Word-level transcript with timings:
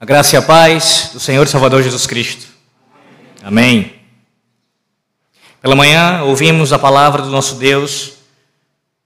A 0.00 0.06
graça 0.06 0.36
e 0.36 0.38
a 0.38 0.42
paz 0.42 1.10
do 1.12 1.18
Senhor 1.18 1.44
e 1.44 1.50
Salvador 1.50 1.82
Jesus 1.82 2.06
Cristo. 2.06 2.46
Amém. 3.42 3.94
Pela 5.60 5.74
manhã 5.74 6.22
ouvimos 6.22 6.72
a 6.72 6.78
palavra 6.78 7.20
do 7.20 7.30
nosso 7.30 7.56
Deus 7.56 8.12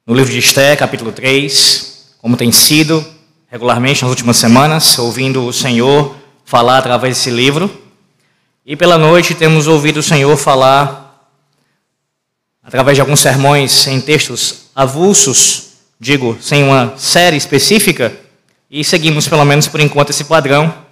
no 0.06 0.14
livro 0.14 0.30
de 0.30 0.38
Esté, 0.38 0.76
capítulo 0.76 1.10
3, 1.10 2.16
como 2.18 2.36
tem 2.36 2.52
sido 2.52 3.02
regularmente 3.50 4.02
nas 4.02 4.10
últimas 4.10 4.36
semanas, 4.36 4.98
ouvindo 4.98 5.46
o 5.46 5.52
Senhor 5.52 6.14
falar 6.44 6.76
através 6.76 7.16
desse 7.16 7.30
livro. 7.30 7.70
E 8.66 8.76
pela 8.76 8.98
noite 8.98 9.34
temos 9.34 9.66
ouvido 9.66 10.00
o 10.00 10.02
Senhor 10.02 10.36
falar 10.36 11.26
através 12.62 12.98
de 12.98 13.00
alguns 13.00 13.20
sermões 13.20 13.86
em 13.86 13.98
textos 13.98 14.64
avulsos, 14.74 15.68
digo, 15.98 16.36
sem 16.38 16.62
uma 16.62 16.98
série 16.98 17.38
específica, 17.38 18.14
e 18.70 18.82
seguimos 18.82 19.28
pelo 19.28 19.44
menos 19.44 19.68
por 19.68 19.80
enquanto 19.80 20.10
esse 20.10 20.24
padrão. 20.24 20.82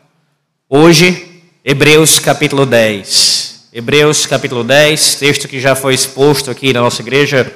Hoje, 0.73 1.43
Hebreus 1.65 2.21
capítulo 2.21 2.65
10. 2.65 3.71
Hebreus 3.73 4.25
capítulo 4.25 4.63
10, 4.63 5.17
texto 5.17 5.49
que 5.49 5.59
já 5.59 5.75
foi 5.75 5.95
exposto 5.95 6.49
aqui 6.49 6.73
na 6.73 6.81
nossa 6.81 7.03
igreja 7.03 7.53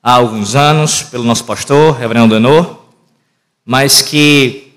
há 0.00 0.12
alguns 0.12 0.54
anos 0.54 1.02
pelo 1.02 1.24
nosso 1.24 1.42
pastor, 1.42 1.98
Reverendo 1.98 2.36
Denor, 2.36 2.84
mas 3.64 4.00
que 4.00 4.72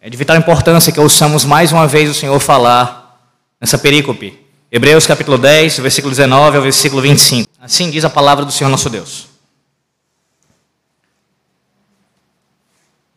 é 0.00 0.08
de 0.08 0.16
vital 0.16 0.38
importância 0.38 0.90
que 0.90 0.98
ouçamos 0.98 1.44
mais 1.44 1.70
uma 1.70 1.86
vez 1.86 2.08
o 2.08 2.14
Senhor 2.14 2.40
falar 2.40 3.30
nessa 3.60 3.76
perícope. 3.76 4.32
Hebreus 4.72 5.06
capítulo 5.06 5.36
10, 5.36 5.80
versículo 5.80 6.12
19 6.12 6.56
ao 6.56 6.62
versículo 6.62 7.02
25. 7.02 7.46
Assim 7.60 7.90
diz 7.90 8.06
a 8.06 8.10
palavra 8.10 8.42
do 8.42 8.50
Senhor 8.50 8.70
nosso 8.70 8.88
Deus. 8.88 9.26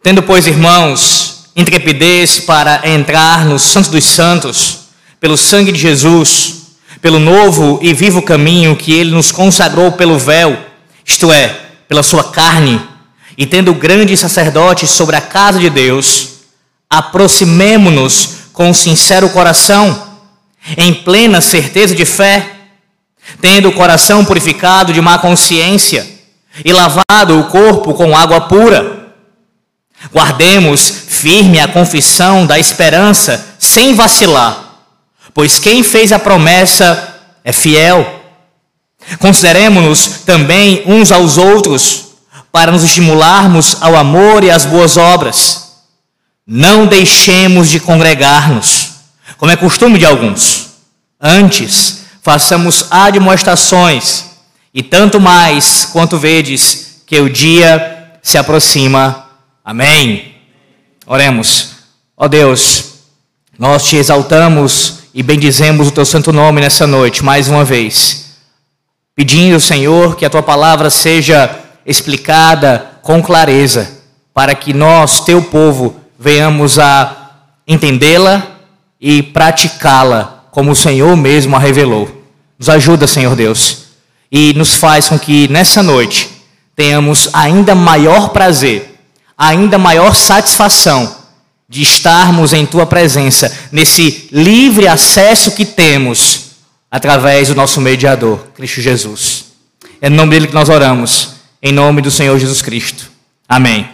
Tendo, 0.03 0.21
pois, 0.21 0.47
irmãos, 0.47 1.28
intrepidez 1.55 2.39
para 2.39 2.81
entrar 2.87 3.45
no 3.45 3.59
Santo 3.59 3.89
dos 3.89 4.05
Santos, 4.05 4.79
pelo 5.19 5.37
sangue 5.37 5.71
de 5.71 5.79
Jesus, 5.79 6.59
pelo 7.01 7.19
novo 7.19 7.79
e 7.81 7.93
vivo 7.93 8.21
caminho 8.21 8.75
que 8.75 8.93
ele 8.93 9.11
nos 9.11 9.31
consagrou 9.31 9.91
pelo 9.93 10.17
véu, 10.17 10.57
isto 11.05 11.31
é, 11.31 11.55
pela 11.87 12.03
sua 12.03 12.23
carne, 12.25 12.81
e 13.37 13.45
tendo 13.45 13.73
grande 13.73 14.15
sacerdote 14.17 14.85
sobre 14.85 15.15
a 15.15 15.21
casa 15.21 15.59
de 15.59 15.69
Deus, 15.69 16.29
aproximemo-nos 16.89 18.39
com 18.51 18.73
sincero 18.73 19.29
coração, 19.29 20.07
em 20.77 20.93
plena 20.93 21.39
certeza 21.39 21.95
de 21.95 22.05
fé, 22.05 22.57
tendo 23.41 23.69
o 23.69 23.73
coração 23.73 24.25
purificado 24.25 24.91
de 24.91 25.01
má 25.01 25.17
consciência 25.17 26.05
e 26.65 26.73
lavado 26.73 27.39
o 27.39 27.45
corpo 27.45 27.93
com 27.93 28.15
água 28.15 28.41
pura. 28.41 29.13
Guardemos 30.11 30.89
firme 31.19 31.59
a 31.59 31.67
confissão 31.67 32.45
da 32.45 32.57
esperança, 32.57 33.45
sem 33.59 33.93
vacilar, 33.93 34.79
pois 35.33 35.59
quem 35.59 35.83
fez 35.83 36.13
a 36.13 36.19
promessa 36.19 37.15
é 37.43 37.51
fiel. 37.51 38.23
Consideremos-nos 39.19 40.21
também 40.25 40.83
uns 40.85 41.11
aos 41.11 41.37
outros, 41.37 42.05
para 42.51 42.71
nos 42.71 42.83
estimularmos 42.83 43.77
ao 43.81 43.95
amor 43.95 44.43
e 44.43 44.49
às 44.49 44.65
boas 44.65 44.97
obras. 44.97 45.73
Não 46.47 46.87
deixemos 46.87 47.69
de 47.69 47.79
congregar-nos, 47.79 48.91
como 49.37 49.51
é 49.51 49.57
costume 49.57 49.99
de 49.99 50.05
alguns. 50.05 50.69
Antes, 51.21 52.05
façamos 52.23 52.85
admoestações, 52.89 54.25
e 54.73 54.81
tanto 54.81 55.19
mais 55.19 55.85
quanto 55.91 56.17
vedes 56.17 57.01
que 57.05 57.19
o 57.19 57.29
dia 57.29 58.13
se 58.23 58.37
aproxima. 58.37 59.25
Amém. 59.63 60.38
Oremos. 61.11 61.71
Ó 62.15 62.27
Deus, 62.27 62.99
nós 63.57 63.83
te 63.83 63.95
exaltamos 63.95 64.99
e 65.11 65.23
bendizemos 65.23 65.87
o 65.87 65.91
teu 65.91 66.05
santo 66.05 66.31
nome 66.31 66.61
nessa 66.61 66.85
noite, 66.85 67.25
mais 67.25 67.47
uma 67.47 67.65
vez, 67.65 68.35
pedindo, 69.15 69.59
Senhor, 69.59 70.15
que 70.15 70.23
a 70.23 70.29
tua 70.29 70.43
palavra 70.43 70.91
seja 70.91 71.49
explicada 71.83 72.91
com 73.01 73.23
clareza, 73.23 73.89
para 74.35 74.53
que 74.53 74.71
nós, 74.71 75.21
teu 75.21 75.41
povo, 75.41 75.99
venhamos 76.19 76.77
a 76.77 77.31
entendê-la 77.67 78.45
e 79.01 79.23
praticá-la 79.23 80.43
como 80.51 80.69
o 80.69 80.75
Senhor 80.75 81.17
mesmo 81.17 81.55
a 81.55 81.59
revelou. 81.59 82.23
Nos 82.59 82.69
ajuda, 82.69 83.07
Senhor 83.07 83.35
Deus, 83.35 83.85
e 84.31 84.53
nos 84.53 84.75
faz 84.75 85.09
com 85.09 85.17
que 85.17 85.47
nessa 85.47 85.81
noite 85.81 86.29
tenhamos 86.75 87.31
ainda 87.33 87.73
maior 87.73 88.29
prazer 88.29 88.88
ainda 89.39 89.77
maior 89.77 90.13
satisfação 90.13 91.15
de 91.69 91.81
estarmos 91.81 92.51
em 92.51 92.65
tua 92.65 92.85
presença, 92.85 93.57
nesse 93.71 94.27
livre 94.33 94.85
acesso 94.85 95.51
que 95.51 95.65
temos 95.65 96.49
através 96.91 97.47
do 97.47 97.55
nosso 97.55 97.79
mediador, 97.79 98.47
Cristo 98.53 98.81
Jesus. 98.81 99.45
É 100.01 100.09
no 100.09 100.17
nome 100.17 100.31
dele 100.31 100.47
que 100.47 100.53
nós 100.53 100.67
oramos, 100.67 101.35
em 101.61 101.71
nome 101.71 102.01
do 102.01 102.11
Senhor 102.11 102.37
Jesus 102.37 102.61
Cristo. 102.61 103.09
Amém. 103.47 103.89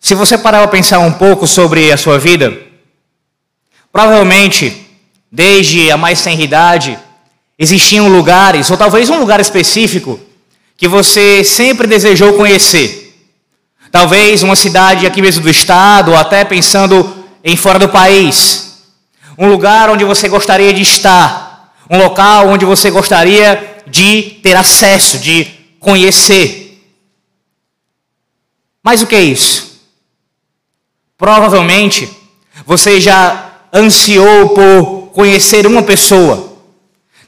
Se 0.00 0.14
você 0.14 0.36
parar 0.36 0.58
para 0.60 0.68
pensar 0.68 0.98
um 0.98 1.12
pouco 1.12 1.46
sobre 1.46 1.92
a 1.92 1.96
sua 1.96 2.18
vida, 2.18 2.58
provavelmente, 3.92 4.88
desde 5.30 5.90
a 5.90 5.96
mais 5.96 6.22
tenra 6.22 6.42
idade, 6.42 6.98
Existiam 7.62 8.08
lugares, 8.08 8.70
ou 8.70 8.76
talvez 8.78 9.10
um 9.10 9.18
lugar 9.18 9.38
específico, 9.38 10.18
que 10.78 10.88
você 10.88 11.44
sempre 11.44 11.86
desejou 11.86 12.32
conhecer. 12.32 13.14
Talvez 13.92 14.42
uma 14.42 14.56
cidade 14.56 15.06
aqui 15.06 15.20
mesmo 15.20 15.42
do 15.42 15.50
estado, 15.50 16.12
ou 16.12 16.16
até 16.16 16.42
pensando 16.42 17.26
em 17.44 17.58
fora 17.58 17.78
do 17.78 17.90
país. 17.90 18.86
Um 19.36 19.46
lugar 19.46 19.90
onde 19.90 20.06
você 20.06 20.26
gostaria 20.26 20.72
de 20.72 20.80
estar. 20.80 21.74
Um 21.90 21.98
local 21.98 22.48
onde 22.48 22.64
você 22.64 22.90
gostaria 22.90 23.82
de 23.86 24.38
ter 24.42 24.56
acesso, 24.56 25.18
de 25.18 25.44
conhecer. 25.78 26.82
Mas 28.82 29.02
o 29.02 29.06
que 29.06 29.16
é 29.16 29.20
isso? 29.20 29.82
Provavelmente 31.18 32.08
você 32.64 32.98
já 32.98 33.50
ansiou 33.70 34.48
por 34.50 35.10
conhecer 35.12 35.66
uma 35.66 35.82
pessoa 35.82 36.49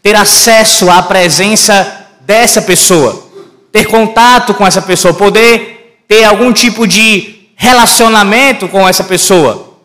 ter 0.02 0.16
acesso 0.16 0.90
à 0.90 1.02
presença 1.02 2.06
dessa 2.20 2.60
pessoa, 2.60 3.30
ter 3.70 3.86
contato 3.86 4.52
com 4.52 4.66
essa 4.66 4.82
pessoa, 4.82 5.14
poder 5.14 6.02
ter 6.08 6.24
algum 6.24 6.52
tipo 6.52 6.86
de 6.86 7.48
relacionamento 7.54 8.68
com 8.68 8.88
essa 8.88 9.04
pessoa. 9.04 9.78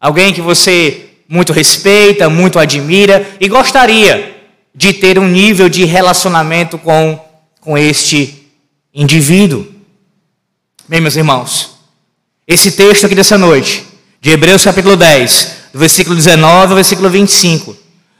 Alguém 0.00 0.34
que 0.34 0.40
você 0.40 1.10
muito 1.28 1.52
respeita, 1.52 2.28
muito 2.28 2.58
admira 2.58 3.24
e 3.40 3.48
gostaria 3.48 4.36
de 4.74 4.92
ter 4.92 5.18
um 5.18 5.28
nível 5.28 5.68
de 5.68 5.84
relacionamento 5.84 6.76
com, 6.76 7.18
com 7.60 7.78
este 7.78 8.50
indivíduo. 8.92 9.64
Bem, 10.88 11.00
meus 11.00 11.14
irmãos, 11.14 11.76
esse 12.46 12.72
texto 12.72 13.06
aqui 13.06 13.14
dessa 13.14 13.38
noite, 13.38 13.84
de 14.20 14.30
Hebreus 14.30 14.64
capítulo 14.64 14.96
10, 14.96 15.56
do 15.72 15.78
versículo 15.78 16.16
19 16.16 16.70
ao 16.70 16.74
versículo 16.74 17.08
25, 17.08 17.76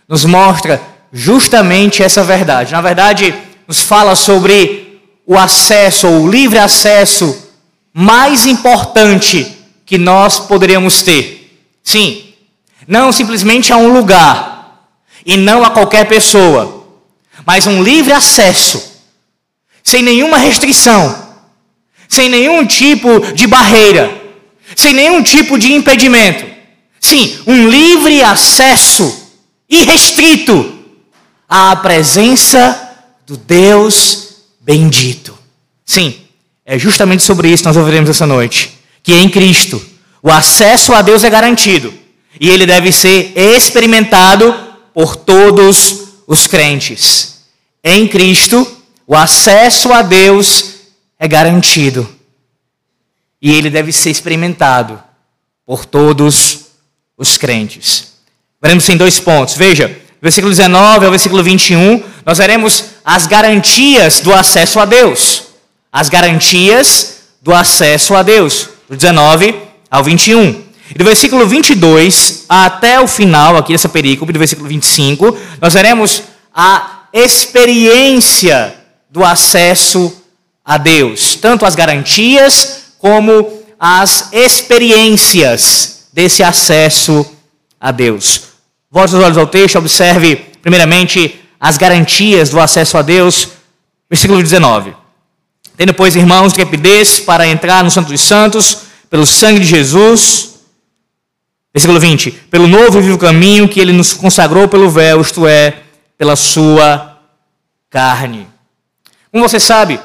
nos 0.08 0.24
mostra 0.24 0.80
justamente 1.12 2.02
essa 2.02 2.22
verdade. 2.22 2.72
Na 2.72 2.80
verdade, 2.80 3.34
nos 3.66 3.80
fala 3.80 4.14
sobre 4.14 5.00
o 5.26 5.38
acesso, 5.38 6.08
ou 6.08 6.22
o 6.22 6.30
livre 6.30 6.58
acesso 6.58 7.50
mais 7.92 8.46
importante 8.46 9.58
que 9.84 9.98
nós 9.98 10.40
poderíamos 10.40 11.02
ter. 11.02 11.60
Sim, 11.82 12.24
não 12.86 13.12
simplesmente 13.12 13.72
a 13.72 13.76
um 13.76 13.92
lugar 13.92 14.88
e 15.24 15.36
não 15.36 15.64
a 15.64 15.70
qualquer 15.70 16.06
pessoa, 16.06 16.86
mas 17.46 17.66
um 17.66 17.82
livre 17.82 18.12
acesso, 18.12 19.02
sem 19.82 20.02
nenhuma 20.02 20.36
restrição, 20.36 21.28
sem 22.08 22.28
nenhum 22.28 22.66
tipo 22.66 23.32
de 23.32 23.46
barreira, 23.46 24.10
sem 24.76 24.92
nenhum 24.92 25.22
tipo 25.22 25.58
de 25.58 25.72
impedimento. 25.72 26.44
Sim, 26.98 27.38
um 27.46 27.68
livre 27.68 28.22
acesso 28.22 29.28
irrestrito 29.68 30.79
à 31.50 31.74
presença 31.74 32.94
do 33.26 33.36
Deus 33.36 34.36
bendito. 34.60 35.36
Sim, 35.84 36.16
é 36.64 36.78
justamente 36.78 37.24
sobre 37.24 37.48
isso 37.48 37.64
que 37.64 37.68
nós 37.68 37.76
ouviremos 37.76 38.08
essa 38.08 38.24
noite. 38.24 38.78
Que 39.02 39.14
em 39.14 39.28
Cristo 39.28 39.84
o 40.22 40.30
acesso 40.30 40.94
a 40.94 41.02
Deus 41.02 41.24
é 41.24 41.30
garantido 41.30 41.92
e 42.40 42.48
ele 42.48 42.64
deve 42.64 42.92
ser 42.92 43.32
experimentado 43.36 44.54
por 44.94 45.16
todos 45.16 46.22
os 46.26 46.46
crentes. 46.46 47.40
Em 47.82 48.06
Cristo, 48.06 48.66
o 49.06 49.16
acesso 49.16 49.92
a 49.92 50.02
Deus 50.02 50.74
é 51.18 51.26
garantido 51.26 52.08
e 53.42 53.50
ele 53.50 53.70
deve 53.70 53.92
ser 53.92 54.10
experimentado 54.10 55.02
por 55.66 55.84
todos 55.84 56.66
os 57.16 57.36
crentes. 57.36 58.12
Veremos 58.62 58.88
em 58.88 58.96
dois 58.96 59.18
pontos. 59.18 59.56
Veja, 59.56 59.99
versículo 60.22 60.52
19 60.52 61.04
ao 61.04 61.10
versículo 61.10 61.42
21, 61.42 62.02
nós 62.24 62.38
veremos 62.38 62.84
as 63.04 63.26
garantias 63.26 64.20
do 64.20 64.32
acesso 64.32 64.78
a 64.78 64.84
Deus. 64.84 65.44
as 65.92 66.08
garantias 66.08 67.22
do 67.42 67.52
acesso 67.52 68.14
a 68.14 68.22
Deus, 68.22 68.68
do 68.88 68.96
19 68.96 69.54
ao 69.90 70.04
21. 70.04 70.62
E 70.90 70.98
do 70.98 71.04
versículo 71.04 71.46
22 71.46 72.44
até 72.48 73.00
o 73.00 73.06
final 73.06 73.56
aqui 73.56 73.72
dessa 73.72 73.88
perícope, 73.88 74.32
do 74.32 74.38
versículo 74.38 74.68
25, 74.68 75.36
nós 75.60 75.74
veremos 75.74 76.22
a 76.54 77.06
experiência 77.12 78.74
do 79.10 79.24
acesso 79.24 80.22
a 80.64 80.78
Deus, 80.78 81.34
tanto 81.34 81.64
as 81.66 81.74
garantias 81.74 82.92
como 82.98 83.60
as 83.78 84.28
experiências 84.32 86.06
desse 86.12 86.42
acesso 86.42 87.26
a 87.80 87.90
Deus. 87.90 88.49
Volte 88.90 89.14
os 89.14 89.22
olhos 89.22 89.38
ao 89.38 89.46
texto, 89.46 89.78
observe 89.78 90.34
primeiramente 90.60 91.40
as 91.60 91.76
garantias 91.76 92.50
do 92.50 92.58
acesso 92.58 92.98
a 92.98 93.02
Deus, 93.02 93.50
versículo 94.08 94.42
19. 94.42 94.96
Tendo, 95.76 95.94
pois, 95.94 96.16
irmãos, 96.16 96.52
trepidez 96.52 97.20
para 97.20 97.46
entrar 97.46 97.84
no 97.84 97.90
Santo 97.90 98.08
dos 98.08 98.20
Santos, 98.20 98.82
pelo 99.08 99.24
sangue 99.24 99.60
de 99.60 99.66
Jesus. 99.66 100.56
Versículo 101.72 102.00
20. 102.00 102.32
Pelo 102.50 102.66
novo 102.66 102.98
e 102.98 103.02
vivo 103.02 103.16
caminho 103.16 103.68
que 103.68 103.78
ele 103.78 103.92
nos 103.92 104.12
consagrou 104.12 104.66
pelo 104.66 104.90
véu, 104.90 105.20
isto 105.20 105.46
é, 105.46 105.82
pela 106.18 106.34
sua 106.34 107.16
carne. 107.88 108.48
Como 109.30 109.48
você 109.48 109.60
sabe, 109.60 110.00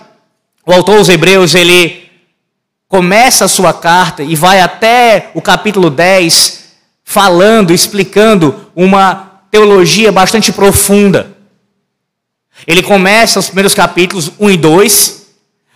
o 0.64 0.72
autor 0.72 1.00
aos 1.00 1.10
Hebreus, 1.10 1.56
ele 1.56 2.08
começa 2.88 3.46
a 3.46 3.48
sua 3.50 3.74
carta 3.74 4.22
e 4.22 4.36
vai 4.36 4.62
até 4.62 5.32
o 5.34 5.42
capítulo 5.42 5.90
10 5.90 6.65
falando, 7.06 7.72
explicando 7.72 8.70
uma 8.76 9.40
teologia 9.52 10.12
bastante 10.12 10.52
profunda. 10.52 11.38
Ele 12.68 12.82
começa 12.82 13.40
os 13.40 13.46
primeiros 13.46 13.76
capítulos 13.76 14.32
1 14.40 14.50
e 14.50 14.58
2 14.58 15.26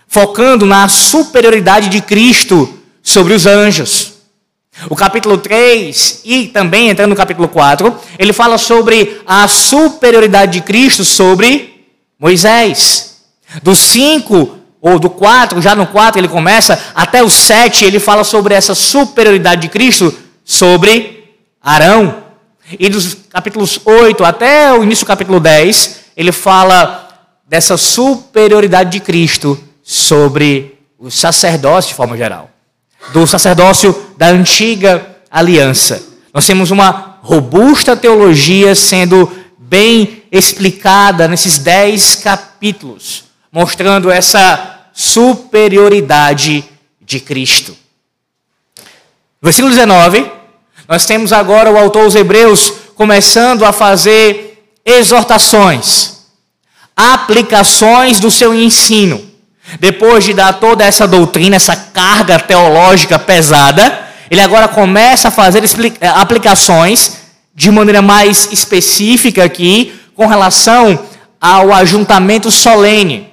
focando 0.08 0.66
na 0.66 0.88
superioridade 0.88 1.88
de 1.88 2.00
Cristo 2.00 2.68
sobre 3.00 3.32
os 3.32 3.46
anjos. 3.46 4.14
O 4.88 4.96
capítulo 4.96 5.38
3 5.38 6.22
e 6.24 6.48
também 6.48 6.88
entrando 6.88 7.10
no 7.10 7.16
capítulo 7.16 7.46
4, 7.46 7.96
ele 8.18 8.32
fala 8.32 8.58
sobre 8.58 9.20
a 9.24 9.46
superioridade 9.46 10.52
de 10.52 10.60
Cristo 10.62 11.04
sobre 11.04 11.86
Moisés. 12.18 13.20
Do 13.62 13.76
5 13.76 14.58
ou 14.80 14.98
do 14.98 15.10
4, 15.10 15.60
já 15.62 15.76
no 15.76 15.86
4 15.86 16.18
ele 16.18 16.28
começa, 16.28 16.78
até 16.94 17.22
o 17.22 17.30
7 17.30 17.84
ele 17.84 18.00
fala 18.00 18.24
sobre 18.24 18.54
essa 18.54 18.74
superioridade 18.74 19.62
de 19.62 19.68
Cristo 19.68 20.12
sobre 20.44 21.19
Arão. 21.62 22.24
E 22.78 22.88
dos 22.88 23.14
capítulos 23.28 23.80
8 23.84 24.24
até 24.24 24.72
o 24.72 24.82
início 24.82 25.04
do 25.04 25.08
capítulo 25.08 25.40
10, 25.40 26.00
ele 26.16 26.32
fala 26.32 27.08
dessa 27.48 27.76
superioridade 27.76 28.90
de 28.90 29.00
Cristo 29.00 29.58
sobre 29.82 30.78
o 30.98 31.10
sacerdócio 31.10 31.88
de 31.88 31.94
forma 31.96 32.16
geral, 32.16 32.50
do 33.12 33.26
sacerdócio 33.26 34.14
da 34.16 34.28
antiga 34.28 35.16
aliança. 35.30 36.00
Nós 36.32 36.46
temos 36.46 36.70
uma 36.70 37.18
robusta 37.22 37.96
teologia 37.96 38.74
sendo 38.74 39.30
bem 39.58 40.22
explicada 40.30 41.26
nesses 41.26 41.58
dez 41.58 42.14
capítulos, 42.14 43.24
mostrando 43.50 44.10
essa 44.10 44.88
superioridade 44.92 46.64
de 47.00 47.18
Cristo. 47.18 47.76
Versículo 49.42 49.72
19, 49.72 50.30
nós 50.90 51.06
temos 51.06 51.32
agora 51.32 51.70
o 51.70 51.78
autor 51.78 52.06
dos 52.06 52.16
Hebreus 52.16 52.72
começando 52.96 53.64
a 53.64 53.70
fazer 53.70 54.60
exortações, 54.84 56.16
aplicações 56.96 58.18
do 58.18 58.28
seu 58.28 58.52
ensino. 58.52 59.24
Depois 59.78 60.24
de 60.24 60.34
dar 60.34 60.54
toda 60.54 60.84
essa 60.84 61.06
doutrina, 61.06 61.54
essa 61.54 61.76
carga 61.76 62.40
teológica 62.40 63.20
pesada, 63.20 64.00
ele 64.28 64.40
agora 64.40 64.66
começa 64.66 65.28
a 65.28 65.30
fazer 65.30 65.62
eh, 65.64 66.08
aplicações 66.08 67.18
de 67.54 67.70
maneira 67.70 68.02
mais 68.02 68.50
específica 68.50 69.44
aqui 69.44 69.94
com 70.16 70.26
relação 70.26 70.98
ao 71.40 71.72
ajuntamento 71.72 72.50
solene. 72.50 73.28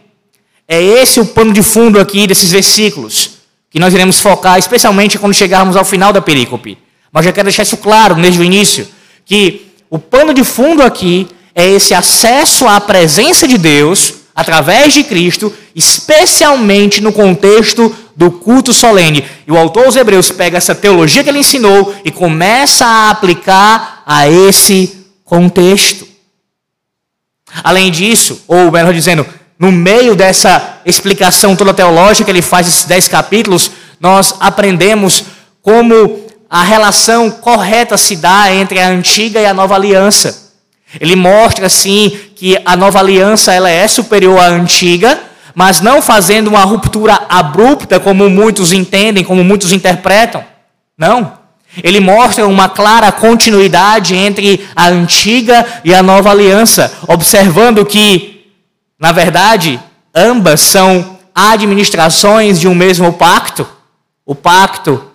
É 0.67 0.79
esse 0.79 1.19
o 1.19 1.25
pano 1.25 1.51
de 1.51 1.63
fundo 1.63 1.99
aqui 1.99 2.27
desses 2.27 2.51
versículos, 2.51 3.31
que 3.71 3.79
nós 3.79 3.95
iremos 3.95 4.19
focar, 4.19 4.59
especialmente 4.59 5.17
quando 5.17 5.33
chegarmos 5.33 5.75
ao 5.75 5.83
final 5.83 6.13
da 6.13 6.21
perícope. 6.21 6.85
Mas 7.17 7.25
já 7.25 7.31
quero 7.31 7.45
deixar 7.45 7.63
isso 7.63 7.77
claro 7.77 8.13
desde 8.13 8.39
o 8.39 8.43
início, 8.43 8.87
que 9.25 9.71
o 9.89 9.97
pano 9.97 10.35
de 10.35 10.43
fundo 10.43 10.83
aqui 10.83 11.27
é 11.55 11.67
esse 11.67 11.95
acesso 11.95 12.67
à 12.67 12.79
presença 12.79 13.47
de 13.47 13.57
Deus 13.57 14.13
através 14.35 14.93
de 14.93 15.03
Cristo, 15.03 15.51
especialmente 15.75 17.01
no 17.01 17.11
contexto 17.11 17.91
do 18.15 18.29
culto 18.29 18.71
solene. 18.71 19.25
E 19.47 19.51
o 19.51 19.57
autor 19.57 19.85
dos 19.85 19.95
Hebreus 19.95 20.29
pega 20.29 20.59
essa 20.59 20.75
teologia 20.75 21.23
que 21.23 21.29
ele 21.29 21.39
ensinou 21.39 21.91
e 22.05 22.11
começa 22.11 22.85
a 22.85 23.09
aplicar 23.09 24.03
a 24.05 24.29
esse 24.29 25.07
contexto. 25.25 26.07
Além 27.63 27.89
disso, 27.89 28.43
ou 28.47 28.71
melhor 28.71 28.93
dizendo, 28.93 29.25
no 29.57 29.71
meio 29.71 30.15
dessa 30.15 30.81
explicação 30.85 31.55
toda 31.55 31.73
teológica 31.73 32.25
que 32.25 32.29
ele 32.29 32.43
faz 32.43 32.67
esses 32.67 32.85
dez 32.85 33.07
capítulos, 33.07 33.71
nós 33.99 34.35
aprendemos 34.39 35.23
como 35.63 36.26
a 36.49 36.63
relação 36.63 37.29
correta 37.29 37.97
se 37.97 38.15
dá 38.15 38.53
entre 38.53 38.79
a 38.79 38.87
antiga 38.87 39.39
e 39.39 39.45
a 39.45 39.53
nova 39.53 39.75
aliança. 39.75 40.53
Ele 40.99 41.15
mostra 41.15 41.65
assim 41.67 42.17
que 42.35 42.57
a 42.65 42.75
nova 42.75 42.99
aliança 42.99 43.53
ela 43.53 43.69
é 43.69 43.87
superior 43.87 44.39
à 44.39 44.47
antiga, 44.47 45.19
mas 45.53 45.81
não 45.81 46.01
fazendo 46.01 46.47
uma 46.47 46.63
ruptura 46.63 47.19
abrupta 47.27 47.99
como 47.99 48.29
muitos 48.29 48.71
entendem, 48.71 49.23
como 49.23 49.43
muitos 49.43 49.73
interpretam. 49.73 50.43
Não. 50.97 51.33
Ele 51.83 51.99
mostra 51.99 52.47
uma 52.47 52.69
clara 52.69 53.11
continuidade 53.11 54.15
entre 54.15 54.65
a 54.75 54.87
antiga 54.87 55.65
e 55.83 55.93
a 55.93 56.01
nova 56.01 56.31
aliança, 56.31 56.91
observando 57.07 57.85
que, 57.85 58.45
na 58.99 59.11
verdade, 59.11 59.79
ambas 60.15 60.61
são 60.61 61.17
administrações 61.35 62.59
de 62.59 62.67
um 62.67 62.73
mesmo 62.73 63.13
pacto, 63.13 63.67
o 64.25 64.33
pacto 64.33 65.06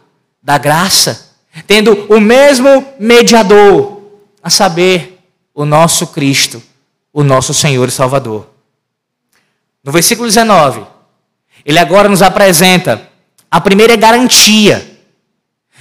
da 0.43 0.59
graça, 0.59 1.31
tendo 1.67 2.07
o 2.09 2.21
mesmo 2.21 2.87
mediador, 2.99 4.03
a 4.43 4.51
saber, 4.51 5.21
o 5.55 5.65
nosso 5.65 6.09
Cristo, 6.09 6.63
o 7.13 7.23
nosso 7.23 7.53
Senhor 7.53 7.89
e 7.89 7.93
Salvador. 7.93 8.49
No 9.85 9.93
versículo 9.93 10.27
19, 10.27 10.83
ele 11.65 11.79
agora 11.79 12.09
nos 12.09 12.23
apresenta 12.23 13.09
a 13.51 13.61
primeira 13.61 13.95
garantia 13.97 14.99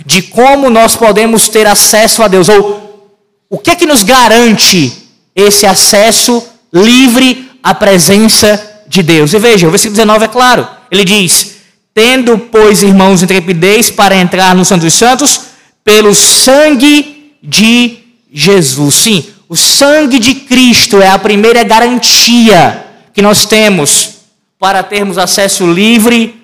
de 0.05 0.21
como 0.23 0.69
nós 0.69 0.95
podemos 0.95 1.47
ter 1.47 1.65
acesso 1.67 2.21
a 2.21 2.27
Deus, 2.27 2.49
ou 2.49 3.17
o 3.49 3.57
que 3.57 3.71
é 3.71 3.75
que 3.75 3.85
nos 3.85 4.03
garante 4.03 5.09
esse 5.35 5.65
acesso 5.65 6.45
livre 6.73 7.51
à 7.63 7.73
presença 7.73 8.83
de 8.87 9.01
Deus. 9.01 9.33
E 9.33 9.39
veja, 9.39 9.67
o 9.67 9.71
versículo 9.71 9.95
19 9.95 10.25
é 10.25 10.27
claro, 10.27 10.67
ele 10.89 11.05
diz: 11.05 11.60
Tendo, 11.93 12.37
pois, 12.37 12.83
irmãos, 12.83 13.21
intrepidez 13.21 13.89
para 13.89 14.15
entrar 14.15 14.55
no 14.55 14.63
Santo 14.63 14.81
dos 14.81 14.93
Santos, 14.93 15.41
pelo 15.83 16.13
sangue 16.13 17.33
de 17.43 17.99
Jesus. 18.31 18.95
Sim, 18.95 19.25
o 19.49 19.57
sangue 19.57 20.19
de 20.19 20.35
Cristo 20.35 21.01
é 21.01 21.09
a 21.09 21.19
primeira 21.19 21.63
garantia 21.63 22.85
que 23.13 23.21
nós 23.21 23.45
temos 23.45 24.21
para 24.57 24.83
termos 24.83 25.17
acesso 25.17 25.69
livre 25.69 26.41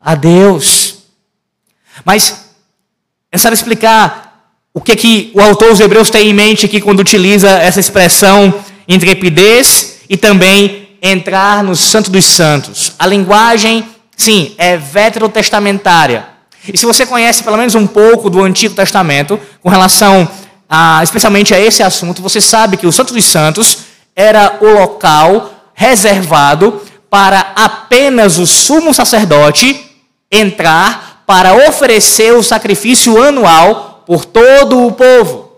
a 0.00 0.14
Deus. 0.14 1.04
Mas 2.04 2.30
é 3.30 3.36
necessário 3.36 3.54
explicar 3.54 4.32
o 4.74 4.80
que, 4.80 4.96
que 4.96 5.30
o 5.34 5.40
autor 5.40 5.68
dos 5.68 5.80
Hebreus 5.80 6.10
tem 6.10 6.28
em 6.30 6.34
mente 6.34 6.66
aqui 6.66 6.80
quando 6.80 7.00
utiliza 7.00 7.48
essa 7.50 7.78
expressão 7.78 8.54
intrepidez 8.88 10.00
e 10.08 10.16
também 10.16 10.88
entrar 11.00 11.62
no 11.62 11.76
Santo 11.76 12.10
dos 12.10 12.24
Santos. 12.24 12.92
A 12.98 13.06
linguagem, 13.06 13.86
sim, 14.22 14.54
é 14.56 14.76
veterotestamentária. 14.76 16.26
E 16.72 16.78
se 16.78 16.86
você 16.86 17.04
conhece 17.04 17.42
pelo 17.42 17.56
menos 17.56 17.74
um 17.74 17.86
pouco 17.86 18.30
do 18.30 18.40
Antigo 18.42 18.74
Testamento 18.74 19.38
com 19.60 19.68
relação 19.68 20.28
ah, 20.68 21.00
especialmente 21.02 21.52
a 21.52 21.60
esse 21.60 21.82
assunto, 21.82 22.22
você 22.22 22.40
sabe 22.40 22.76
que 22.76 22.86
o 22.86 22.92
Santo 22.92 23.12
dos 23.12 23.24
Santos 23.24 23.78
era 24.14 24.58
o 24.60 24.68
local 24.68 25.50
reservado 25.74 26.80
para 27.10 27.52
apenas 27.56 28.38
o 28.38 28.46
sumo 28.46 28.94
sacerdote 28.94 29.90
entrar 30.30 31.24
para 31.26 31.68
oferecer 31.68 32.32
o 32.32 32.42
sacrifício 32.42 33.20
anual 33.20 34.04
por 34.06 34.24
todo 34.24 34.86
o 34.86 34.92
povo. 34.92 35.52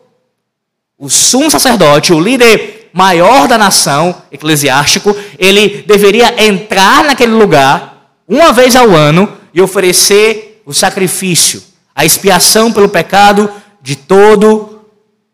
O 0.99 1.11
sumo 1.11 1.50
sacerdote, 1.50 2.12
o 2.12 2.21
líder 2.21 2.90
maior 2.92 3.47
da 3.47 3.59
nação, 3.59 4.14
eclesiástico, 4.33 5.14
ele 5.38 5.85
deveria 5.87 6.42
entrar 6.44 7.04
naquele 7.04 7.33
lugar 7.33 7.93
uma 8.26 8.52
vez 8.52 8.76
ao 8.76 8.90
ano 8.90 9.37
e 9.52 9.61
oferecer 9.61 10.62
o 10.64 10.73
sacrifício, 10.73 11.62
a 11.95 12.04
expiação 12.04 12.73
pelo 12.73 12.88
pecado 12.88 13.50
de 13.81 13.97
todo 13.97 14.87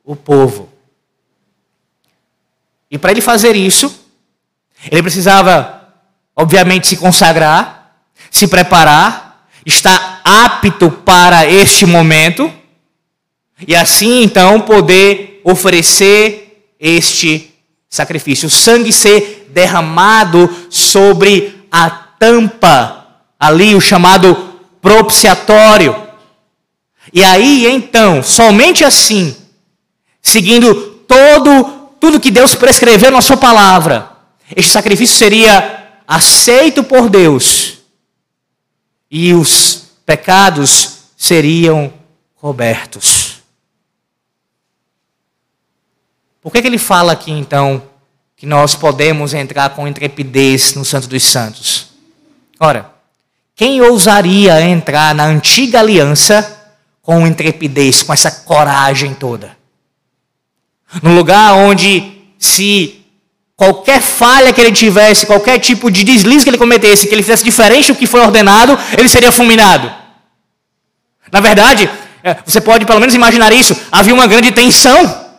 o 0.04 0.16
povo. 0.16 0.68
E 2.90 2.99
para 2.99 3.12
ele 3.12 3.20
fazer 3.20 3.54
isso, 3.54 3.94
ele 4.90 5.02
precisava 5.02 5.80
obviamente, 6.40 6.88
se 6.88 6.97
consagrar, 6.97 7.92
se 8.30 8.47
preparar, 8.47 9.47
estar 9.66 10.23
apto 10.25 10.90
para 10.90 11.47
este 11.47 11.85
momento 11.85 12.50
e 13.68 13.76
assim 13.76 14.23
então 14.23 14.61
poder 14.61 15.42
oferecer 15.44 16.73
este 16.80 17.54
sacrifício. 17.90 18.47
O 18.47 18.50
sangue 18.50 18.90
ser 18.90 19.50
derramado 19.52 20.49
sobre 20.70 21.66
a 21.70 21.90
tampa, 22.20 23.06
ali 23.40 23.74
o 23.74 23.80
chamado 23.80 24.36
propiciatório. 24.82 25.96
E 27.12 27.24
aí 27.24 27.66
então, 27.66 28.22
somente 28.22 28.84
assim, 28.84 29.34
seguindo 30.20 30.74
todo 31.08 31.78
tudo 31.98 32.20
que 32.20 32.30
Deus 32.30 32.54
prescreveu 32.54 33.10
na 33.10 33.20
sua 33.20 33.36
palavra, 33.36 34.10
este 34.54 34.70
sacrifício 34.70 35.16
seria 35.16 35.92
aceito 36.06 36.82
por 36.82 37.10
Deus 37.10 37.78
e 39.10 39.34
os 39.34 39.90
pecados 40.06 40.98
seriam 41.16 41.92
cobertos. 42.36 43.40
Por 46.40 46.50
que, 46.50 46.62
que 46.62 46.68
ele 46.68 46.78
fala 46.78 47.12
aqui 47.12 47.30
então 47.30 47.82
que 48.34 48.46
nós 48.46 48.74
podemos 48.74 49.34
entrar 49.34 49.70
com 49.70 49.86
intrepidez 49.86 50.74
no 50.74 50.84
Santo 50.84 51.06
dos 51.06 51.22
Santos? 51.22 51.79
Ora, 52.62 52.92
quem 53.56 53.80
ousaria 53.80 54.60
entrar 54.60 55.14
na 55.14 55.24
antiga 55.24 55.80
aliança 55.80 56.58
com 57.00 57.26
intrepidez, 57.26 58.02
com 58.02 58.12
essa 58.12 58.30
coragem 58.30 59.14
toda? 59.14 59.56
No 61.02 61.14
lugar 61.14 61.54
onde, 61.54 62.20
se 62.38 63.02
qualquer 63.56 64.02
falha 64.02 64.52
que 64.52 64.60
ele 64.60 64.72
tivesse, 64.72 65.24
qualquer 65.24 65.58
tipo 65.58 65.90
de 65.90 66.04
deslize 66.04 66.44
que 66.44 66.50
ele 66.50 66.58
cometesse, 66.58 67.08
que 67.08 67.14
ele 67.14 67.22
fizesse 67.22 67.44
diferente 67.44 67.92
do 67.92 67.98
que 67.98 68.06
foi 68.06 68.20
ordenado, 68.20 68.78
ele 68.98 69.08
seria 69.08 69.32
fulminado. 69.32 69.90
Na 71.32 71.40
verdade, 71.40 71.88
é, 72.22 72.36
você 72.44 72.60
pode 72.60 72.84
pelo 72.84 73.00
menos 73.00 73.14
imaginar 73.14 73.52
isso, 73.52 73.74
havia 73.90 74.12
uma 74.12 74.26
grande 74.26 74.52
tensão. 74.52 75.30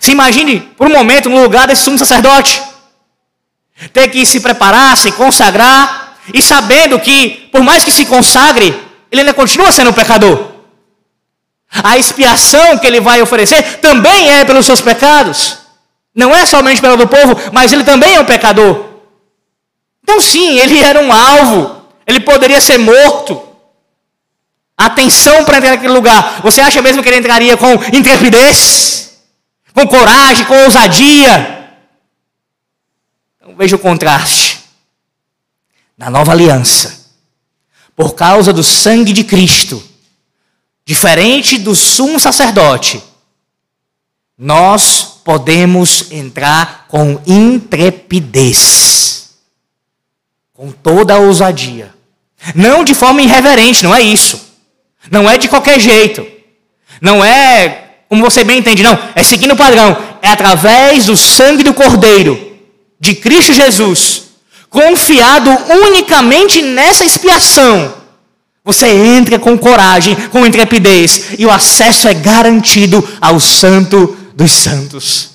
Se 0.00 0.12
imagine 0.12 0.60
por 0.60 0.86
um 0.86 0.92
momento 0.92 1.28
no 1.28 1.42
lugar 1.42 1.66
desse 1.66 1.82
sumo 1.82 1.98
sacerdote. 1.98 2.62
Ter 3.92 4.08
que 4.08 4.24
se 4.24 4.40
preparar, 4.40 4.96
se 4.96 5.12
consagrar, 5.12 6.16
e 6.32 6.40
sabendo 6.40 6.98
que, 6.98 7.48
por 7.52 7.62
mais 7.62 7.84
que 7.84 7.90
se 7.90 8.06
consagre, 8.06 8.74
ele 9.10 9.20
ainda 9.20 9.34
continua 9.34 9.72
sendo 9.72 9.90
um 9.90 9.94
pecador. 9.94 10.52
A 11.82 11.98
expiação 11.98 12.78
que 12.78 12.86
ele 12.86 13.00
vai 13.00 13.20
oferecer 13.20 13.78
também 13.78 14.30
é 14.30 14.44
pelos 14.44 14.64
seus 14.64 14.80
pecados. 14.80 15.58
Não 16.14 16.34
é 16.34 16.46
somente 16.46 16.80
pelo 16.80 16.96
do 16.96 17.08
povo, 17.08 17.36
mas 17.52 17.72
ele 17.72 17.82
também 17.82 18.14
é 18.14 18.20
um 18.20 18.24
pecador. 18.24 18.84
Então, 20.02 20.20
sim, 20.20 20.58
ele 20.58 20.80
era 20.80 21.00
um 21.00 21.12
alvo. 21.12 21.82
Ele 22.06 22.20
poderia 22.20 22.60
ser 22.60 22.78
morto. 22.78 23.42
Atenção 24.76 25.44
para 25.44 25.58
entrar 25.58 25.70
naquele 25.70 25.92
lugar. 25.92 26.40
Você 26.42 26.60
acha 26.60 26.80
mesmo 26.80 27.02
que 27.02 27.08
ele 27.08 27.18
entraria 27.18 27.56
com 27.56 27.72
intrepidez? 27.92 29.18
Com 29.72 29.86
coragem, 29.86 30.44
com 30.44 30.64
ousadia? 30.64 31.53
Então, 33.44 33.56
veja 33.56 33.76
o 33.76 33.78
contraste. 33.78 34.64
Na 35.96 36.10
nova 36.10 36.32
aliança, 36.32 37.12
por 37.94 38.14
causa 38.14 38.52
do 38.52 38.64
sangue 38.64 39.12
de 39.12 39.22
Cristo, 39.22 39.80
Diferente 40.86 41.56
do 41.56 41.74
sumo 41.74 42.20
sacerdote, 42.20 43.02
nós 44.36 45.20
podemos 45.24 46.12
entrar 46.12 46.84
com 46.88 47.18
intrepidez, 47.26 49.30
com 50.52 50.70
toda 50.70 51.14
a 51.14 51.18
ousadia. 51.18 51.94
Não 52.54 52.84
de 52.84 52.92
forma 52.92 53.22
irreverente, 53.22 53.82
não 53.82 53.94
é 53.94 54.02
isso. 54.02 54.38
Não 55.10 55.28
é 55.28 55.38
de 55.38 55.48
qualquer 55.48 55.80
jeito. 55.80 56.26
Não 57.00 57.24
é, 57.24 57.94
como 58.06 58.22
você 58.22 58.44
bem 58.44 58.58
entende, 58.58 58.82
não. 58.82 58.98
É 59.14 59.22
seguindo 59.22 59.54
o 59.54 59.56
padrão. 59.56 59.96
É 60.20 60.28
através 60.28 61.06
do 61.06 61.16
sangue 61.16 61.62
do 61.62 61.72
Cordeiro, 61.72 62.53
de 62.98 63.14
Cristo 63.14 63.52
Jesus, 63.52 64.24
confiado 64.68 65.50
unicamente 65.68 66.62
nessa 66.62 67.04
expiação 67.04 68.04
você 68.64 68.88
entra 68.88 69.38
com 69.38 69.58
coragem, 69.58 70.16
com 70.30 70.46
intrepidez, 70.46 71.34
e 71.38 71.44
o 71.44 71.50
acesso 71.50 72.08
é 72.08 72.14
garantido 72.14 73.06
ao 73.20 73.38
Santo 73.38 74.16
dos 74.34 74.52
Santos. 74.52 75.32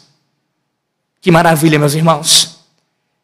Que 1.22 1.30
maravilha, 1.30 1.78
meus 1.78 1.94
irmãos. 1.94 2.58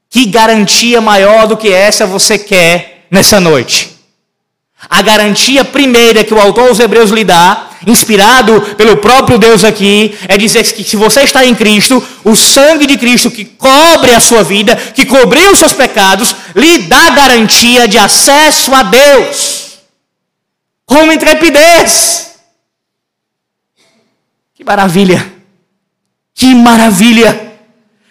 Que 0.07 0.27
garantia 0.27 1.01
maior 1.01 1.47
do 1.47 1.57
que 1.57 1.69
essa 1.69 2.05
você 2.05 2.37
quer 2.37 3.07
nessa 3.09 3.39
noite? 3.39 3.95
A 4.87 5.01
garantia 5.01 5.65
primeira 5.65 6.23
que 6.23 6.33
o 6.33 6.39
autor 6.39 6.69
aos 6.69 6.79
Hebreus 6.79 7.09
lhe 7.09 7.23
dá, 7.23 7.69
inspirado 7.85 8.61
pelo 8.77 8.97
próprio 8.97 9.37
Deus 9.37 9.63
aqui, 9.63 10.17
é 10.27 10.37
dizer 10.37 10.63
que 10.63 10.83
se 10.83 10.95
você 10.95 11.21
está 11.21 11.45
em 11.45 11.55
Cristo, 11.55 12.03
o 12.23 12.35
sangue 12.35 12.87
de 12.87 12.97
Cristo 12.97 13.31
que 13.31 13.45
cobre 13.45 14.13
a 14.13 14.19
sua 14.19 14.43
vida, 14.43 14.75
que 14.75 15.05
cobriu 15.05 15.51
os 15.51 15.59
seus 15.59 15.73
pecados, 15.73 16.35
lhe 16.55 16.79
dá 16.79 17.09
garantia 17.11 17.87
de 17.87 17.97
acesso 17.97 18.73
a 18.73 18.83
Deus 18.83 19.65
com 20.85 21.11
intrepidez. 21.11 22.35
Que 24.53 24.63
maravilha! 24.63 25.33
Que 26.33 26.53
maravilha! 26.53 27.53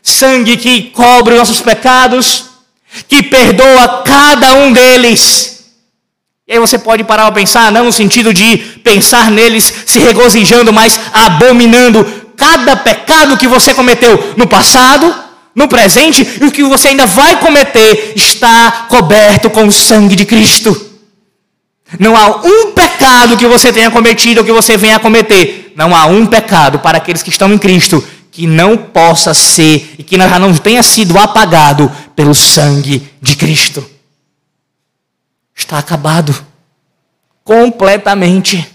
Sangue 0.02 0.56
que 0.56 0.90
cobre 0.90 1.36
nossos 1.36 1.62
pecados, 1.62 2.46
que 3.08 3.22
perdoa 3.22 4.02
cada 4.02 4.54
um 4.54 4.72
deles. 4.72 5.53
E 6.46 6.52
aí 6.52 6.58
você 6.58 6.78
pode 6.78 7.02
parar 7.04 7.26
a 7.26 7.32
pensar, 7.32 7.72
não 7.72 7.86
no 7.86 7.92
sentido 7.92 8.34
de 8.34 8.58
pensar 8.84 9.30
neles 9.30 9.72
se 9.86 9.98
regozijando, 9.98 10.74
mas 10.74 11.00
abominando 11.12 12.04
cada 12.36 12.76
pecado 12.76 13.38
que 13.38 13.48
você 13.48 13.72
cometeu 13.72 14.34
no 14.36 14.46
passado, 14.46 15.14
no 15.54 15.66
presente 15.66 16.38
e 16.40 16.44
o 16.44 16.52
que 16.52 16.62
você 16.62 16.88
ainda 16.88 17.06
vai 17.06 17.38
cometer 17.40 18.12
está 18.14 18.86
coberto 18.90 19.48
com 19.48 19.66
o 19.66 19.72
sangue 19.72 20.14
de 20.14 20.26
Cristo. 20.26 20.90
Não 21.98 22.14
há 22.14 22.42
um 22.44 22.72
pecado 22.72 23.38
que 23.38 23.46
você 23.46 23.72
tenha 23.72 23.90
cometido 23.90 24.40
ou 24.40 24.44
que 24.44 24.52
você 24.52 24.76
venha 24.76 24.96
a 24.96 25.00
cometer. 25.00 25.72
Não 25.76 25.94
há 25.96 26.06
um 26.06 26.26
pecado 26.26 26.78
para 26.78 26.98
aqueles 26.98 27.22
que 27.22 27.30
estão 27.30 27.52
em 27.52 27.58
Cristo 27.58 28.04
que 28.30 28.46
não 28.46 28.76
possa 28.76 29.32
ser 29.32 29.94
e 29.96 30.02
que 30.02 30.18
já 30.18 30.38
não 30.38 30.52
tenha 30.54 30.82
sido 30.82 31.16
apagado 31.16 31.90
pelo 32.16 32.34
sangue 32.34 33.08
de 33.22 33.36
Cristo. 33.36 33.93
Está 35.64 35.78
acabado. 35.78 36.36
Completamente. 37.42 38.70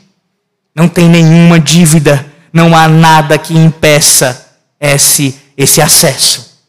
Não 0.74 0.88
tem 0.89 1.08
nenhuma 1.08 1.60
dívida. 1.60 2.25
Não 2.51 2.75
há 2.75 2.88
nada 2.88 3.38
que 3.38 3.53
impeça 3.55 4.58
esse, 4.79 5.39
esse 5.55 5.79
acesso. 5.81 6.60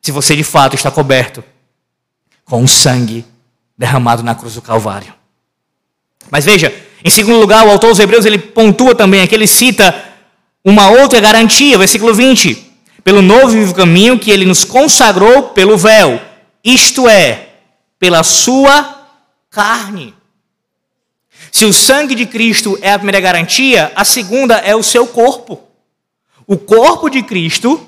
Se 0.00 0.10
você 0.10 0.34
de 0.34 0.42
fato 0.42 0.74
está 0.74 0.90
coberto 0.90 1.44
com 2.44 2.64
o 2.64 2.66
sangue 2.66 3.24
derramado 3.78 4.24
na 4.24 4.34
cruz 4.34 4.54
do 4.54 4.62
Calvário. 4.62 5.14
Mas 6.28 6.44
veja, 6.44 6.74
em 7.04 7.08
segundo 7.08 7.38
lugar, 7.38 7.64
o 7.64 7.70
autor 7.70 7.90
dos 7.90 8.00
Hebreus 8.00 8.24
ele 8.24 8.38
pontua 8.38 8.96
também 8.96 9.22
aqui, 9.22 9.36
ele 9.36 9.46
cita 9.46 9.94
uma 10.64 10.90
outra 10.90 11.20
garantia, 11.20 11.78
versículo 11.78 12.12
20. 12.12 12.72
Pelo 13.04 13.22
novo 13.22 13.52
e 13.52 13.60
vivo 13.60 13.74
caminho 13.74 14.18
que 14.18 14.30
ele 14.32 14.44
nos 14.44 14.64
consagrou 14.64 15.50
pelo 15.50 15.78
véu, 15.78 16.20
isto 16.64 17.08
é, 17.08 17.50
pela 18.00 18.24
sua 18.24 19.01
carne. 19.52 20.14
Se 21.52 21.66
o 21.66 21.72
sangue 21.72 22.14
de 22.14 22.24
Cristo 22.24 22.78
é 22.80 22.92
a 22.92 22.98
primeira 22.98 23.20
garantia, 23.20 23.92
a 23.94 24.04
segunda 24.04 24.56
é 24.56 24.74
o 24.74 24.82
seu 24.82 25.06
corpo. 25.06 25.62
O 26.46 26.56
corpo 26.56 27.08
de 27.10 27.22
Cristo, 27.22 27.86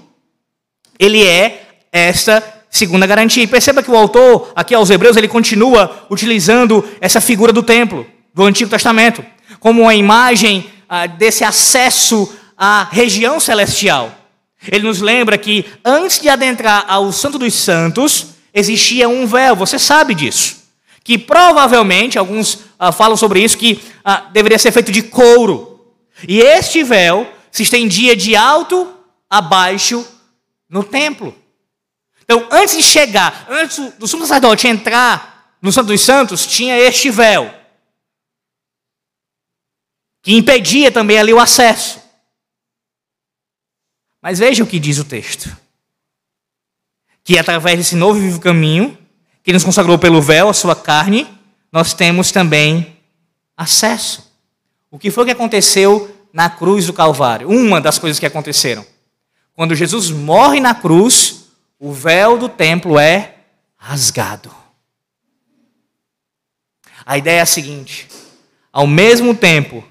ele 0.99 1.26
é 1.26 1.78
esta 1.90 2.42
segunda 2.71 3.06
garantia. 3.06 3.42
E 3.42 3.47
perceba 3.47 3.83
que 3.83 3.90
o 3.90 3.97
autor, 3.97 4.52
aqui 4.54 4.75
aos 4.75 4.90
Hebreus, 4.90 5.16
ele 5.16 5.26
continua 5.26 6.06
utilizando 6.11 6.87
essa 7.00 7.21
figura 7.21 7.52
do 7.52 7.62
templo 7.62 8.06
do 8.35 8.44
Antigo 8.44 8.71
Testamento, 8.71 9.25
como 9.59 9.83
uma 9.83 9.94
imagem 9.94 10.71
ah, 10.88 11.06
desse 11.06 11.44
acesso 11.44 12.30
à 12.59 12.87
região 12.90 13.40
celestial. 13.40 14.12
Ele 14.71 14.87
nos 14.87 15.00
lembra 15.00 15.38
que 15.38 15.64
antes 15.85 16.21
de 16.21 16.28
adentrar 16.28 16.85
ao 16.88 17.11
Santo 17.12 17.38
dos 17.38 17.54
Santos, 17.54 18.26
existia 18.52 19.09
um 19.09 19.26
véu, 19.26 19.56
você 19.56 19.78
sabe 19.78 20.14
disso. 20.14 20.63
Que 21.04 21.18
provavelmente, 21.18 22.18
alguns 22.18 22.61
ah, 22.78 22.90
falam 22.90 23.16
sobre 23.16 23.44
isso, 23.44 23.58
que 23.58 23.80
ah, 24.02 24.30
deveria 24.32 24.58
ser 24.58 24.73
feito 24.73 24.90
de 24.90 25.02
couro. 25.02 25.94
E 26.26 26.40
este 26.40 26.82
véu 26.82 27.30
se 27.52 27.62
estendia 27.62 28.16
de 28.16 28.34
alto 28.34 28.92
a 29.28 29.40
baixo 29.40 30.04
no 30.68 30.82
templo. 30.82 31.37
Então, 32.23 32.49
antes 32.50 32.76
de 32.76 32.82
chegar, 32.82 33.46
antes 33.50 33.92
do 33.99 34.08
sumo 34.08 34.26
sacerdote 34.26 34.66
entrar 34.66 35.56
no 35.61 35.70
Santo 35.70 35.88
dos 35.88 36.00
Santos, 36.00 36.46
tinha 36.46 36.78
este 36.78 37.11
véu 37.11 37.52
que 40.23 40.34
impedia 40.34 40.90
também 40.90 41.18
ali 41.18 41.34
o 41.34 41.38
acesso. 41.38 42.02
Mas 44.23 44.38
veja 44.38 44.64
o 44.64 44.66
que 44.66 44.78
diz 44.78 44.99
o 44.99 45.04
texto: 45.04 45.54
que 47.23 47.38
através 47.38 47.76
desse 47.76 47.94
novo 47.94 48.18
e 48.18 48.23
vivo 48.23 48.40
caminho, 48.40 48.96
que 49.44 49.52
nos 49.52 49.62
consagrou 49.62 49.98
pelo 49.98 50.22
véu, 50.22 50.48
a 50.48 50.54
sua 50.54 50.74
carne, 50.74 51.28
nós 51.70 51.92
temos 51.92 52.32
também 52.32 52.96
acesso. 53.56 54.32
O 54.90 54.98
que 54.98 55.10
foi 55.10 55.26
que 55.26 55.30
aconteceu 55.30 56.10
na 56.32 56.48
cruz 56.48 56.86
do 56.86 56.94
Calvário? 56.94 57.50
Uma 57.50 57.78
das 57.80 57.98
coisas 57.98 58.18
que 58.18 58.24
aconteceram. 58.24 58.86
Quando 59.54 59.74
Jesus 59.74 60.10
morre 60.10 60.60
na 60.60 60.74
cruz, 60.74 61.44
o 61.78 61.92
véu 61.92 62.38
do 62.38 62.48
templo 62.48 62.98
é 62.98 63.34
rasgado. 63.76 64.50
A 67.04 67.18
ideia 67.18 67.40
é 67.40 67.42
a 67.42 67.46
seguinte: 67.46 68.08
ao 68.72 68.86
mesmo 68.86 69.34
tempo 69.34 69.84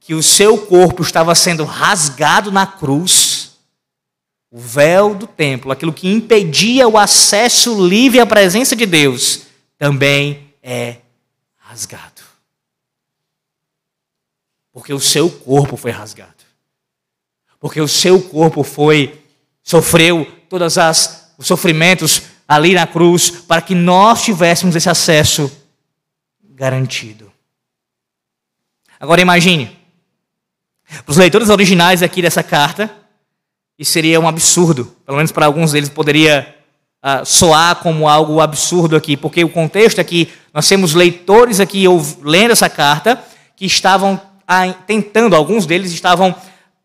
que 0.00 0.14
o 0.14 0.22
seu 0.22 0.56
corpo 0.56 1.02
estava 1.02 1.34
sendo 1.34 1.64
rasgado 1.64 2.50
na 2.50 2.66
cruz, 2.66 3.39
o 4.50 4.58
véu 4.58 5.14
do 5.14 5.26
templo, 5.26 5.70
aquilo 5.70 5.92
que 5.92 6.08
impedia 6.08 6.88
o 6.88 6.98
acesso 6.98 7.86
livre 7.86 8.18
à 8.18 8.26
presença 8.26 8.74
de 8.74 8.84
Deus, 8.84 9.42
também 9.78 10.52
é 10.62 10.96
rasgado. 11.56 12.22
Porque 14.72 14.92
o 14.92 15.00
seu 15.00 15.30
corpo 15.30 15.76
foi 15.76 15.90
rasgado. 15.90 16.34
Porque 17.60 17.80
o 17.80 17.88
seu 17.88 18.20
corpo 18.20 18.62
foi 18.62 19.24
sofreu 19.62 20.26
todas 20.48 20.78
as 20.78 21.20
os 21.40 21.46
sofrimentos 21.46 22.22
ali 22.46 22.74
na 22.74 22.86
cruz 22.86 23.30
para 23.30 23.62
que 23.62 23.74
nós 23.74 24.22
tivéssemos 24.22 24.76
esse 24.76 24.90
acesso 24.90 25.50
garantido. 26.44 27.32
Agora 29.00 29.22
imagine, 29.22 29.74
para 30.84 31.10
os 31.10 31.16
leitores 31.16 31.48
originais 31.48 32.02
aqui 32.02 32.20
dessa 32.20 32.42
carta, 32.42 32.94
isso 33.80 33.92
seria 33.92 34.20
um 34.20 34.28
absurdo. 34.28 34.94
Pelo 35.06 35.16
menos 35.16 35.32
para 35.32 35.46
alguns 35.46 35.72
deles 35.72 35.88
poderia 35.88 36.54
uh, 37.02 37.24
soar 37.24 37.76
como 37.76 38.06
algo 38.06 38.38
absurdo 38.38 38.94
aqui, 38.94 39.16
porque 39.16 39.42
o 39.42 39.48
contexto 39.48 40.02
aqui, 40.02 40.28
nós 40.52 40.68
temos 40.68 40.92
leitores 40.92 41.60
aqui 41.60 41.86
lendo 42.22 42.50
essa 42.50 42.68
carta 42.68 43.18
que 43.56 43.64
estavam 43.64 44.20
tentando, 44.86 45.34
alguns 45.34 45.64
deles 45.64 45.92
estavam 45.92 46.34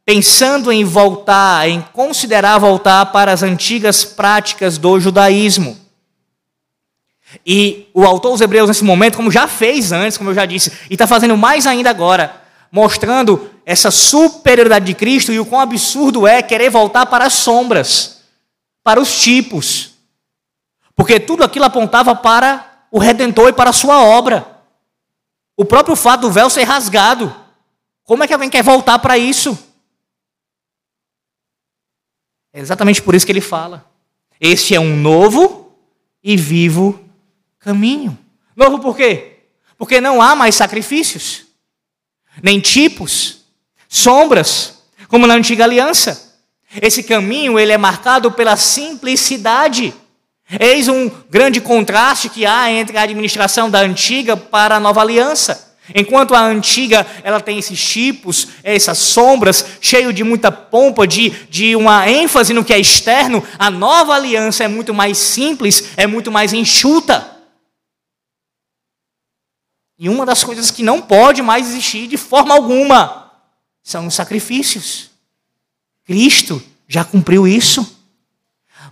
pensando 0.05 0.71
em 0.71 0.85
voltar, 0.85 1.67
em 1.67 1.81
considerar 1.91 2.59
voltar 2.59 3.07
para 3.07 3.33
as 3.33 3.43
antigas 3.43 4.05
práticas 4.05 4.77
do 4.77 4.97
judaísmo. 4.97 5.77
E 7.45 7.89
o 7.93 8.05
autor 8.05 8.33
dos 8.33 8.41
Hebreus, 8.41 8.69
nesse 8.69 8.83
momento, 8.83 9.17
como 9.17 9.31
já 9.31 9.47
fez 9.47 9.91
antes, 9.91 10.17
como 10.17 10.29
eu 10.29 10.35
já 10.35 10.45
disse, 10.45 10.71
e 10.89 10.93
está 10.93 11.07
fazendo 11.07 11.35
mais 11.35 11.67
ainda 11.67 11.89
agora, 11.89 12.39
mostrando 12.71 13.49
essa 13.65 13.89
superioridade 13.89 14.85
de 14.85 14.93
Cristo 14.93 15.33
e 15.33 15.39
o 15.39 15.45
quão 15.45 15.59
absurdo 15.59 16.27
é 16.27 16.43
querer 16.43 16.69
voltar 16.69 17.07
para 17.07 17.25
as 17.25 17.33
sombras, 17.33 18.21
para 18.83 19.01
os 19.01 19.19
tipos. 19.19 19.95
Porque 20.95 21.19
tudo 21.19 21.43
aquilo 21.43 21.65
apontava 21.65 22.15
para 22.15 22.85
o 22.91 22.99
Redentor 22.99 23.49
e 23.49 23.53
para 23.53 23.71
a 23.71 23.73
sua 23.73 24.01
obra. 24.03 24.61
O 25.57 25.65
próprio 25.65 25.95
fato 25.95 26.21
do 26.21 26.31
véu 26.31 26.49
ser 26.49 26.63
rasgado. 26.63 27.35
Como 28.03 28.23
é 28.23 28.27
que 28.27 28.33
alguém 28.33 28.51
quer 28.51 28.63
voltar 28.63 28.99
para 28.99 29.17
isso? 29.17 29.57
É 32.53 32.59
exatamente 32.59 33.01
por 33.01 33.15
isso 33.15 33.25
que 33.25 33.31
ele 33.31 33.41
fala. 33.41 33.83
Este 34.39 34.75
é 34.75 34.79
um 34.79 34.95
novo 34.95 35.75
e 36.23 36.37
vivo 36.37 37.03
caminho. 37.57 38.17
Novo 38.55 38.79
por 38.79 38.95
quê? 38.95 39.39
Porque 39.75 39.99
não 39.99 40.21
há 40.21 40.35
mais 40.35 40.55
sacrifícios, 40.55 41.45
nem 42.41 42.61
tipos, 42.61 43.44
sombras, 43.95 44.73
como 45.07 45.25
na 45.25 45.35
antiga 45.35 45.63
aliança. 45.63 46.35
Esse 46.81 47.01
caminho 47.01 47.57
ele 47.57 47.71
é 47.71 47.77
marcado 47.77 48.29
pela 48.31 48.57
simplicidade. 48.57 49.93
Eis 50.59 50.87
um 50.87 51.09
grande 51.29 51.61
contraste 51.61 52.29
que 52.29 52.45
há 52.45 52.69
entre 52.71 52.97
a 52.97 53.03
administração 53.03 53.69
da 53.69 53.79
antiga 53.79 54.35
para 54.35 54.75
a 54.75 54.79
nova 54.79 54.99
aliança. 54.99 55.73
Enquanto 55.93 56.35
a 56.35 56.41
antiga 56.41 57.05
ela 57.23 57.39
tem 57.39 57.57
esses 57.57 57.81
tipos, 57.81 58.49
essas 58.63 58.97
sombras, 58.97 59.65
cheio 59.79 60.11
de 60.11 60.23
muita 60.23 60.51
pompa, 60.51 61.07
de, 61.07 61.29
de 61.49 61.75
uma 61.75 62.09
ênfase 62.09 62.53
no 62.53 62.65
que 62.65 62.73
é 62.73 62.79
externo, 62.79 63.43
a 63.57 63.69
nova 63.69 64.13
aliança 64.13 64.63
é 64.63 64.67
muito 64.67 64.93
mais 64.93 65.17
simples, 65.17 65.91
é 65.95 66.05
muito 66.05 66.31
mais 66.31 66.53
enxuta. 66.53 67.31
E 69.97 70.09
uma 70.09 70.25
das 70.25 70.43
coisas 70.43 70.69
que 70.69 70.83
não 70.83 71.01
pode 71.01 71.41
mais 71.41 71.67
existir 71.69 72.07
de 72.07 72.17
forma 72.17 72.53
alguma 72.53 73.24
são 73.85 74.07
os 74.07 74.15
sacrifícios. 74.15 75.11
Cristo 76.05 76.61
já 76.87 77.05
cumpriu 77.05 77.47
isso. 77.47 77.99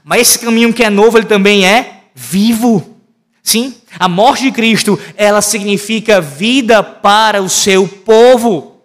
Mas 0.04 0.22
esse 0.22 0.40
caminho 0.40 0.72
que 0.72 0.84
é 0.84 0.90
novo, 0.90 1.18
ele 1.18 1.26
também 1.26 1.66
é 1.66 2.04
vivo. 2.14 2.96
Sim, 3.42 3.74
a 4.00 4.08
morte 4.08 4.44
de 4.44 4.52
Cristo, 4.52 4.98
ela 5.18 5.42
significa 5.42 6.22
vida 6.22 6.84
para 6.84 7.42
o 7.42 7.50
seu 7.50 7.88
povo. 7.88 8.84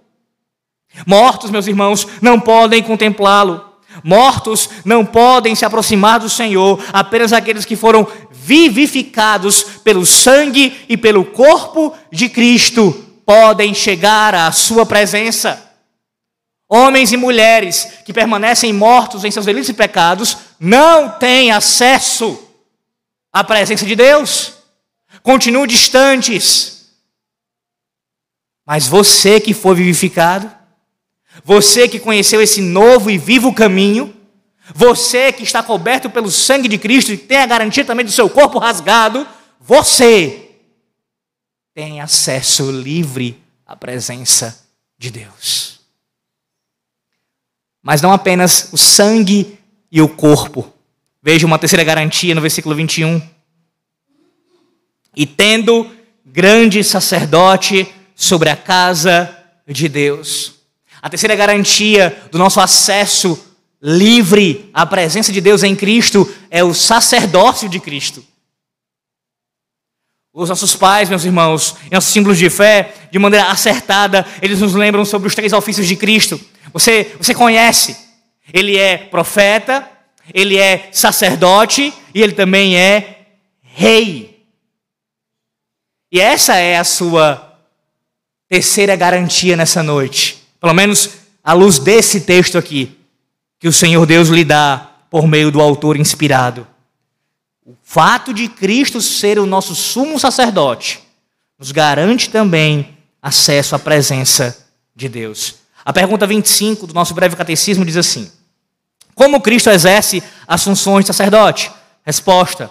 Mortos, 1.07 1.51
meus 1.51 1.67
irmãos, 1.67 2.07
não 2.23 2.41
podem 2.41 2.83
contemplá-lo. 2.83 3.65
Mortos 4.03 4.71
não 4.85 5.05
podem 5.05 5.55
se 5.55 5.65
aproximar 5.65 6.21
do 6.21 6.31
Senhor, 6.31 6.83
apenas 6.93 7.33
aqueles 7.33 7.65
que 7.65 7.77
foram 7.77 8.07
vivificados 8.31 9.63
pelo 9.85 10.07
sangue 10.07 10.75
e 10.89 10.97
pelo 10.97 11.25
corpo 11.25 11.95
de 12.11 12.29
Cristo 12.29 12.93
podem 13.27 13.75
chegar 13.75 14.35
à 14.35 14.51
sua 14.53 14.87
presença. 14.87 15.68
Homens 16.69 17.13
e 17.13 17.17
mulheres 17.17 17.89
que 18.05 18.13
permanecem 18.13 18.73
mortos 18.73 19.25
em 19.25 19.31
seus 19.31 19.47
delitos 19.47 19.71
e 19.71 19.75
pecados 19.75 20.37
não 20.61 21.09
têm 21.19 21.51
acesso 21.51 22.39
à 23.33 23.43
presença 23.43 23.87
de 23.87 23.97
Deus. 23.97 24.53
Continuam 25.23 25.67
distantes. 25.67 26.91
Mas 28.67 28.87
você 28.87 29.41
que 29.41 29.55
foi 29.55 29.77
vivificado, 29.77 30.53
você 31.43 31.89
que 31.89 31.99
conheceu 31.99 32.43
esse 32.43 32.61
novo 32.61 33.11
e 33.11 33.17
vivo 33.17 33.55
caminho, 33.55 34.15
você 34.75 35.33
que 35.33 35.45
está 35.45 35.63
coberto 35.63 36.11
pelo 36.11 36.31
sangue 36.31 36.69
de 36.69 36.77
Cristo 36.77 37.13
e 37.13 37.17
tem 37.17 37.39
a 37.39 37.47
garantia 37.47 37.85
também 37.85 38.05
do 38.05 38.13
seu 38.13 38.29
corpo 38.29 38.59
rasgado, 38.59 39.27
você 39.59 40.51
tem 41.75 42.03
acesso 42.03 42.71
livre 42.71 43.43
à 43.67 43.75
presença 43.75 44.69
de 44.99 45.11
Deus. 45.11 45.78
Mas 47.89 48.03
não 48.03 48.13
apenas 48.13 48.69
o 48.71 48.77
sangue 48.77 49.59
e 49.91 50.03
o 50.03 50.09
corpo. 50.11 50.71
Veja 51.23 51.47
uma 51.47 51.59
terceira 51.59 51.83
garantia 51.83 52.35
no 52.35 52.41
versículo 52.43 52.75
21. 52.75 53.19
E 55.17 55.25
tendo 55.25 55.91
grande 56.23 56.85
sacerdote 56.85 57.89
sobre 58.15 58.51
a 58.51 58.57
casa 58.57 59.35
de 59.67 59.89
Deus. 59.89 60.57
A 61.01 61.09
terceira 61.09 61.35
garantia 61.35 62.15
do 62.31 62.37
nosso 62.37 62.61
acesso 62.61 63.43
livre 63.81 64.69
à 64.75 64.85
presença 64.85 65.33
de 65.33 65.41
Deus 65.41 65.63
em 65.63 65.75
Cristo 65.75 66.31
é 66.51 66.63
o 66.63 66.75
sacerdócio 66.75 67.71
de 67.71 67.81
Cristo. 67.81 68.23
Os 70.31 70.51
nossos 70.51 70.77
pais, 70.77 71.09
meus 71.09 71.25
irmãos, 71.25 71.75
nossos 71.91 72.13
símbolos 72.13 72.37
de 72.37 72.51
fé, 72.51 72.93
de 73.11 73.19
maneira 73.19 73.47
acertada, 73.47 74.27
eles 74.43 74.61
nos 74.61 74.75
lembram 74.75 75.07
sobre 75.07 75.27
os 75.27 75.35
três 75.35 75.55
ofícios 75.55 75.89
de 75.89 75.97
Cristo. 75.97 76.39
Você, 76.73 77.17
você 77.19 77.35
conhece. 77.35 77.97
Ele 78.53 78.77
é 78.77 78.97
profeta, 78.97 79.89
ele 80.33 80.57
é 80.57 80.89
sacerdote 80.93 81.93
e 82.15 82.23
ele 82.23 82.33
também 82.33 82.77
é 82.77 83.27
rei. 83.63 84.45
E 86.11 86.21
essa 86.21 86.57
é 86.57 86.79
a 86.79 86.85
sua 86.85 87.59
terceira 88.49 88.97
garantia 88.97 89.57
nessa 89.57 89.83
noite. 89.83 90.43
Pelo 90.61 90.73
menos 90.73 91.11
à 91.45 91.53
luz 91.53 91.79
desse 91.79 92.23
texto 92.23 92.57
aqui 92.57 92.99
que 93.61 93.69
o 93.69 93.73
Senhor 93.73 94.07
Deus 94.07 94.29
lhe 94.29 94.45
dá 94.45 94.91
por 95.11 95.27
meio 95.27 95.51
do 95.51 95.61
autor 95.61 95.97
inspirado. 95.97 96.67
O 97.65 97.77
fato 97.83 98.33
de 98.33 98.49
Cristo 98.49 99.03
ser 99.03 99.39
o 99.39 99.47
nosso 99.47 99.75
sumo 99.75 100.19
sacerdote 100.19 101.01
nos 101.59 101.73
garante 101.73 102.31
também 102.31 102.97
acesso 103.21 103.75
à 103.75 103.79
presença 103.79 104.67
de 104.95 105.09
Deus. 105.09 105.57
A 105.89 105.93
pergunta 105.95 106.27
25 106.27 106.87
do 106.87 106.93
nosso 106.93 107.15
breve 107.15 107.35
catecismo 107.35 107.83
diz 107.83 107.97
assim: 107.97 108.31
Como 109.15 109.41
Cristo 109.41 109.71
exerce 109.71 110.23
as 110.47 110.63
funções 110.63 111.03
de 111.03 111.07
sacerdote? 111.07 111.73
Resposta: 112.05 112.71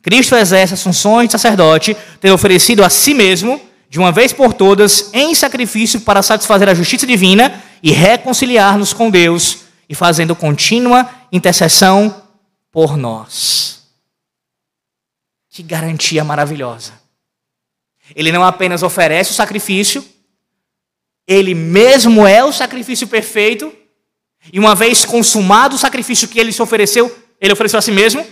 Cristo 0.00 0.34
exerce 0.34 0.72
as 0.72 0.82
funções 0.82 1.28
de 1.28 1.32
sacerdote, 1.32 1.94
tendo 2.18 2.32
oferecido 2.32 2.82
a 2.82 2.88
si 2.88 3.12
mesmo, 3.12 3.60
de 3.90 3.98
uma 3.98 4.10
vez 4.10 4.32
por 4.32 4.54
todas, 4.54 5.10
em 5.12 5.34
sacrifício 5.34 6.00
para 6.00 6.22
satisfazer 6.22 6.66
a 6.66 6.72
justiça 6.72 7.06
divina 7.06 7.62
e 7.82 7.92
reconciliar-nos 7.92 8.94
com 8.94 9.10
Deus 9.10 9.64
e 9.86 9.94
fazendo 9.94 10.34
contínua 10.34 11.10
intercessão 11.30 12.22
por 12.72 12.96
nós. 12.96 13.82
Que 15.50 15.62
garantia 15.62 16.24
maravilhosa. 16.24 16.94
Ele 18.16 18.32
não 18.32 18.42
apenas 18.42 18.82
oferece 18.82 19.30
o 19.30 19.34
sacrifício, 19.34 20.02
ele 21.30 21.54
mesmo 21.54 22.26
é 22.26 22.42
o 22.42 22.52
sacrifício 22.52 23.06
perfeito, 23.06 23.72
e 24.52 24.58
uma 24.58 24.74
vez 24.74 25.04
consumado 25.04 25.76
o 25.76 25.78
sacrifício 25.78 26.26
que 26.26 26.40
ele 26.40 26.52
se 26.52 26.60
ofereceu, 26.60 27.16
ele 27.40 27.52
ofereceu 27.52 27.78
a 27.78 27.82
si 27.82 27.92
mesmo, 27.92 28.26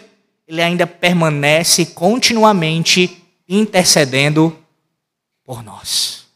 ele 0.48 0.60
ainda 0.60 0.84
permanece 0.84 1.86
continuamente 1.86 3.22
intercedendo 3.48 4.58
por 5.44 5.62
nós. 5.62 6.26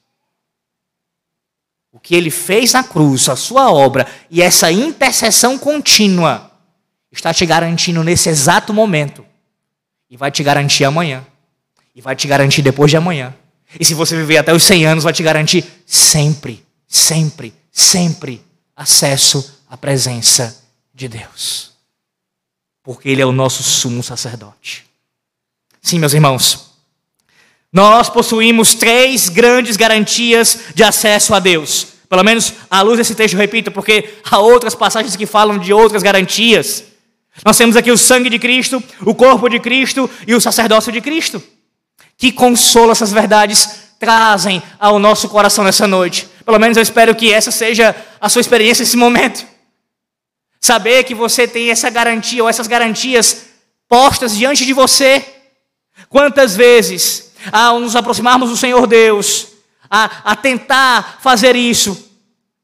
O 1.90 1.98
que 1.98 2.14
ele 2.14 2.30
fez 2.30 2.74
na 2.74 2.84
cruz, 2.84 3.28
a 3.28 3.34
sua 3.34 3.72
obra 3.72 4.06
e 4.30 4.40
essa 4.40 4.70
intercessão 4.70 5.58
contínua 5.58 6.52
está 7.10 7.34
te 7.34 7.44
garantindo 7.44 8.04
nesse 8.04 8.28
exato 8.28 8.72
momento 8.72 9.26
e 10.08 10.16
vai 10.16 10.30
te 10.30 10.44
garantir 10.44 10.84
amanhã 10.84 11.26
e 11.92 12.00
vai 12.00 12.14
te 12.14 12.28
garantir 12.28 12.62
depois 12.62 12.88
de 12.88 12.96
amanhã. 12.96 13.34
E 13.78 13.84
se 13.84 13.94
você 13.94 14.16
viver 14.16 14.38
até 14.38 14.52
os 14.52 14.62
100 14.62 14.86
anos, 14.86 15.04
vai 15.04 15.12
te 15.12 15.22
garantir 15.22 15.64
sempre, 15.86 16.64
sempre, 16.86 17.52
sempre 17.70 18.42
acesso 18.76 19.60
à 19.68 19.76
presença 19.76 20.62
de 20.94 21.08
Deus 21.08 21.72
porque 22.82 23.08
Ele 23.08 23.22
é 23.22 23.26
o 23.26 23.32
nosso 23.32 23.62
sumo 23.62 24.02
sacerdote. 24.02 24.84
Sim, 25.80 25.98
meus 25.98 26.14
irmãos, 26.14 26.72
nós 27.72 28.08
possuímos 28.08 28.74
três 28.74 29.28
grandes 29.28 29.76
garantias 29.76 30.58
de 30.74 30.82
acesso 30.82 31.34
a 31.34 31.38
Deus. 31.38 31.88
Pelo 32.08 32.24
menos 32.24 32.52
à 32.70 32.82
luz 32.82 32.98
desse 32.98 33.14
texto, 33.14 33.34
eu 33.34 33.40
repito, 33.40 33.70
porque 33.70 34.14
há 34.28 34.38
outras 34.38 34.74
passagens 34.74 35.16
que 35.16 35.26
falam 35.26 35.58
de 35.58 35.72
outras 35.72 36.02
garantias. 36.02 36.84
Nós 37.44 37.56
temos 37.56 37.76
aqui 37.76 37.90
o 37.90 37.96
sangue 37.96 38.28
de 38.28 38.38
Cristo, 38.38 38.82
o 39.00 39.14
corpo 39.14 39.48
de 39.48 39.58
Cristo 39.58 40.10
e 40.26 40.34
o 40.34 40.40
sacerdócio 40.40 40.92
de 40.92 41.00
Cristo. 41.00 41.42
Que 42.22 42.30
consolo 42.30 42.92
essas 42.92 43.10
verdades 43.10 43.68
trazem 43.98 44.62
ao 44.78 44.96
nosso 45.00 45.28
coração 45.28 45.64
nessa 45.64 45.88
noite. 45.88 46.28
Pelo 46.44 46.56
menos 46.60 46.76
eu 46.76 46.82
espero 46.84 47.16
que 47.16 47.32
essa 47.32 47.50
seja 47.50 47.96
a 48.20 48.28
sua 48.28 48.38
experiência 48.38 48.84
nesse 48.84 48.96
momento. 48.96 49.44
Saber 50.60 51.02
que 51.02 51.16
você 51.16 51.48
tem 51.48 51.72
essa 51.72 51.90
garantia 51.90 52.40
ou 52.40 52.48
essas 52.48 52.68
garantias 52.68 53.46
postas 53.88 54.36
diante 54.36 54.64
de 54.64 54.72
você. 54.72 55.26
Quantas 56.08 56.54
vezes, 56.54 57.32
ao 57.50 57.80
nos 57.80 57.96
aproximarmos 57.96 58.50
do 58.50 58.56
Senhor 58.56 58.86
Deus, 58.86 59.48
a, 59.90 60.30
a 60.30 60.36
tentar 60.36 61.18
fazer 61.20 61.56
isso, 61.56 62.08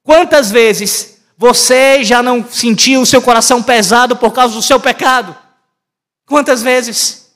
quantas 0.04 0.52
vezes 0.52 1.18
você 1.36 2.04
já 2.04 2.22
não 2.22 2.48
sentiu 2.48 3.00
o 3.00 3.06
seu 3.06 3.20
coração 3.20 3.60
pesado 3.60 4.14
por 4.14 4.30
causa 4.30 4.54
do 4.54 4.62
seu 4.62 4.78
pecado? 4.78 5.36
Quantas 6.26 6.62
vezes? 6.62 7.32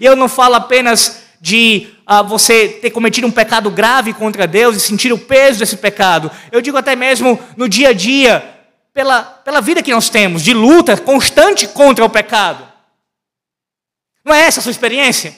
E 0.00 0.04
eu 0.04 0.14
não 0.14 0.28
falo 0.28 0.54
apenas 0.54 1.19
de 1.40 1.88
ah, 2.06 2.22
você 2.22 2.68
ter 2.68 2.90
cometido 2.90 3.26
um 3.26 3.30
pecado 3.30 3.70
grave 3.70 4.12
contra 4.12 4.46
Deus 4.46 4.76
e 4.76 4.80
sentir 4.80 5.12
o 5.12 5.18
peso 5.18 5.58
desse 5.58 5.76
pecado. 5.76 6.30
Eu 6.52 6.60
digo 6.60 6.76
até 6.76 6.94
mesmo 6.94 7.38
no 7.56 7.68
dia 7.68 7.88
a 7.88 7.92
dia, 7.94 8.44
pela, 8.92 9.22
pela 9.22 9.60
vida 9.60 9.82
que 9.82 9.92
nós 9.92 10.10
temos, 10.10 10.42
de 10.42 10.52
luta 10.52 10.96
constante 10.98 11.66
contra 11.66 12.04
o 12.04 12.10
pecado. 12.10 12.68
Não 14.24 14.34
é 14.34 14.42
essa 14.42 14.60
a 14.60 14.62
sua 14.62 14.72
experiência? 14.72 15.34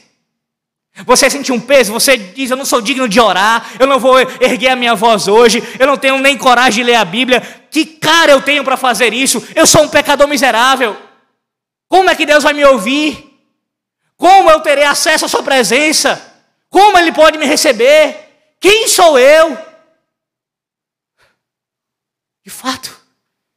Você 1.06 1.30
sente 1.30 1.52
um 1.52 1.60
peso, 1.60 1.92
você 1.92 2.16
diz: 2.16 2.50
Eu 2.50 2.56
não 2.56 2.66
sou 2.66 2.82
digno 2.82 3.08
de 3.08 3.18
orar, 3.18 3.72
eu 3.78 3.86
não 3.86 3.98
vou 3.98 4.20
erguer 4.40 4.68
a 4.68 4.76
minha 4.76 4.94
voz 4.94 5.26
hoje, 5.26 5.62
eu 5.78 5.86
não 5.86 5.96
tenho 5.96 6.18
nem 6.18 6.36
coragem 6.36 6.84
de 6.84 6.90
ler 6.90 6.96
a 6.96 7.04
Bíblia. 7.04 7.40
Que 7.70 7.86
cara 7.86 8.32
eu 8.32 8.42
tenho 8.42 8.62
para 8.62 8.76
fazer 8.76 9.14
isso? 9.14 9.42
Eu 9.54 9.66
sou 9.66 9.84
um 9.84 9.88
pecador 9.88 10.28
miserável. 10.28 10.96
Como 11.88 12.10
é 12.10 12.14
que 12.14 12.26
Deus 12.26 12.42
vai 12.42 12.52
me 12.52 12.64
ouvir? 12.64 13.32
Como 14.22 14.48
eu 14.48 14.61
terei 14.61 14.85
acesso 14.85 15.24
à 15.24 15.28
Sua 15.28 15.42
presença? 15.42 16.32
Como 16.70 16.96
Ele 16.96 17.11
pode 17.11 17.37
me 17.38 17.44
receber? 17.44 18.54
Quem 18.61 18.87
sou 18.87 19.18
eu? 19.18 19.58
De 22.44 22.48
fato, 22.48 22.96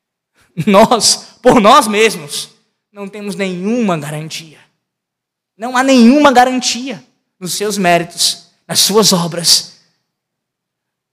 nós, 0.65 1.37
por 1.39 1.61
nós 1.61 1.87
mesmos, 1.87 2.49
não 2.91 3.07
temos 3.07 3.35
nenhuma 3.35 3.95
garantia. 3.95 4.57
Não 5.55 5.77
há 5.77 5.83
nenhuma 5.83 6.31
garantia 6.31 7.03
nos 7.39 7.53
seus 7.53 7.77
méritos, 7.77 8.47
nas 8.67 8.79
suas 8.79 9.13
obras, 9.13 9.74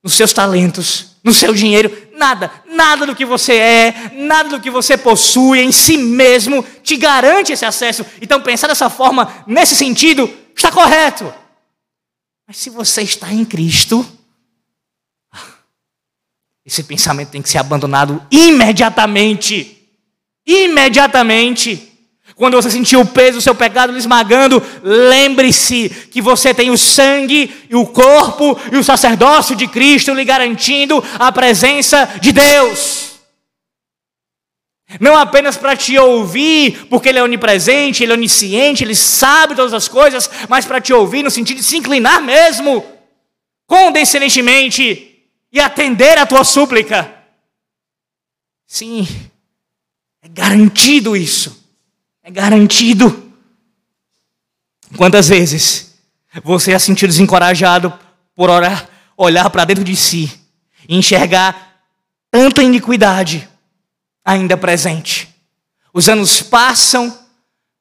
nos 0.02 0.14
seus 0.14 0.32
talentos, 0.32 1.16
no 1.22 1.32
seu 1.32 1.54
dinheiro, 1.54 2.08
nada, 2.14 2.50
nada 2.66 3.06
do 3.06 3.14
que 3.14 3.24
você 3.24 3.54
é, 3.54 4.10
nada 4.14 4.48
do 4.48 4.60
que 4.60 4.70
você 4.70 4.96
possui 4.96 5.60
em 5.60 5.70
si 5.70 5.96
mesmo 5.96 6.64
te 6.82 6.96
garante 6.96 7.52
esse 7.52 7.64
acesso. 7.64 8.04
Então, 8.20 8.40
pensar 8.40 8.66
dessa 8.66 8.90
forma, 8.90 9.44
nesse 9.46 9.76
sentido, 9.76 10.28
está 10.54 10.72
correto. 10.72 11.32
Mas 12.46 12.56
se 12.56 12.70
você 12.70 13.02
está 13.02 13.32
em 13.32 13.44
Cristo, 13.44 14.06
esse 16.64 16.82
pensamento 16.82 17.30
tem 17.30 17.42
que 17.42 17.48
ser 17.48 17.58
abandonado 17.58 18.24
imediatamente. 18.30 19.78
Imediatamente. 20.46 21.91
Quando 22.42 22.60
você 22.60 22.72
sentir 22.72 22.96
o 22.96 23.06
peso 23.06 23.38
do 23.38 23.40
seu 23.40 23.54
pecado 23.54 23.92
lhe 23.92 24.00
esmagando, 24.00 24.60
lembre-se 24.82 25.88
que 26.10 26.20
você 26.20 26.52
tem 26.52 26.72
o 26.72 26.76
sangue 26.76 27.68
e 27.70 27.76
o 27.76 27.86
corpo 27.86 28.58
e 28.72 28.76
o 28.76 28.82
sacerdócio 28.82 29.54
de 29.54 29.68
Cristo 29.68 30.12
lhe 30.12 30.24
garantindo 30.24 31.04
a 31.20 31.30
presença 31.30 32.04
de 32.20 32.32
Deus. 32.32 33.12
Não 34.98 35.16
apenas 35.16 35.56
para 35.56 35.76
te 35.76 35.96
ouvir, 35.96 36.88
porque 36.90 37.10
Ele 37.10 37.20
é 37.20 37.22
onipresente, 37.22 38.02
Ele 38.02 38.10
é 38.10 38.16
onisciente, 38.16 38.82
Ele 38.82 38.96
sabe 38.96 39.54
todas 39.54 39.72
as 39.72 39.86
coisas, 39.86 40.28
mas 40.48 40.64
para 40.64 40.80
te 40.80 40.92
ouvir 40.92 41.22
no 41.22 41.30
sentido 41.30 41.58
de 41.58 41.62
se 41.62 41.76
inclinar 41.76 42.20
mesmo, 42.20 42.84
condescendentemente 43.68 45.28
e 45.52 45.60
atender 45.60 46.18
a 46.18 46.26
tua 46.26 46.42
súplica. 46.42 47.08
Sim, 48.66 49.06
é 50.20 50.28
garantido 50.28 51.16
isso. 51.16 51.61
É 52.22 52.30
garantido. 52.30 53.32
Quantas 54.96 55.28
vezes 55.28 55.94
você 56.44 56.70
já 56.70 56.78
sentiu 56.78 57.08
desencorajado 57.08 57.92
por 58.34 58.48
orar, 58.48 58.88
olhar 59.16 59.50
para 59.50 59.64
dentro 59.64 59.82
de 59.82 59.96
si 59.96 60.32
e 60.88 60.96
enxergar 60.96 61.80
tanta 62.30 62.62
iniquidade 62.62 63.48
ainda 64.24 64.56
presente? 64.56 65.28
Os 65.92 66.08
anos 66.08 66.42
passam, 66.42 67.18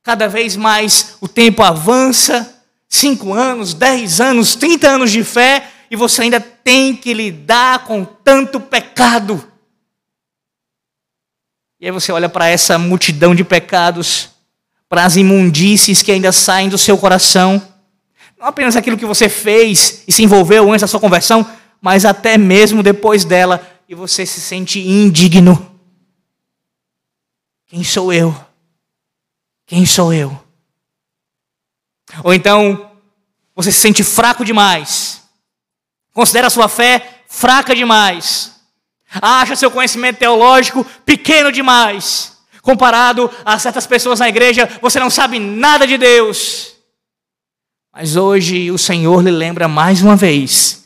cada 0.01 0.27
vez 0.27 0.56
mais 0.56 1.17
o 1.21 1.27
tempo 1.27 1.62
avança 1.62 2.63
cinco 2.89 3.34
anos, 3.34 3.73
dez 3.73 4.19
anos, 4.19 4.56
trinta 4.56 4.89
anos 4.89 5.12
de 5.12 5.23
fé, 5.23 5.69
e 5.89 5.95
você 5.95 6.23
ainda 6.23 6.41
tem 6.41 6.95
que 6.95 7.13
lidar 7.13 7.86
com 7.86 8.04
tanto 8.04 8.60
pecado. 8.60 9.50
E 11.82 11.88
aí 11.88 11.91
você 11.91 12.12
olha 12.12 12.30
para 12.30 12.48
essa 12.48 12.78
multidão 12.78 13.36
de 13.36 13.44
pecados, 13.44 14.30
para 14.88 15.04
as 15.04 15.15
imundícies 15.15 16.04
que 16.04 16.12
ainda 16.12 16.32
saem 16.32 16.70
do 16.70 16.78
seu 16.78 16.98
coração, 16.98 17.62
não 18.39 18.48
apenas 18.48 18.76
aquilo 18.76 18.98
que 18.98 19.06
você 19.06 19.28
fez 19.28 20.04
e 20.08 20.12
se 20.12 20.24
envolveu 20.24 20.70
antes 20.70 20.82
da 20.82 20.88
sua 20.88 21.00
conversão, 21.00 21.46
mas 21.82 22.06
até 22.06 22.38
mesmo 22.38 22.84
depois 22.84 23.26
dela, 23.26 23.67
e 23.89 23.96
você 23.96 24.26
se 24.26 24.39
sente 24.39 24.80
indigno. 24.80 25.76
Quem 27.67 27.84
sou 27.84 28.13
eu? 28.13 28.34
Quem 29.65 29.86
sou 29.86 30.13
eu? 30.13 30.39
Ou 32.24 32.34
então, 32.34 32.91
você 33.56 33.72
se 33.72 33.80
sente 33.80 34.04
fraco 34.04 34.46
demais 34.46 35.22
Considera 36.13 36.48
a 36.48 36.50
sua 36.50 36.67
fé 36.67 37.24
fraca 37.28 37.76
demais. 37.76 38.50
Acha 39.19 39.56
seu 39.56 39.71
conhecimento 39.71 40.19
teológico 40.19 40.86
pequeno 41.06 41.52
demais. 41.52 42.38
Comparado 42.62 43.30
a 43.43 43.58
certas 43.58 43.88
pessoas 43.88 44.19
na 44.19 44.30
igreja, 44.30 44.69
você 44.82 45.00
não 45.00 45.10
sabe 45.10 45.39
nada 45.39 45.88
de 45.88 45.97
Deus. 45.97 46.76
Mas 47.93 48.15
hoje 48.15 48.71
o 48.71 48.78
Senhor 48.78 49.21
lhe 49.21 49.32
lembra 49.32 49.67
mais 49.67 50.02
uma 50.02 50.15
vez 50.15 50.86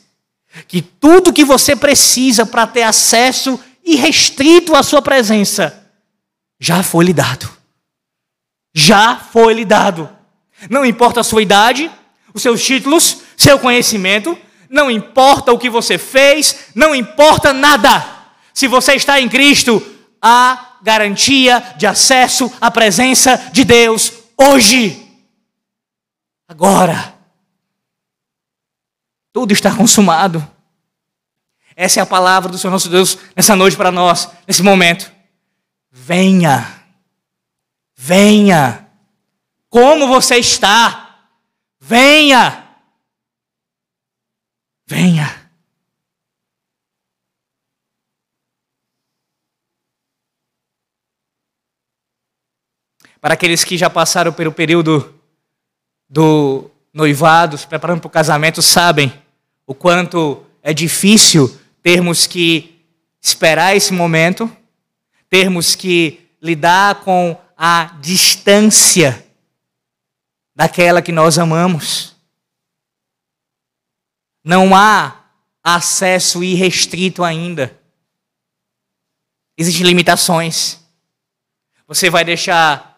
que 0.66 0.80
tudo 0.80 1.32
que 1.32 1.44
você 1.44 1.76
precisa 1.76 2.46
para 2.46 2.66
ter 2.66 2.82
acesso 2.82 3.60
irrestrito 3.84 4.74
à 4.74 4.82
sua 4.82 5.00
presença 5.00 5.86
já 6.58 6.82
foi 6.82 7.04
lhe 7.04 7.12
dado. 7.12 7.48
Já 8.74 9.16
foi 9.16 9.54
lhe 9.54 9.64
dado. 9.64 10.08
Não 10.68 10.84
importa 10.84 11.20
a 11.20 11.24
sua 11.24 11.42
idade, 11.42 11.90
os 12.34 12.42
seus 12.42 12.64
títulos, 12.64 13.18
seu 13.36 13.58
conhecimento, 13.58 14.36
não 14.68 14.90
importa 14.90 15.52
o 15.52 15.58
que 15.58 15.70
você 15.70 15.98
fez, 15.98 16.66
não 16.74 16.94
importa 16.94 17.52
nada. 17.52 18.15
Se 18.56 18.66
você 18.66 18.94
está 18.94 19.20
em 19.20 19.28
Cristo, 19.28 19.86
há 20.20 20.78
garantia 20.80 21.60
de 21.76 21.86
acesso 21.86 22.50
à 22.58 22.70
presença 22.70 23.36
de 23.52 23.66
Deus 23.66 24.10
hoje. 24.34 25.14
Agora. 26.48 27.14
Tudo 29.30 29.52
está 29.52 29.76
consumado. 29.76 30.42
Essa 31.76 32.00
é 32.00 32.02
a 32.02 32.06
palavra 32.06 32.50
do 32.50 32.56
Senhor 32.56 32.72
nosso 32.72 32.88
Deus 32.88 33.18
nessa 33.36 33.54
noite 33.54 33.76
para 33.76 33.92
nós, 33.92 34.26
nesse 34.48 34.62
momento. 34.62 35.12
Venha. 35.92 36.82
Venha. 37.94 38.88
Como 39.68 40.08
você 40.08 40.36
está? 40.36 41.26
Venha. 41.78 42.66
Venha. 44.86 45.45
Para 53.26 53.34
aqueles 53.34 53.64
que 53.64 53.76
já 53.76 53.90
passaram 53.90 54.32
pelo 54.32 54.52
período 54.52 55.12
do 56.08 56.70
noivado, 56.94 57.58
se 57.58 57.66
preparando 57.66 57.98
para 57.98 58.06
o 58.06 58.10
casamento, 58.10 58.62
sabem 58.62 59.12
o 59.66 59.74
quanto 59.74 60.46
é 60.62 60.72
difícil 60.72 61.48
termos 61.82 62.28
que 62.28 62.86
esperar 63.20 63.74
esse 63.74 63.92
momento, 63.92 64.48
termos 65.28 65.74
que 65.74 66.24
lidar 66.40 67.00
com 67.00 67.36
a 67.58 67.96
distância 68.00 69.26
daquela 70.54 71.02
que 71.02 71.10
nós 71.10 71.36
amamos. 71.36 72.14
Não 74.44 74.72
há 74.72 75.24
acesso 75.64 76.44
irrestrito 76.44 77.24
ainda. 77.24 77.76
Existem 79.58 79.84
limitações. 79.84 80.78
Você 81.88 82.08
vai 82.08 82.24
deixar, 82.24 82.95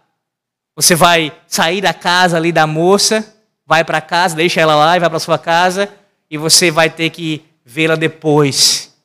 você 0.79 0.95
vai 0.95 1.37
sair 1.49 1.81
da 1.81 1.93
casa 1.93 2.37
ali 2.37 2.53
da 2.53 2.65
moça, 2.65 3.37
vai 3.67 3.85
para 3.85 4.01
casa, 4.01 4.37
deixa 4.37 4.61
ela 4.61 4.77
lá 4.77 4.97
e 4.97 5.01
vai 5.01 5.11
para 5.11 5.19
sua 5.19 5.37
casa, 5.37 5.93
e 6.31 6.39
você 6.39 6.71
vai 6.71 6.89
ter 6.89 7.11
que 7.11 7.45
vê-la 7.65 7.97
depois. 7.97 8.97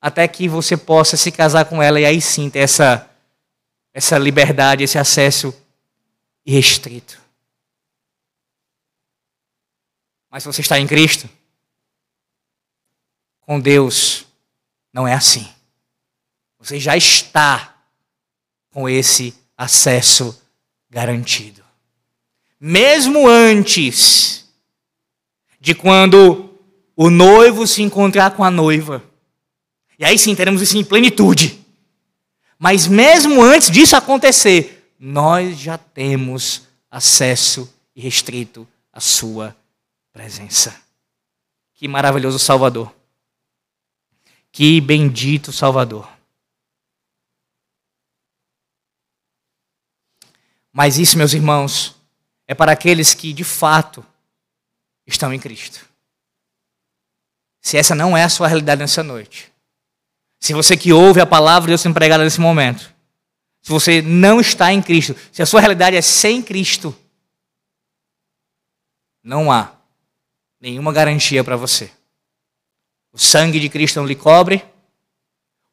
Até 0.00 0.26
que 0.26 0.48
você 0.48 0.74
possa 0.74 1.18
se 1.18 1.30
casar 1.30 1.66
com 1.66 1.82
ela 1.82 2.00
e 2.00 2.06
aí 2.06 2.18
sim 2.18 2.48
ter 2.48 2.60
essa, 2.60 3.10
essa 3.92 4.16
liberdade, 4.16 4.84
esse 4.84 4.96
acesso 4.96 5.54
irrestrito. 6.46 7.20
Mas 10.30 10.44
se 10.44 10.46
você 10.46 10.62
está 10.62 10.78
em 10.78 10.86
Cristo, 10.86 11.28
com 13.42 13.60
Deus, 13.60 14.24
não 14.94 15.06
é 15.06 15.12
assim. 15.12 15.46
Você 16.58 16.80
já 16.80 16.96
está 16.96 17.77
com 18.78 18.88
esse 18.88 19.34
acesso 19.56 20.40
garantido. 20.88 21.64
Mesmo 22.60 23.26
antes 23.26 24.48
de 25.60 25.74
quando 25.74 26.54
o 26.94 27.10
noivo 27.10 27.66
se 27.66 27.82
encontrar 27.82 28.36
com 28.36 28.44
a 28.44 28.52
noiva. 28.52 29.02
E 29.98 30.04
aí 30.04 30.16
sim 30.16 30.32
teremos 30.32 30.62
isso 30.62 30.78
em 30.78 30.84
plenitude. 30.84 31.58
Mas 32.56 32.86
mesmo 32.86 33.42
antes 33.42 33.68
disso 33.68 33.96
acontecer, 33.96 34.92
nós 34.96 35.58
já 35.58 35.76
temos 35.76 36.62
acesso 36.88 37.68
irrestrito 37.96 38.64
à 38.92 39.00
sua 39.00 39.56
presença. 40.12 40.80
Que 41.74 41.88
maravilhoso 41.88 42.38
Salvador. 42.38 42.94
Que 44.52 44.80
bendito 44.80 45.50
Salvador. 45.50 46.17
Mas 50.78 50.96
isso, 50.96 51.18
meus 51.18 51.32
irmãos, 51.32 51.96
é 52.46 52.54
para 52.54 52.70
aqueles 52.70 53.12
que 53.12 53.32
de 53.32 53.42
fato 53.42 54.06
estão 55.04 55.34
em 55.34 55.40
Cristo. 55.40 55.84
Se 57.60 57.76
essa 57.76 57.96
não 57.96 58.16
é 58.16 58.22
a 58.22 58.28
sua 58.28 58.46
realidade 58.46 58.80
nessa 58.80 59.02
noite, 59.02 59.52
se 60.38 60.54
você 60.54 60.76
que 60.76 60.92
ouve 60.92 61.20
a 61.20 61.26
palavra 61.26 61.62
de 61.62 61.72
Deus 61.72 61.80
sendo 61.80 61.94
pregada 61.94 62.22
nesse 62.22 62.40
momento, 62.40 62.94
se 63.60 63.72
você 63.72 64.00
não 64.00 64.40
está 64.40 64.72
em 64.72 64.80
Cristo, 64.80 65.16
se 65.32 65.42
a 65.42 65.46
sua 65.46 65.58
realidade 65.58 65.96
é 65.96 66.00
sem 66.00 66.40
Cristo, 66.40 66.96
não 69.20 69.50
há 69.50 69.72
nenhuma 70.60 70.92
garantia 70.92 71.42
para 71.42 71.56
você. 71.56 71.90
O 73.12 73.18
sangue 73.18 73.58
de 73.58 73.68
Cristo 73.68 73.96
não 73.96 74.06
lhe 74.06 74.14
cobre, 74.14 74.64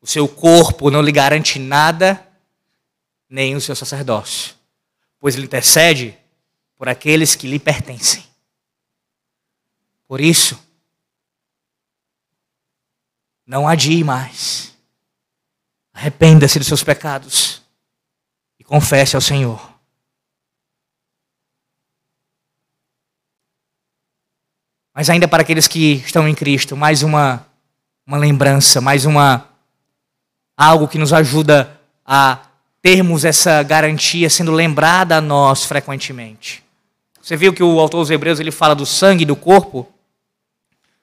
o 0.02 0.08
seu 0.08 0.28
corpo 0.28 0.90
não 0.90 1.04
lhe 1.04 1.12
garante 1.12 1.60
nada, 1.60 2.28
nem 3.30 3.56
o 3.56 3.62
seu 3.62 3.76
sacerdócio, 3.76 4.56
pois 5.20 5.36
ele 5.36 5.46
intercede 5.46 6.18
por 6.76 6.90
aqueles 6.90 7.36
que 7.36 7.48
lhe 7.48 7.60
pertencem. 7.60 8.24
Por 10.08 10.22
isso, 10.22 10.60
não 13.46 13.68
adie 13.68 14.04
mais. 14.04 14.76
Arrependa-se 15.94 16.60
dos 16.60 16.68
seus 16.68 16.84
pecados 16.84 17.62
e 18.60 18.64
confesse 18.64 19.16
ao 19.16 19.22
Senhor. 19.22 19.74
Mas 24.94 25.10
ainda 25.10 25.28
para 25.28 25.42
aqueles 25.42 25.68
que 25.68 25.96
estão 25.96 26.28
em 26.28 26.34
Cristo, 26.34 26.76
mais 26.78 27.04
uma, 27.04 27.46
uma 28.06 28.18
lembrança, 28.18 28.80
mais 28.80 29.06
uma 29.06 29.50
algo 30.56 30.88
que 30.88 30.98
nos 30.98 31.12
ajuda 31.12 31.80
a 32.06 32.45
termos 32.86 33.26
essa 33.26 33.64
garantia 33.64 34.30
sendo 34.30 34.52
lembrada 34.52 35.18
a 35.18 35.22
nós 35.22 35.66
frequentemente. 35.66 36.64
Você 37.20 37.36
viu 37.36 37.52
que 37.52 37.64
o 37.64 37.80
autor 37.80 38.02
dos 38.02 38.12
Hebreus 38.12 38.40
ele 38.40 38.52
fala 38.52 38.76
do 38.76 38.86
sangue 38.86 39.26
do 39.26 39.36
corpo 39.36 39.92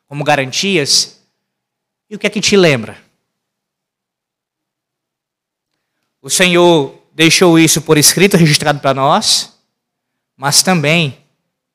como 0.07 0.23
garantias. 0.23 1.21
E 2.09 2.15
o 2.15 2.21
que 2.21 2.29
é 2.29 2.31
que 2.31 2.41
te 2.41 2.57
lembra? 2.57 3.03
O 6.21 6.31
Senhor 6.31 7.03
deixou 7.13 7.59
isso 7.59 7.83
por 7.83 7.99
escrito, 7.99 8.37
registrado 8.37 8.79
para 8.79 8.95
nós, 8.95 9.59
mas 10.37 10.63
também 10.63 11.19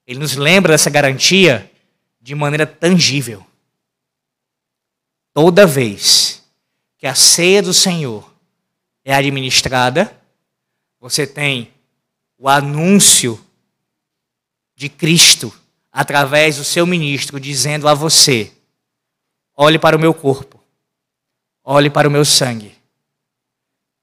ele 0.08 0.20
nos 0.20 0.38
lembra 0.38 0.72
dessa 0.72 0.90
garantia 0.90 1.70
de 2.22 2.34
maneira 2.34 2.66
tangível. 2.66 3.46
Toda 5.34 5.68
vez 5.68 6.42
que 6.98 7.06
a 7.06 7.14
ceia 7.14 7.62
do 7.62 7.74
Senhor 7.74 8.27
é 9.08 9.14
administrada, 9.14 10.22
você 11.00 11.26
tem 11.26 11.74
o 12.38 12.50
anúncio 12.50 13.42
de 14.76 14.90
Cristo 14.90 15.58
através 15.90 16.58
do 16.58 16.66
seu 16.66 16.86
ministro 16.86 17.40
dizendo 17.40 17.88
a 17.88 17.94
você: 17.94 18.52
olhe 19.56 19.80
para 19.80 19.96
o 19.96 20.00
meu 20.00 20.14
corpo, 20.14 20.62
olhe 21.64 21.90
para 21.90 22.10
o 22.10 22.12
meu 22.12 22.26
sangue. 22.26 22.76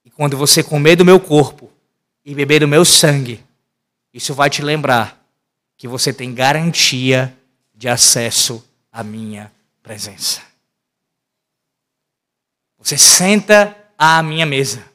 E 0.06 0.10
quando 0.10 0.38
você 0.38 0.62
comer 0.62 0.96
do 0.96 1.04
meu 1.04 1.20
corpo 1.20 1.70
e 2.24 2.34
beber 2.34 2.60
do 2.60 2.68
meu 2.68 2.82
sangue, 2.82 3.44
isso 4.10 4.32
vai 4.32 4.48
te 4.48 4.62
lembrar 4.62 5.22
que 5.76 5.86
você 5.86 6.14
tem 6.14 6.32
garantia 6.32 7.36
de 7.74 7.90
acesso 7.90 8.66
à 8.90 9.04
minha 9.04 9.52
presença. 9.82 10.40
Você 12.78 12.96
senta 12.96 13.76
à 13.98 14.22
minha 14.22 14.46
mesa. 14.46 14.93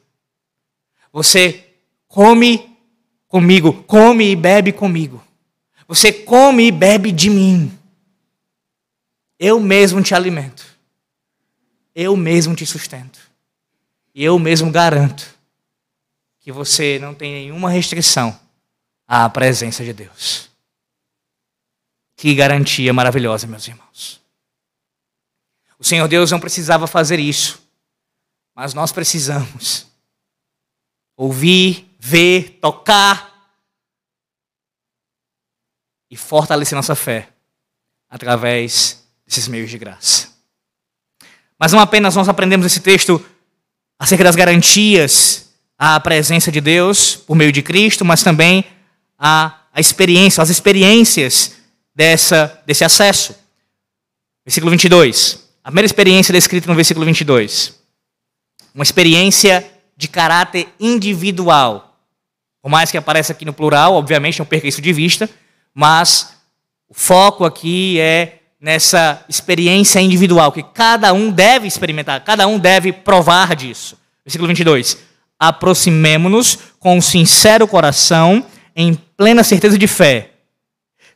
Você 1.12 1.66
come 2.06 2.76
comigo, 3.26 3.82
come 3.84 4.30
e 4.30 4.36
bebe 4.36 4.72
comigo. 4.72 5.22
Você 5.86 6.12
come 6.12 6.66
e 6.66 6.72
bebe 6.72 7.10
de 7.10 7.28
mim. 7.28 7.76
Eu 9.38 9.58
mesmo 9.58 10.02
te 10.02 10.14
alimento. 10.14 10.64
Eu 11.94 12.16
mesmo 12.16 12.54
te 12.54 12.64
sustento. 12.64 13.18
E 14.14 14.22
eu 14.22 14.38
mesmo 14.38 14.70
garanto 14.70 15.34
que 16.40 16.52
você 16.52 16.98
não 16.98 17.14
tem 17.14 17.32
nenhuma 17.32 17.70
restrição 17.70 18.38
à 19.06 19.28
presença 19.28 19.84
de 19.84 19.92
Deus. 19.92 20.48
Que 22.16 22.34
garantia 22.34 22.92
maravilhosa, 22.92 23.46
meus 23.46 23.66
irmãos. 23.66 24.20
O 25.78 25.84
Senhor 25.84 26.06
Deus 26.06 26.30
não 26.30 26.38
precisava 26.38 26.86
fazer 26.86 27.18
isso, 27.18 27.62
mas 28.54 28.74
nós 28.74 28.92
precisamos 28.92 29.89
ouvir, 31.20 31.94
ver, 31.98 32.58
tocar 32.62 33.30
e 36.10 36.16
fortalecer 36.16 36.74
nossa 36.74 36.94
fé 36.94 37.28
através 38.08 39.06
desses 39.26 39.46
meios 39.46 39.68
de 39.68 39.76
graça. 39.76 40.30
Mas 41.58 41.72
não 41.74 41.78
apenas 41.78 42.16
nós 42.16 42.26
aprendemos 42.26 42.64
esse 42.64 42.80
texto 42.80 43.22
acerca 43.98 44.24
das 44.24 44.34
garantias 44.34 45.50
à 45.76 46.00
presença 46.00 46.50
de 46.50 46.58
Deus 46.58 47.16
por 47.16 47.36
meio 47.36 47.52
de 47.52 47.60
Cristo, 47.60 48.02
mas 48.02 48.22
também 48.22 48.64
a, 49.18 49.60
a 49.74 49.78
experiência, 49.78 50.42
as 50.42 50.48
experiências 50.48 51.52
dessa, 51.94 52.62
desse 52.64 52.82
acesso. 52.82 53.34
Versículo 54.42 54.70
22. 54.70 55.50
A 55.62 55.68
primeira 55.68 55.84
experiência 55.84 56.32
descrita 56.32 56.66
no 56.66 56.74
versículo 56.74 57.04
22. 57.04 57.78
Uma 58.74 58.84
experiência 58.84 59.79
de 60.00 60.08
caráter 60.08 60.66
individual. 60.80 61.94
Por 62.62 62.70
mais 62.70 62.90
que 62.90 62.96
apareça 62.96 63.32
aqui 63.32 63.44
no 63.44 63.52
plural, 63.52 63.94
obviamente, 63.94 64.38
não 64.38 64.46
perca 64.46 64.66
isso 64.66 64.80
de 64.80 64.94
vista, 64.94 65.28
mas 65.74 66.38
o 66.88 66.94
foco 66.94 67.44
aqui 67.44 68.00
é 68.00 68.38
nessa 68.58 69.22
experiência 69.28 70.00
individual, 70.00 70.52
que 70.52 70.62
cada 70.62 71.12
um 71.12 71.30
deve 71.30 71.68
experimentar, 71.68 72.24
cada 72.24 72.46
um 72.46 72.58
deve 72.58 72.94
provar 72.94 73.54
disso. 73.54 73.98
Versículo 74.24 74.48
22. 74.48 74.96
Aproximemo-nos 75.38 76.58
com 76.78 76.96
um 76.96 77.02
sincero 77.02 77.68
coração, 77.68 78.44
em 78.74 78.94
plena 78.94 79.44
certeza 79.44 79.76
de 79.76 79.86
fé, 79.86 80.30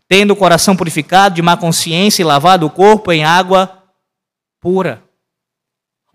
tendo 0.07 0.33
o 0.33 0.37
coração 0.37 0.77
purificado 0.77 1.35
de 1.35 1.43
má 1.43 1.57
consciência 1.57 2.21
e 2.21 2.25
lavado 2.25 2.67
o 2.67 2.71
corpo 2.71 3.11
em 3.11 3.25
água 3.25 3.83
pura. 4.61 5.04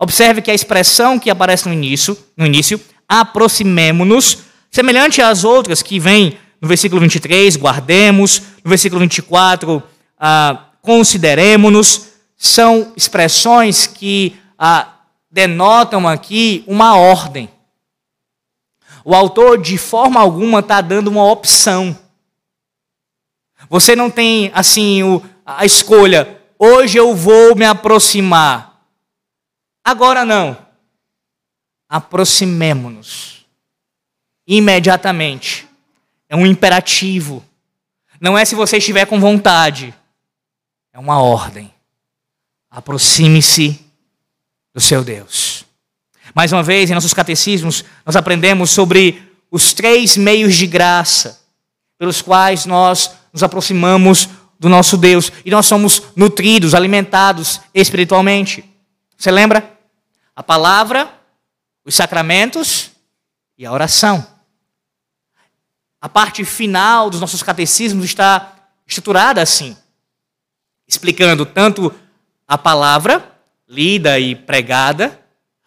Observe 0.02 0.40
que 0.40 0.50
a 0.50 0.54
expressão 0.54 1.18
que 1.18 1.28
aparece 1.28 1.68
no 1.68 1.74
início, 1.74 2.16
no 2.34 2.46
início 2.46 2.80
aproximemo-nos, 3.06 4.38
semelhante 4.70 5.20
às 5.20 5.44
outras 5.44 5.82
que 5.82 6.00
vêm 6.00 6.38
no 6.58 6.66
versículo 6.66 7.00
23, 7.02 7.56
guardemos, 7.56 8.40
no 8.64 8.70
versículo 8.70 9.00
24, 9.00 9.82
ah, 10.18 10.64
consideremos-nos, 10.80 12.08
são 12.34 12.92
expressões 12.96 13.86
que 13.86 14.36
ah, 14.58 14.88
denotam 15.30 16.08
aqui 16.08 16.64
uma 16.66 16.96
ordem. 16.96 17.50
O 19.04 19.14
autor, 19.14 19.60
de 19.60 19.76
forma 19.76 20.18
alguma, 20.18 20.60
está 20.60 20.80
dando 20.80 21.08
uma 21.08 21.30
opção. 21.30 21.96
Você 23.68 23.94
não 23.94 24.10
tem, 24.10 24.50
assim, 24.54 25.02
o, 25.02 25.22
a 25.44 25.66
escolha, 25.66 26.40
hoje 26.58 26.96
eu 26.96 27.14
vou 27.14 27.54
me 27.54 27.66
aproximar. 27.66 28.69
Agora 29.90 30.24
não. 30.24 30.56
Aproximemo-nos. 31.88 33.44
Imediatamente. 34.46 35.66
É 36.28 36.36
um 36.36 36.46
imperativo. 36.46 37.44
Não 38.20 38.38
é 38.38 38.44
se 38.44 38.54
você 38.54 38.76
estiver 38.76 39.04
com 39.06 39.18
vontade. 39.18 39.92
É 40.92 40.98
uma 41.00 41.20
ordem. 41.20 41.74
Aproxime-se 42.70 43.84
do 44.72 44.80
seu 44.80 45.02
Deus. 45.02 45.64
Mais 46.36 46.52
uma 46.52 46.62
vez, 46.62 46.88
em 46.88 46.94
nossos 46.94 47.12
catecismos, 47.12 47.84
nós 48.06 48.14
aprendemos 48.14 48.70
sobre 48.70 49.20
os 49.50 49.72
três 49.72 50.16
meios 50.16 50.54
de 50.54 50.68
graça 50.68 51.42
pelos 51.98 52.22
quais 52.22 52.64
nós 52.64 53.10
nos 53.32 53.42
aproximamos 53.42 54.28
do 54.56 54.68
nosso 54.68 54.96
Deus 54.96 55.32
e 55.44 55.50
nós 55.50 55.66
somos 55.66 56.00
nutridos, 56.14 56.76
alimentados 56.76 57.60
espiritualmente. 57.74 58.64
Você 59.18 59.32
lembra? 59.32 59.79
A 60.40 60.42
palavra, 60.42 61.12
os 61.84 61.94
sacramentos 61.94 62.92
e 63.58 63.66
a 63.66 63.72
oração. 63.72 64.26
A 66.00 66.08
parte 66.08 66.42
final 66.46 67.10
dos 67.10 67.20
nossos 67.20 67.42
catecismos 67.42 68.06
está 68.06 68.54
estruturada 68.86 69.42
assim, 69.42 69.76
explicando 70.88 71.44
tanto 71.44 71.94
a 72.48 72.56
palavra 72.56 73.30
lida 73.68 74.18
e 74.18 74.34
pregada, 74.34 75.20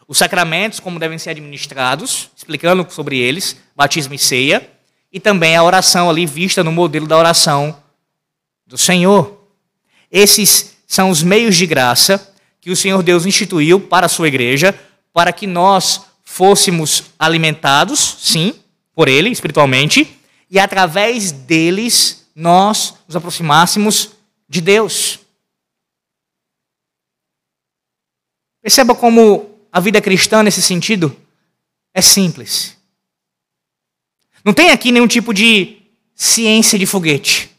os 0.07 0.17
sacramentos, 0.17 0.79
como 0.79 0.97
devem 0.97 1.19
ser 1.19 1.29
administrados, 1.29 2.31
explicando 2.36 2.83
sobre 2.91 3.19
eles, 3.19 3.55
batismo 3.75 4.15
e 4.15 4.17
ceia, 4.17 4.67
e 5.12 5.19
também 5.19 5.55
a 5.55 5.62
oração 5.62 6.09
ali 6.09 6.25
vista 6.25 6.63
no 6.63 6.71
modelo 6.71 7.05
da 7.05 7.15
oração 7.15 7.79
do 8.65 8.75
Senhor. 8.75 9.39
Esses 10.09 10.75
são 10.88 11.12
os 11.12 11.21
meios 11.21 11.55
de 11.55 11.67
graça 11.67 12.32
que 12.63 12.71
o 12.71 12.78
Senhor 12.78 13.04
Deus 13.04 13.26
instituiu 13.26 13.78
para 13.78 14.06
a 14.06 14.10
sua 14.10 14.30
igreja, 14.30 14.73
para 15.12 15.34
que 15.34 15.45
nós 15.45 16.06
fôssemos 16.23 17.04
alimentados, 17.19 17.99
sim, 18.21 18.56
por 18.95 19.10
Ele, 19.10 19.30
espiritualmente, 19.30 20.17
e 20.49 20.58
através 20.58 21.34
deles 21.34 22.26
nós 22.34 22.93
nos 23.06 23.17
aproximássemos 23.17 24.12
de 24.47 24.62
Deus. 24.62 25.19
Perceba 28.62 28.95
como 28.95 29.60
a 29.69 29.82
vida 29.82 29.99
cristã, 29.99 30.41
nesse 30.41 30.62
sentido, 30.62 31.13
é 31.93 32.02
simples. 32.02 32.78
Não 34.41 34.54
tem 34.54 34.71
aqui 34.71 34.89
nenhum 34.89 35.08
tipo 35.08 35.34
de 35.34 35.82
ciência 36.15 36.80
de 36.80 36.86
foguete. 36.86 37.52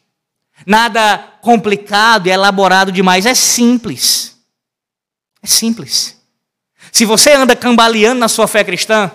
Nada 0.64 1.18
complicado 1.42 2.26
e 2.26 2.30
elaborado 2.30 2.90
demais. 2.90 3.26
É 3.26 3.34
simples. 3.34 4.33
É 5.44 5.46
simples. 5.46 6.18
Se 6.90 7.04
você 7.04 7.32
anda 7.32 7.54
cambaleando 7.54 8.18
na 8.18 8.28
sua 8.28 8.48
fé 8.48 8.64
cristã, 8.64 9.12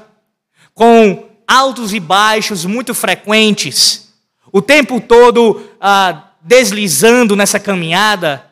com 0.75 1.27
altos 1.47 1.91
e 1.91 1.99
baixos 1.99 2.65
muito 2.65 2.93
frequentes, 2.93 4.13
o 4.51 4.61
tempo 4.61 5.01
todo 5.01 5.67
ah, 5.81 6.33
deslizando 6.39 7.35
nessa 7.35 7.59
caminhada, 7.59 8.45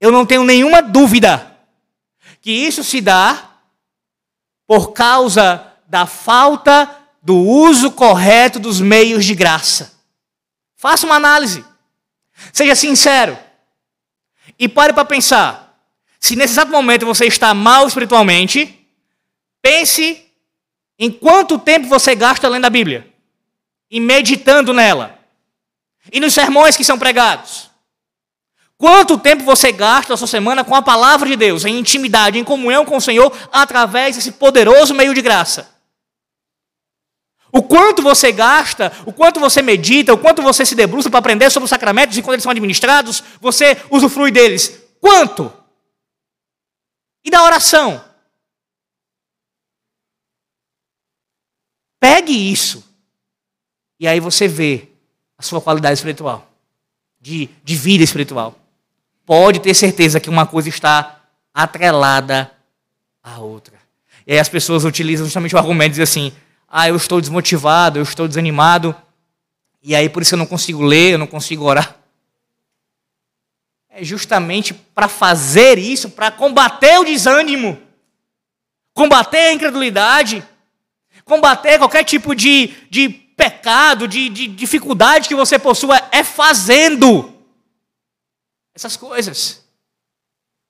eu 0.00 0.10
não 0.10 0.26
tenho 0.26 0.42
nenhuma 0.42 0.82
dúvida 0.82 1.56
que 2.40 2.50
isso 2.50 2.82
se 2.82 3.00
dá 3.00 3.50
por 4.66 4.92
causa 4.92 5.64
da 5.86 6.06
falta 6.06 6.90
do 7.22 7.36
uso 7.36 7.92
correto 7.92 8.58
dos 8.58 8.80
meios 8.80 9.24
de 9.24 9.34
graça. 9.36 9.94
Faça 10.76 11.06
uma 11.06 11.14
análise. 11.14 11.64
Seja 12.52 12.74
sincero. 12.74 13.38
E 14.58 14.68
pare 14.68 14.92
para 14.92 15.04
pensar. 15.04 15.65
Se 16.20 16.36
nesse 16.36 16.54
exato 16.54 16.70
momento 16.70 17.06
você 17.06 17.26
está 17.26 17.54
mal 17.54 17.86
espiritualmente, 17.86 18.86
pense 19.62 20.24
em 20.98 21.10
quanto 21.10 21.58
tempo 21.58 21.88
você 21.88 22.14
gasta 22.14 22.48
lendo 22.48 22.64
a 22.64 22.70
Bíblia 22.70 23.06
e 23.90 24.00
meditando 24.00 24.72
nela. 24.72 25.18
E 26.12 26.20
nos 26.20 26.34
sermões 26.34 26.76
que 26.76 26.84
são 26.84 26.98
pregados. 26.98 27.70
Quanto 28.78 29.18
tempo 29.18 29.42
você 29.42 29.72
gasta 29.72 30.12
na 30.12 30.16
sua 30.16 30.26
semana 30.26 30.62
com 30.62 30.74
a 30.74 30.82
palavra 30.82 31.28
de 31.28 31.36
Deus, 31.36 31.64
em 31.64 31.78
intimidade, 31.78 32.38
em 32.38 32.44
comunhão 32.44 32.84
com 32.84 32.96
o 32.96 33.00
Senhor, 33.00 33.32
através 33.50 34.16
desse 34.16 34.32
poderoso 34.32 34.94
meio 34.94 35.14
de 35.14 35.22
graça? 35.22 35.74
O 37.50 37.62
quanto 37.62 38.02
você 38.02 38.30
gasta, 38.32 38.92
o 39.06 39.12
quanto 39.12 39.40
você 39.40 39.62
medita, 39.62 40.12
o 40.12 40.18
quanto 40.18 40.42
você 40.42 40.66
se 40.66 40.74
debruça 40.74 41.08
para 41.08 41.20
aprender 41.20 41.48
sobre 41.50 41.64
os 41.64 41.70
sacramentos 41.70 42.16
e 42.18 42.22
quando 42.22 42.34
eles 42.34 42.42
são 42.42 42.50
administrados, 42.52 43.24
você 43.40 43.78
usufrui 43.90 44.30
deles. 44.30 44.78
Quanto? 45.00 45.50
E 47.26 47.30
da 47.30 47.44
oração? 47.44 48.02
Pegue 52.00 52.32
isso. 52.32 52.82
E 54.00 54.08
aí 54.08 54.20
você 54.20 54.48
vê 54.48 54.88
a 55.36 55.42
sua 55.42 55.60
qualidade 55.60 55.98
espiritual, 55.98 56.50
de, 57.20 57.50
de 57.62 57.76
vida 57.76 58.02
espiritual 58.02 58.58
pode 59.26 59.58
ter 59.58 59.74
certeza 59.74 60.20
que 60.20 60.30
uma 60.30 60.46
coisa 60.46 60.68
está 60.68 61.20
atrelada 61.52 62.50
à 63.22 63.40
outra. 63.40 63.74
E 64.24 64.32
aí 64.32 64.38
as 64.38 64.48
pessoas 64.48 64.84
utilizam 64.84 65.26
justamente 65.26 65.54
o 65.54 65.58
argumento 65.58 65.88
de 65.88 65.94
dizer 65.94 66.04
assim: 66.04 66.32
ah, 66.68 66.88
eu 66.88 66.94
estou 66.94 67.20
desmotivado, 67.20 67.98
eu 67.98 68.04
estou 68.04 68.28
desanimado, 68.28 68.94
e 69.82 69.94
aí 69.96 70.08
por 70.08 70.22
isso 70.22 70.34
eu 70.34 70.38
não 70.38 70.46
consigo 70.46 70.82
ler, 70.82 71.12
eu 71.12 71.18
não 71.18 71.26
consigo 71.26 71.64
orar. 71.64 71.95
É 73.98 74.04
justamente 74.04 74.74
para 74.74 75.08
fazer 75.08 75.78
isso, 75.78 76.10
para 76.10 76.30
combater 76.30 76.98
o 76.98 77.04
desânimo, 77.04 77.80
combater 78.92 79.38
a 79.38 79.52
incredulidade, 79.54 80.46
combater 81.24 81.78
qualquer 81.78 82.04
tipo 82.04 82.34
de, 82.34 82.74
de 82.90 83.08
pecado, 83.08 84.06
de, 84.06 84.28
de 84.28 84.48
dificuldade 84.48 85.26
que 85.26 85.34
você 85.34 85.58
possua, 85.58 85.96
é 86.12 86.22
fazendo 86.22 87.32
essas 88.74 88.98
coisas. 88.98 89.66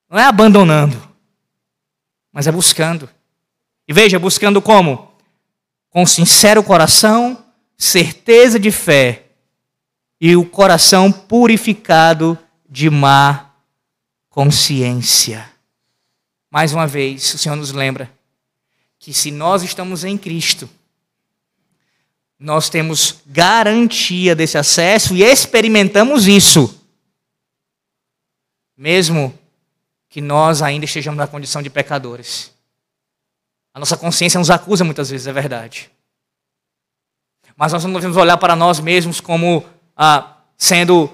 Não 0.08 0.20
é 0.20 0.22
abandonando, 0.22 1.12
mas 2.32 2.46
é 2.46 2.52
buscando. 2.52 3.10
E 3.88 3.92
veja, 3.92 4.20
buscando 4.20 4.62
como? 4.62 5.12
Com 5.90 6.06
sincero 6.06 6.62
coração, 6.62 7.44
certeza 7.76 8.56
de 8.56 8.70
fé 8.70 9.24
e 10.20 10.36
o 10.36 10.46
coração 10.46 11.10
purificado 11.10 12.38
de 12.76 12.90
má 12.90 13.52
consciência. 14.28 15.50
Mais 16.50 16.74
uma 16.74 16.86
vez, 16.86 17.32
o 17.32 17.38
Senhor 17.38 17.56
nos 17.56 17.72
lembra 17.72 18.12
que 18.98 19.14
se 19.14 19.30
nós 19.30 19.62
estamos 19.62 20.04
em 20.04 20.18
Cristo, 20.18 20.68
nós 22.38 22.68
temos 22.68 23.22
garantia 23.24 24.36
desse 24.36 24.58
acesso 24.58 25.16
e 25.16 25.22
experimentamos 25.22 26.28
isso 26.28 26.78
mesmo 28.76 29.32
que 30.10 30.20
nós 30.20 30.60
ainda 30.60 30.84
estejamos 30.84 31.16
na 31.16 31.26
condição 31.26 31.62
de 31.62 31.70
pecadores. 31.70 32.52
A 33.72 33.78
nossa 33.80 33.96
consciência 33.96 34.38
nos 34.38 34.50
acusa 34.50 34.84
muitas 34.84 35.08
vezes, 35.08 35.26
é 35.26 35.32
verdade. 35.32 35.90
Mas 37.56 37.72
nós 37.72 37.82
não 37.84 37.94
devemos 37.94 38.18
olhar 38.18 38.36
para 38.36 38.54
nós 38.54 38.80
mesmos 38.80 39.18
como 39.18 39.64
ah, 39.96 40.36
sendo 40.58 41.10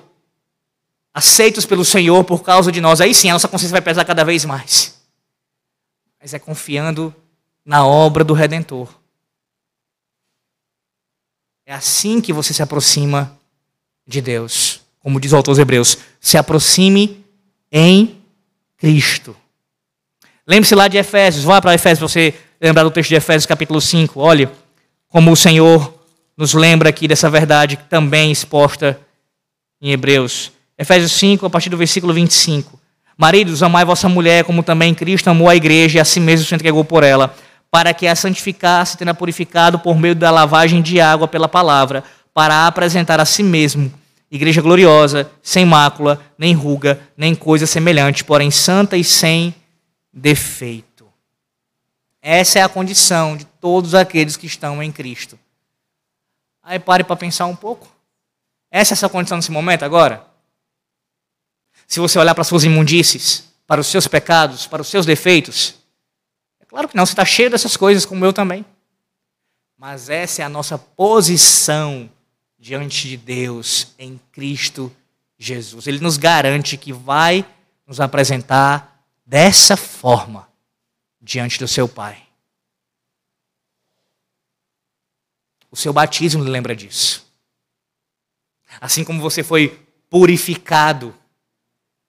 aceitos 1.12 1.66
pelo 1.66 1.84
Senhor 1.84 2.24
por 2.24 2.42
causa 2.42 2.72
de 2.72 2.80
nós. 2.80 3.00
Aí 3.00 3.14
sim, 3.14 3.30
a 3.30 3.34
nossa 3.34 3.48
consciência 3.48 3.72
vai 3.72 3.82
pesar 3.82 4.04
cada 4.04 4.24
vez 4.24 4.44
mais. 4.44 5.00
Mas 6.20 6.32
é 6.32 6.38
confiando 6.38 7.14
na 7.64 7.86
obra 7.86 8.24
do 8.24 8.34
Redentor. 8.34 8.88
É 11.66 11.74
assim 11.74 12.20
que 12.20 12.32
você 12.32 12.52
se 12.52 12.62
aproxima 12.62 13.38
de 14.06 14.20
Deus. 14.20 14.80
Como 15.00 15.20
diz 15.20 15.32
o 15.32 15.36
autor 15.36 15.52
dos 15.52 15.58
Hebreus, 15.58 15.98
se 16.20 16.36
aproxime 16.36 17.24
em 17.70 18.20
Cristo. 18.76 19.36
Lembre-se 20.46 20.74
lá 20.74 20.88
de 20.88 20.98
Efésios, 20.98 21.44
vá 21.44 21.60
para 21.60 21.74
Efésios 21.74 21.98
para 21.98 22.08
você 22.08 22.34
lembrar 22.60 22.82
do 22.82 22.90
texto 22.90 23.10
de 23.10 23.14
Efésios 23.14 23.46
capítulo 23.46 23.80
5. 23.80 24.20
Olhe 24.20 24.48
como 25.08 25.30
o 25.30 25.36
Senhor 25.36 26.02
nos 26.36 26.54
lembra 26.54 26.88
aqui 26.88 27.06
dessa 27.06 27.30
verdade 27.30 27.76
também 27.88 28.32
exposta 28.32 29.00
em 29.80 29.92
Hebreus. 29.92 30.50
Efésios 30.78 31.12
5, 31.12 31.46
a 31.46 31.50
partir 31.50 31.68
do 31.68 31.76
versículo 31.76 32.12
25. 32.12 32.78
Maridos, 33.16 33.62
amai 33.62 33.84
vossa 33.84 34.08
mulher, 34.08 34.44
como 34.44 34.62
também 34.62 34.94
Cristo 34.94 35.28
amou 35.28 35.48
a 35.48 35.56
igreja 35.56 35.98
e 35.98 36.00
a 36.00 36.04
si 36.04 36.18
mesmo 36.18 36.46
se 36.46 36.54
entregou 36.54 36.84
por 36.84 37.04
ela, 37.04 37.34
para 37.70 37.94
que 37.94 38.06
a 38.06 38.16
santificasse, 38.16 38.96
tendo 38.96 39.14
purificado 39.14 39.78
por 39.78 39.98
meio 39.98 40.14
da 40.14 40.30
lavagem 40.30 40.82
de 40.82 41.00
água 41.00 41.28
pela 41.28 41.48
palavra, 41.48 42.02
para 42.34 42.66
apresentar 42.66 43.20
a 43.20 43.24
si 43.24 43.42
mesmo 43.42 43.92
igreja 44.32 44.62
gloriosa, 44.62 45.30
sem 45.42 45.66
mácula, 45.66 46.18
nem 46.38 46.54
ruga, 46.54 46.98
nem 47.14 47.34
coisa 47.34 47.66
semelhante, 47.66 48.24
porém 48.24 48.50
santa 48.50 48.96
e 48.96 49.04
sem 49.04 49.54
defeito. 50.10 51.06
Essa 52.22 52.60
é 52.60 52.62
a 52.62 52.68
condição 52.68 53.36
de 53.36 53.44
todos 53.44 53.94
aqueles 53.94 54.38
que 54.38 54.46
estão 54.46 54.82
em 54.82 54.90
Cristo. 54.90 55.38
Aí 56.62 56.78
pare 56.78 57.04
para 57.04 57.14
pensar 57.14 57.44
um 57.44 57.54
pouco. 57.54 57.86
Essa 58.70 58.92
é 58.92 58.94
a 58.94 58.96
sua 58.96 59.10
condição 59.10 59.36
nesse 59.36 59.52
momento 59.52 59.84
agora? 59.84 60.31
Se 61.86 62.00
você 62.00 62.18
olhar 62.18 62.34
para 62.34 62.42
as 62.42 62.48
suas 62.48 62.64
imundícies, 62.64 63.52
para 63.66 63.80
os 63.80 63.86
seus 63.86 64.06
pecados, 64.06 64.66
para 64.66 64.82
os 64.82 64.88
seus 64.88 65.06
defeitos, 65.06 65.74
é 66.60 66.64
claro 66.64 66.88
que 66.88 66.96
não, 66.96 67.04
você 67.04 67.12
está 67.12 67.24
cheio 67.24 67.50
dessas 67.50 67.76
coisas, 67.76 68.04
como 68.04 68.24
eu 68.24 68.32
também. 68.32 68.64
Mas 69.76 70.08
essa 70.08 70.42
é 70.42 70.44
a 70.44 70.48
nossa 70.48 70.78
posição 70.78 72.10
diante 72.58 73.08
de 73.08 73.16
Deus 73.16 73.88
em 73.98 74.20
Cristo 74.30 74.94
Jesus. 75.36 75.86
Ele 75.86 75.98
nos 75.98 76.16
garante 76.16 76.76
que 76.76 76.92
vai 76.92 77.44
nos 77.86 78.00
apresentar 78.00 79.04
dessa 79.26 79.76
forma 79.76 80.48
diante 81.20 81.58
do 81.58 81.66
seu 81.66 81.88
Pai. 81.88 82.22
O 85.70 85.76
seu 85.76 85.92
batismo 85.92 86.44
lembra 86.44 86.76
disso. 86.76 87.26
Assim 88.80 89.02
como 89.02 89.20
você 89.20 89.42
foi 89.42 89.84
purificado 90.08 91.16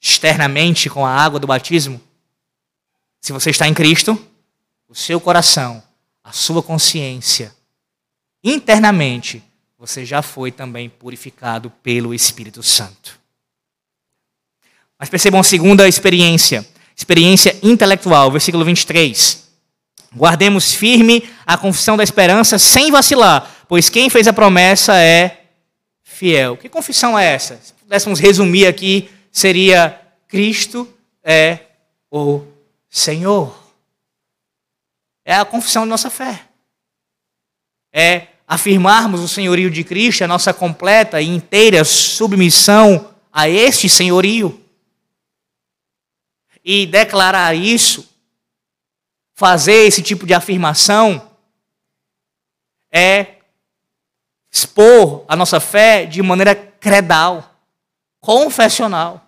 externamente 0.03 0.89
com 0.89 1.05
a 1.05 1.09
água 1.09 1.39
do 1.39 1.47
batismo, 1.47 2.01
se 3.21 3.31
você 3.31 3.51
está 3.51 3.69
em 3.69 3.73
Cristo, 3.73 4.21
o 4.89 4.93
seu 4.93 5.17
coração, 5.21 5.81
a 6.21 6.33
sua 6.33 6.61
consciência, 6.61 7.55
internamente, 8.43 9.41
você 9.79 10.05
já 10.05 10.21
foi 10.21 10.51
também 10.51 10.89
purificado 10.89 11.69
pelo 11.81 12.13
Espírito 12.13 12.61
Santo. 12.61 13.17
Mas 14.99 15.07
percebam 15.07 15.39
a 15.39 15.43
segunda 15.43 15.87
experiência, 15.87 16.67
experiência 16.93 17.57
intelectual, 17.63 18.29
versículo 18.29 18.65
23. 18.65 19.41
Guardemos 20.13 20.73
firme 20.73 21.29
a 21.45 21.57
confissão 21.57 21.95
da 21.95 22.03
esperança 22.03 22.59
sem 22.59 22.91
vacilar, 22.91 23.65
pois 23.69 23.87
quem 23.87 24.09
fez 24.09 24.27
a 24.27 24.33
promessa 24.33 24.97
é 24.97 25.45
fiel. 26.03 26.57
Que 26.57 26.67
confissão 26.67 27.17
é 27.17 27.25
essa? 27.25 27.57
Se 27.63 27.71
pudéssemos 27.73 28.19
resumir 28.19 28.67
aqui, 28.67 29.09
seria: 29.33 29.99
Cristo 30.27 30.87
é 31.23 31.59
o 32.09 32.45
Senhor. 32.89 33.61
É 35.25 35.35
a 35.35 35.43
confissão 35.43 35.83
de 35.83 35.89
nossa 35.89 36.09
fé. 36.09 36.47
É 37.91 38.27
afirmarmos 38.47 39.21
o 39.21 39.27
senhorio 39.27 39.71
de 39.71 39.83
Cristo, 39.83 40.23
a 40.23 40.27
nossa 40.27 40.53
completa 40.53 41.19
e 41.19 41.27
inteira 41.27 41.83
submissão 41.83 43.13
a 43.31 43.49
este 43.49 43.89
senhorio. 43.89 44.61
E 46.63 46.85
declarar 46.85 47.55
isso, 47.55 48.07
fazer 49.33 49.85
esse 49.87 50.01
tipo 50.01 50.25
de 50.25 50.33
afirmação, 50.33 51.31
é 52.91 53.37
expor 54.51 55.25
a 55.27 55.35
nossa 55.35 55.59
fé 55.59 56.05
de 56.05 56.21
maneira 56.21 56.55
credal, 56.55 57.59
confessional, 58.19 59.22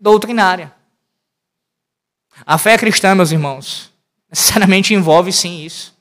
doutrinária. 0.00 0.72
A 2.46 2.56
fé 2.56 2.78
cristã, 2.78 3.14
meus 3.14 3.32
irmãos, 3.32 3.92
necessariamente 4.30 4.94
envolve 4.94 5.32
sim 5.32 5.64
isso, 5.64 5.94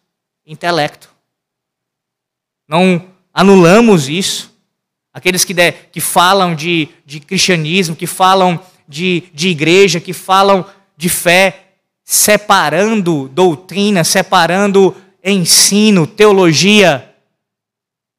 intelecto. 0.45 1.09
Não 2.67 3.07
anulamos 3.33 4.07
isso. 4.07 4.55
Aqueles 5.13 5.43
que, 5.43 5.53
de, 5.53 5.71
que 5.71 5.99
falam 5.99 6.55
de, 6.55 6.87
de 7.05 7.19
cristianismo, 7.19 7.95
que 7.95 8.07
falam 8.07 8.63
de, 8.87 9.23
de 9.33 9.49
igreja, 9.49 9.99
que 9.99 10.13
falam 10.13 10.65
de 10.95 11.09
fé, 11.09 11.73
separando 12.03 13.27
doutrina, 13.29 14.03
separando 14.03 14.95
ensino, 15.23 16.07
teologia 16.07 17.13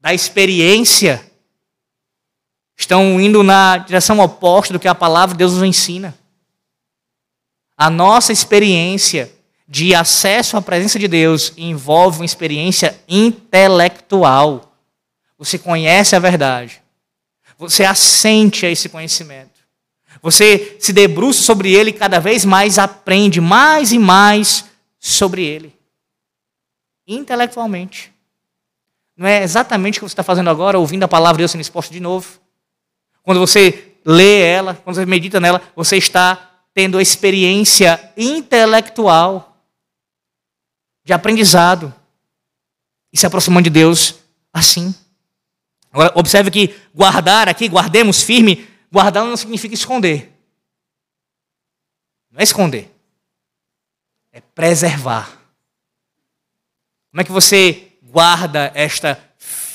da 0.00 0.12
experiência, 0.12 1.29
estão 2.82 3.20
indo 3.20 3.42
na 3.42 3.78
direção 3.78 4.18
oposta 4.20 4.72
do 4.72 4.80
que 4.80 4.88
a 4.88 4.94
palavra 4.94 5.34
de 5.34 5.38
Deus 5.38 5.54
nos 5.54 5.62
ensina. 5.62 6.16
A 7.76 7.88
nossa 7.88 8.32
experiência 8.32 9.32
de 9.68 9.94
acesso 9.94 10.56
à 10.56 10.62
presença 10.62 10.98
de 10.98 11.06
Deus 11.06 11.52
envolve 11.56 12.18
uma 12.18 12.24
experiência 12.24 12.98
intelectual. 13.08 14.74
Você 15.38 15.58
conhece 15.58 16.16
a 16.16 16.18
verdade. 16.18 16.82
Você 17.56 17.84
assente 17.84 18.66
a 18.66 18.70
esse 18.70 18.88
conhecimento. 18.88 19.60
Você 20.22 20.76
se 20.80 20.92
debruça 20.92 21.42
sobre 21.42 21.72
ele 21.72 21.90
e 21.90 21.94
cada 21.94 22.18
vez 22.18 22.44
mais 22.44 22.78
aprende 22.78 23.40
mais 23.40 23.92
e 23.92 23.98
mais 23.98 24.64
sobre 24.98 25.44
ele. 25.44 25.74
Intelectualmente. 27.06 28.12
Não 29.16 29.26
é 29.26 29.42
exatamente 29.42 29.98
o 29.98 30.00
que 30.00 30.08
você 30.08 30.12
está 30.12 30.22
fazendo 30.22 30.50
agora, 30.50 30.78
ouvindo 30.78 31.04
a 31.04 31.08
palavra 31.08 31.36
de 31.36 31.42
Deus 31.42 31.50
sendo 31.50 31.60
exposta 31.60 31.92
de 31.92 32.00
novo. 32.00 32.40
Quando 33.22 33.38
você 33.40 33.96
lê 34.04 34.40
ela, 34.40 34.74
quando 34.74 34.96
você 34.96 35.06
medita 35.06 35.40
nela, 35.40 35.62
você 35.74 35.96
está 35.96 36.50
tendo 36.72 36.98
a 36.98 37.02
experiência 37.02 38.12
intelectual 38.16 39.64
de 41.04 41.12
aprendizado 41.12 41.94
e 43.12 43.18
se 43.18 43.26
aproximando 43.26 43.64
de 43.64 43.70
Deus 43.70 44.20
assim. 44.52 44.94
Agora, 45.92 46.12
observe 46.14 46.50
que 46.50 46.74
guardar 46.94 47.48
aqui, 47.48 47.68
guardemos 47.68 48.22
firme, 48.22 48.68
guardar 48.90 49.24
não 49.24 49.36
significa 49.36 49.74
esconder. 49.74 50.32
Não 52.30 52.40
é 52.40 52.44
esconder, 52.44 52.90
é 54.32 54.40
preservar. 54.40 55.28
Como 57.10 57.20
é 57.20 57.24
que 57.24 57.32
você 57.32 57.92
guarda 58.04 58.70
esta 58.72 59.20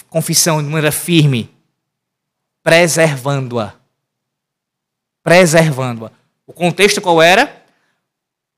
confissão 0.09 0.63
de 0.63 0.69
maneira 0.69 0.91
firme, 0.91 1.53
preservando-a. 2.65 3.75
Preservando-a. 5.21 6.11
O 6.47 6.51
contexto 6.51 6.99
qual 6.99 7.21
era? 7.21 7.63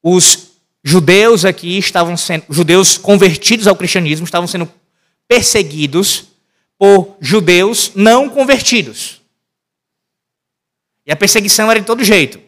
Os 0.01 0.51
judeus 0.81 1.43
aqui 1.43 1.77
estavam 1.77 2.15
sendo, 2.15 2.45
judeus 2.49 2.97
convertidos 2.97 3.67
ao 3.67 3.75
cristianismo 3.75 4.23
estavam 4.23 4.47
sendo 4.47 4.71
perseguidos 5.27 6.29
por 6.77 7.17
judeus 7.19 7.91
não 7.95 8.29
convertidos. 8.29 9.21
E 11.05 11.11
a 11.11 11.15
perseguição 11.17 11.69
era 11.69 11.81
de 11.81 11.85
todo 11.85 12.01
jeito. 12.01 12.39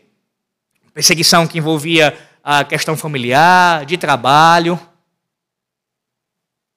Perseguição 0.94 1.46
que 1.46 1.58
envolvia 1.58 2.18
a 2.42 2.64
questão 2.64 2.96
familiar, 2.96 3.86
de 3.86 3.98
trabalho, 3.98 4.80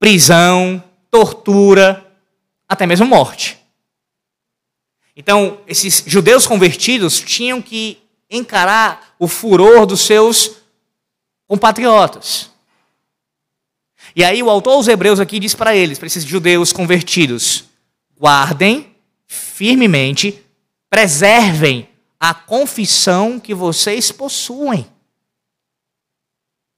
prisão, 0.01 0.83
tortura, 1.09 2.05
até 2.69 2.85
mesmo 2.85 3.07
morte. 3.07 3.62
Então, 5.17 5.61
esses 5.67 6.03
judeus 6.07 6.47
convertidos 6.47 7.21
tinham 7.21 7.61
que 7.61 7.99
encarar 8.31 9.15
o 9.19 9.29
furor 9.29 9.85
dos 9.85 10.01
seus 10.01 10.57
compatriotas. 11.47 12.51
E 14.17 14.25
aí 14.25 14.43
o 14.43 14.51
autor 14.51 14.75
aos 14.75 14.89
Hebreus 14.89 15.21
aqui 15.21 15.39
diz 15.39 15.55
para 15.55 15.77
eles, 15.77 15.99
para 15.99 16.07
esses 16.07 16.25
judeus 16.25 16.73
convertidos, 16.73 17.65
guardem 18.19 18.95
firmemente, 19.27 20.43
preservem 20.89 21.89
a 22.19 22.33
confissão 22.33 23.39
que 23.39 23.55
vocês 23.55 24.11
possuem. 24.11 24.87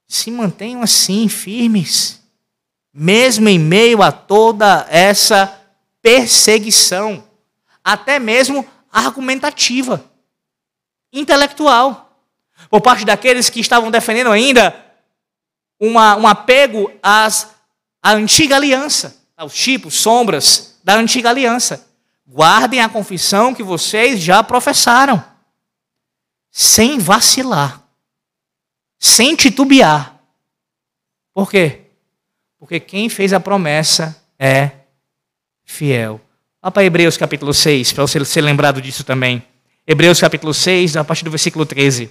Se 0.08 0.30
mantenham 0.30 0.82
assim, 0.82 1.28
firmes 1.28 2.24
mesmo 2.94 3.48
em 3.48 3.58
meio 3.58 4.00
a 4.02 4.12
toda 4.12 4.86
essa 4.88 5.60
perseguição, 6.00 7.24
até 7.84 8.18
mesmo 8.18 8.66
argumentativa, 8.90 10.10
intelectual, 11.12 12.18
por 12.70 12.80
parte 12.80 13.04
daqueles 13.04 13.50
que 13.50 13.60
estavam 13.60 13.90
defendendo 13.90 14.30
ainda 14.30 14.74
uma, 15.78 16.16
um 16.16 16.26
apego 16.26 16.90
às, 17.02 17.54
à 18.02 18.12
antiga 18.12 18.56
aliança, 18.56 19.22
aos 19.36 19.54
tipos, 19.54 19.94
sombras 19.94 20.80
da 20.82 20.94
antiga 20.94 21.28
aliança. 21.28 21.86
Guardem 22.26 22.80
a 22.80 22.88
confissão 22.88 23.54
que 23.54 23.62
vocês 23.62 24.20
já 24.20 24.42
professaram, 24.42 25.22
sem 26.50 26.98
vacilar, 26.98 27.82
sem 28.98 29.36
titubear. 29.36 30.18
Por 31.34 31.50
quê? 31.50 31.82
Porque 32.58 32.80
quem 32.80 33.08
fez 33.08 33.32
a 33.32 33.40
promessa 33.40 34.24
é 34.38 34.70
fiel. 35.64 36.23
Vá 36.64 36.70
para 36.70 36.82
Hebreus 36.82 37.18
capítulo 37.18 37.52
6, 37.52 37.92
para 37.92 38.06
você 38.06 38.24
ser 38.24 38.40
lembrado 38.40 38.80
disso 38.80 39.04
também. 39.04 39.42
Hebreus 39.86 40.18
capítulo 40.18 40.54
6, 40.54 40.96
a 40.96 41.04
partir 41.04 41.22
do 41.22 41.30
versículo 41.30 41.66
13. 41.66 42.10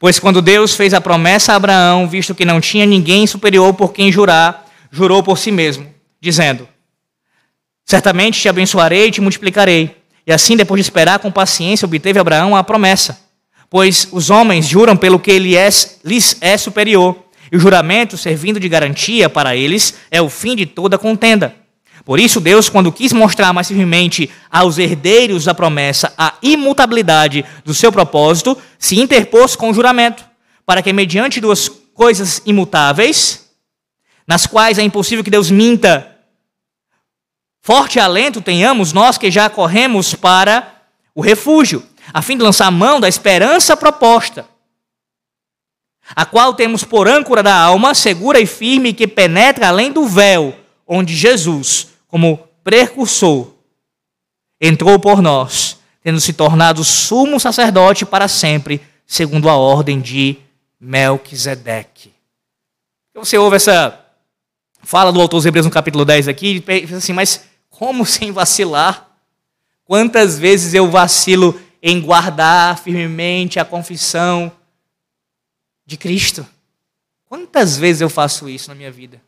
Pois 0.00 0.18
quando 0.18 0.42
Deus 0.42 0.74
fez 0.74 0.94
a 0.94 1.00
promessa 1.00 1.52
a 1.52 1.54
Abraão, 1.54 2.08
visto 2.08 2.34
que 2.34 2.44
não 2.44 2.60
tinha 2.60 2.84
ninguém 2.84 3.24
superior 3.24 3.72
por 3.74 3.92
quem 3.92 4.10
jurar, 4.10 4.68
jurou 4.90 5.22
por 5.22 5.38
si 5.38 5.52
mesmo, 5.52 5.94
dizendo: 6.20 6.68
Certamente 7.84 8.40
te 8.40 8.48
abençoarei 8.48 9.06
e 9.06 9.12
te 9.12 9.20
multiplicarei. 9.20 9.96
E 10.26 10.32
assim, 10.32 10.56
depois 10.56 10.80
de 10.80 10.82
esperar 10.82 11.20
com 11.20 11.30
paciência, 11.30 11.86
obteve 11.86 12.18
Abraão 12.18 12.56
a 12.56 12.64
promessa. 12.64 13.20
Pois 13.70 14.08
os 14.10 14.28
homens 14.28 14.66
juram 14.66 14.96
pelo 14.96 15.20
que 15.20 15.30
ele 15.30 15.54
é, 15.54 15.68
lhes 16.04 16.36
é 16.40 16.58
superior, 16.58 17.16
e 17.52 17.56
o 17.56 17.60
juramento, 17.60 18.18
servindo 18.18 18.58
de 18.58 18.68
garantia 18.68 19.30
para 19.30 19.54
eles, 19.54 19.94
é 20.10 20.20
o 20.20 20.28
fim 20.28 20.56
de 20.56 20.66
toda 20.66 20.98
contenda. 20.98 21.61
Por 22.04 22.18
isso, 22.18 22.40
Deus, 22.40 22.68
quando 22.68 22.90
quis 22.90 23.12
mostrar 23.12 23.52
mais 23.52 23.68
firmemente 23.68 24.28
aos 24.50 24.78
herdeiros 24.78 25.44
da 25.44 25.54
promessa 25.54 26.12
a 26.18 26.34
imutabilidade 26.42 27.44
do 27.64 27.72
seu 27.72 27.92
propósito, 27.92 28.58
se 28.78 28.98
interpôs 28.98 29.54
com 29.54 29.70
o 29.70 29.74
juramento, 29.74 30.24
para 30.66 30.82
que, 30.82 30.92
mediante 30.92 31.40
duas 31.40 31.68
coisas 31.68 32.42
imutáveis, 32.44 33.50
nas 34.26 34.46
quais 34.46 34.78
é 34.78 34.82
impossível 34.82 35.22
que 35.22 35.30
Deus 35.30 35.50
minta, 35.50 36.16
forte 37.60 38.00
alento 38.00 38.40
tenhamos 38.40 38.92
nós 38.92 39.16
que 39.16 39.30
já 39.30 39.48
corremos 39.48 40.14
para 40.14 40.82
o 41.14 41.20
refúgio, 41.20 41.86
a 42.12 42.20
fim 42.20 42.36
de 42.36 42.42
lançar 42.42 42.70
mão 42.72 42.98
da 42.98 43.08
esperança 43.08 43.76
proposta, 43.76 44.44
a 46.16 46.24
qual 46.24 46.54
temos 46.54 46.82
por 46.82 47.06
âncora 47.06 47.44
da 47.44 47.54
alma, 47.54 47.94
segura 47.94 48.40
e 48.40 48.46
firme, 48.46 48.92
que 48.92 49.06
penetra 49.06 49.68
além 49.68 49.92
do 49.92 50.04
véu, 50.06 50.58
onde 50.86 51.14
Jesus, 51.14 51.91
como 52.12 52.46
precursor, 52.62 53.54
entrou 54.60 55.00
por 55.00 55.22
nós, 55.22 55.80
tendo 56.02 56.20
se 56.20 56.34
tornado 56.34 56.84
sumo 56.84 57.40
sacerdote 57.40 58.04
para 58.04 58.28
sempre, 58.28 58.82
segundo 59.06 59.48
a 59.48 59.56
ordem 59.56 59.98
de 59.98 60.36
Melquisedeque. 60.78 62.12
Então 63.10 63.24
você 63.24 63.38
ouve 63.38 63.56
essa 63.56 63.98
fala 64.82 65.10
do 65.10 65.22
autor 65.22 65.38
dos 65.38 65.46
Hebreus 65.46 65.64
no 65.64 65.72
capítulo 65.72 66.04
10 66.04 66.28
aqui, 66.28 66.56
e 66.56 66.60
pensa 66.60 66.98
assim, 66.98 67.14
mas 67.14 67.46
como 67.70 68.04
sem 68.04 68.30
vacilar? 68.30 69.08
Quantas 69.82 70.38
vezes 70.38 70.74
eu 70.74 70.90
vacilo 70.90 71.58
em 71.80 71.98
guardar 71.98 72.78
firmemente 72.78 73.58
a 73.58 73.64
confissão 73.64 74.52
de 75.86 75.96
Cristo? 75.96 76.46
Quantas 77.24 77.78
vezes 77.78 78.02
eu 78.02 78.10
faço 78.10 78.50
isso 78.50 78.68
na 78.68 78.74
minha 78.74 78.92
vida? 78.92 79.18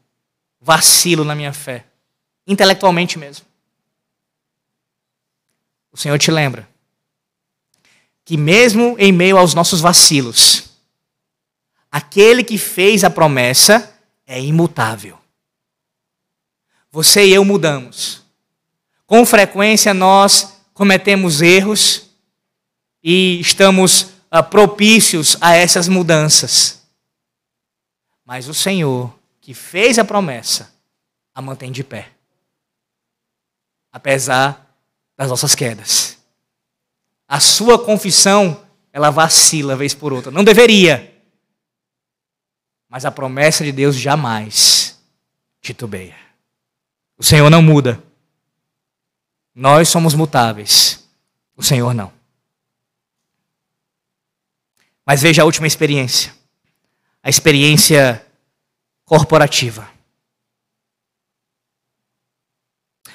Vacilo 0.61 1.25
na 1.25 1.35
minha 1.35 1.55
fé 1.55 1.87
intelectualmente 2.47 3.19
mesmo. 3.19 3.47
O 5.91 5.97
Senhor 5.97 6.19
te 6.19 6.31
lembra 6.31 6.69
que, 8.25 8.37
mesmo 8.37 8.97
em 8.99 9.13
meio 9.13 9.39
aos 9.39 9.55
nossos 9.55 9.81
vacilos, 9.81 10.71
aquele 11.91 12.43
que 12.43 12.59
fez 12.59 13.05
a 13.05 13.11
promessa 13.11 13.97
é 14.27 14.41
imutável. 14.41 15.19
Você 16.91 17.27
e 17.27 17.33
eu 17.33 17.45
mudamos. 17.45 18.23
Com 19.07 19.25
frequência 19.27 19.93
nós 19.93 20.57
cometemos 20.73 21.43
erros 21.43 22.11
e 23.03 23.39
estamos 23.41 24.15
uh, 24.33 24.43
propícios 24.49 25.37
a 25.41 25.55
essas 25.55 25.87
mudanças. 25.87 26.83
Mas 28.25 28.49
o 28.49 28.55
Senhor, 28.55 29.13
que 29.41 29.53
fez 29.53 29.99
a 29.99 30.05
promessa, 30.05 30.75
a 31.35 31.43
mantém 31.43 31.71
de 31.71 31.85
pé 31.85 32.14
apesar 33.95 34.77
das 35.17 35.31
nossas 35.31 35.55
quedas. 35.55 36.19
A 37.29 37.39
sua 37.39 37.79
confissão, 37.79 38.67
ela 38.93 39.09
vacila 39.09 39.77
vez 39.77 39.95
por 39.95 40.13
outra. 40.13 40.33
Não 40.33 40.43
deveria. 40.43 41.17
Mas 42.89 43.05
a 43.05 43.13
promessa 43.13 43.63
de 43.63 43.71
Deus 43.71 43.95
jamais 43.95 45.01
titubeia. 45.61 46.17
O 47.17 47.23
Senhor 47.23 47.49
não 47.49 47.63
muda. 47.63 48.03
Nós 49.55 49.89
somos 49.89 50.13
mutáveis. 50.13 51.09
O 51.57 51.63
Senhor 51.63 51.95
não. 51.95 52.13
Mas 55.07 55.23
veja 55.23 55.43
a 55.43 55.45
última 55.45 55.69
experiência. 55.69 56.35
A 57.23 57.31
experiência 57.31 58.27
corporativa. 59.05 59.89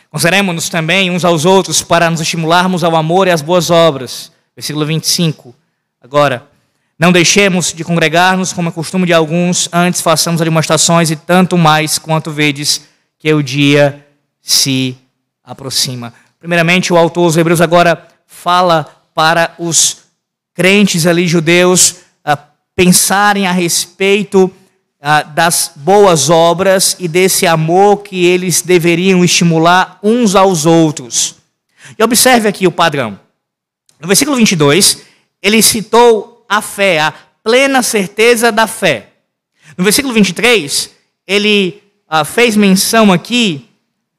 Consideremos-nos 0.09 0.69
também 0.69 1.11
uns 1.11 1.23
aos 1.23 1.45
outros 1.45 1.83
para 1.83 2.09
nos 2.09 2.19
estimularmos 2.19 2.83
ao 2.83 2.95
amor 2.95 3.27
e 3.27 3.31
às 3.31 3.41
boas 3.41 3.69
obras. 3.69 4.31
Versículo 4.55 4.85
25. 4.85 5.53
Agora, 6.01 6.47
não 6.97 7.11
deixemos 7.11 7.71
de 7.71 7.83
congregar-nos 7.83 8.51
como 8.51 8.69
é 8.69 8.71
costume 8.71 9.05
de 9.05 9.13
alguns, 9.13 9.69
antes 9.71 10.01
façamos 10.01 10.41
demonstrações 10.41 11.11
e 11.11 11.15
tanto 11.15 11.57
mais 11.57 11.97
quanto 11.97 12.31
vedes 12.31 12.81
que 13.17 13.33
o 13.33 13.43
dia 13.43 14.05
se 14.41 14.97
aproxima. 15.43 16.13
Primeiramente, 16.39 16.91
o 16.91 16.97
autor 16.97 17.27
dos 17.27 17.37
Hebreus 17.37 17.61
agora 17.61 18.07
fala 18.25 18.85
para 19.13 19.53
os 19.59 19.99
crentes 20.53 21.05
ali 21.05 21.27
judeus 21.27 21.97
uh, 22.25 22.37
pensarem 22.75 23.47
a 23.47 23.51
respeito 23.51 24.51
ah, 25.01 25.23
das 25.23 25.71
boas 25.75 26.29
obras 26.29 26.95
e 26.99 27.07
desse 27.07 27.47
amor 27.47 27.97
que 28.03 28.25
eles 28.25 28.61
deveriam 28.61 29.23
estimular 29.23 29.97
uns 30.03 30.35
aos 30.35 30.65
outros. 30.65 31.35
E 31.97 32.03
observe 32.03 32.47
aqui 32.47 32.67
o 32.67 32.71
padrão. 32.71 33.19
No 33.99 34.07
versículo 34.07 34.35
22, 34.37 35.01
ele 35.41 35.61
citou 35.61 36.45
a 36.47 36.61
fé, 36.61 36.99
a 36.99 37.13
plena 37.43 37.81
certeza 37.81 38.51
da 38.51 38.67
fé. 38.67 39.13
No 39.77 39.83
versículo 39.83 40.13
23, 40.13 40.89
ele 41.25 41.81
ah, 42.07 42.25
fez 42.25 42.55
menção 42.55 43.11
aqui 43.11 43.69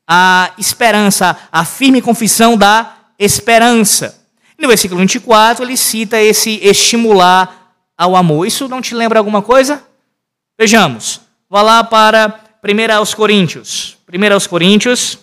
à 0.07 0.53
esperança, 0.59 1.37
à 1.53 1.65
firme 1.65 2.01
confissão 2.01 2.57
da 2.57 2.97
esperança. 3.19 4.19
no 4.59 4.69
versículo 4.69 5.01
24, 5.01 5.65
ele 5.65 5.77
cita 5.77 6.21
esse 6.21 6.59
estimular 6.63 7.75
ao 7.97 8.17
amor. 8.17 8.47
Isso 8.47 8.69
não 8.69 8.81
te 8.81 8.95
lembra 8.95 9.19
alguma 9.19 9.43
coisa? 9.43 9.90
Vejamos, 10.61 11.23
vá 11.49 11.63
lá 11.63 11.83
para 11.83 12.39
1 12.63 12.95
aos 12.95 13.15
Coríntios. 13.15 13.97
1 14.07 14.35
aos 14.35 14.47
Coríntios. 14.47 15.19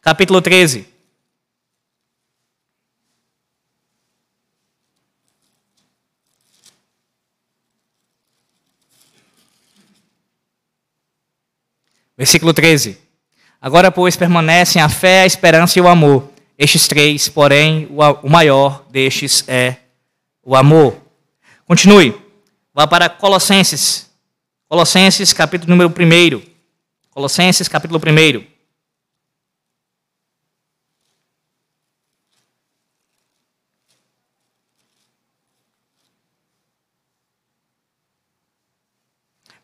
Capítulo 0.00 0.40
13. 0.40 0.86
Versículo 12.16 12.54
13. 12.54 13.00
Agora, 13.60 13.90
pois, 13.90 14.16
permanecem 14.16 14.80
a 14.80 14.88
fé, 14.88 15.22
a 15.22 15.26
esperança 15.26 15.76
e 15.76 15.82
o 15.82 15.88
amor 15.88 16.33
estes 16.56 16.86
três, 16.86 17.28
porém, 17.28 17.88
o 18.22 18.28
maior 18.28 18.86
destes 18.90 19.44
é 19.48 19.76
o 20.42 20.54
amor. 20.54 21.00
Continue. 21.66 22.14
Vá 22.72 22.86
para 22.86 23.08
Colossenses. 23.08 24.10
Colossenses, 24.68 25.32
capítulo 25.32 25.70
número 25.70 25.90
1. 25.90 26.42
Colossenses, 27.10 27.68
capítulo 27.68 28.00
1. 28.00 28.54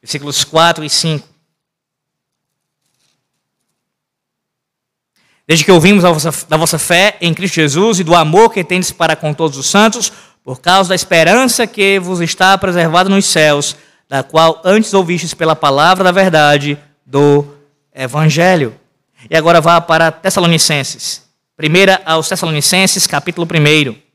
Versículos 0.01 0.45
4 0.45 0.82
e 0.82 0.91
5. 0.91 1.28
Desde 5.51 5.64
que 5.64 5.72
ouvimos 5.72 6.05
da 6.05 6.12
vossa, 6.12 6.46
da 6.48 6.57
vossa 6.57 6.78
fé 6.78 7.16
em 7.20 7.34
Cristo 7.34 7.57
Jesus 7.57 7.98
e 7.98 8.05
do 8.05 8.14
amor 8.14 8.53
que 8.53 8.62
tendes 8.62 8.92
para 8.92 9.16
com 9.16 9.34
todos 9.34 9.59
os 9.59 9.68
santos, 9.68 10.12
por 10.44 10.61
causa 10.61 10.90
da 10.90 10.94
esperança 10.94 11.66
que 11.66 11.98
vos 11.98 12.20
está 12.20 12.57
preservada 12.57 13.11
nos 13.11 13.26
céus, 13.26 13.74
da 14.09 14.22
qual 14.22 14.62
antes 14.64 14.94
ouvistes 14.94 15.34
pela 15.34 15.57
palavra 15.57 16.05
da 16.05 16.12
verdade 16.12 16.78
do 17.05 17.44
Evangelho. 17.92 18.76
E 19.28 19.36
agora 19.36 19.61
vá 19.61 19.80
para 19.80 20.12
Tessalonicenses. 20.12 21.24
Primeira 21.57 22.01
aos 22.05 22.28
Tessalonicenses, 22.28 23.09
capítulo 23.09 23.44
1. 23.44 24.09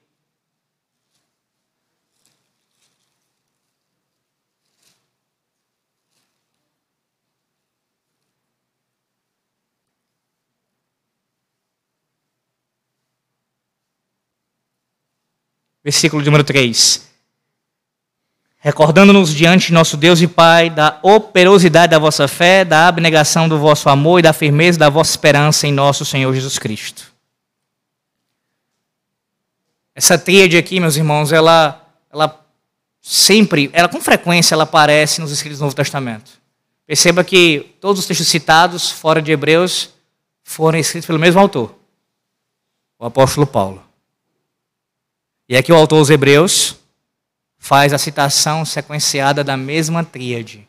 Versículo 15.85 16.23
número 16.23 16.43
3. 16.43 17.05
recordando-nos 18.57 19.31
diante 19.31 19.67
de 19.67 19.73
nosso 19.73 19.95
Deus 19.95 20.19
e 20.19 20.27
Pai 20.27 20.71
da 20.71 20.97
operosidade 21.03 21.91
da 21.91 21.99
vossa 21.99 22.27
fé, 22.27 22.65
da 22.65 22.87
abnegação 22.87 23.47
do 23.47 23.59
vosso 23.59 23.87
amor 23.87 24.17
e 24.17 24.23
da 24.23 24.33
firmeza 24.33 24.79
da 24.79 24.89
vossa 24.89 25.11
esperança 25.11 25.67
em 25.67 25.71
nosso 25.71 26.03
Senhor 26.03 26.33
Jesus 26.33 26.57
Cristo. 26.57 27.13
Essa 29.93 30.17
tríade 30.17 30.57
aqui, 30.57 30.79
meus 30.79 30.97
irmãos, 30.97 31.31
ela, 31.31 31.87
ela 32.11 32.43
sempre, 32.99 33.69
ela 33.71 33.87
com 33.87 34.01
frequência, 34.01 34.55
ela 34.55 34.63
aparece 34.63 35.21
nos 35.21 35.31
escritos 35.31 35.59
do 35.59 35.65
Novo 35.65 35.75
Testamento. 35.75 36.31
Perceba 36.87 37.23
que 37.23 37.75
todos 37.79 37.99
os 37.99 38.07
textos 38.07 38.27
citados, 38.27 38.89
fora 38.89 39.21
de 39.21 39.31
Hebreus, 39.31 39.91
foram 40.43 40.79
escritos 40.79 41.05
pelo 41.05 41.19
mesmo 41.19 41.39
autor, 41.39 41.75
o 42.97 43.05
apóstolo 43.05 43.45
Paulo. 43.45 43.84
E 45.47 45.55
aqui 45.55 45.71
o 45.71 45.75
autor 45.75 45.99
dos 45.99 46.09
Hebreus 46.09 46.75
faz 47.59 47.93
a 47.93 47.99
citação 47.99 48.65
sequenciada 48.65 49.43
da 49.43 49.55
mesma 49.55 50.03
tríade, 50.03 50.67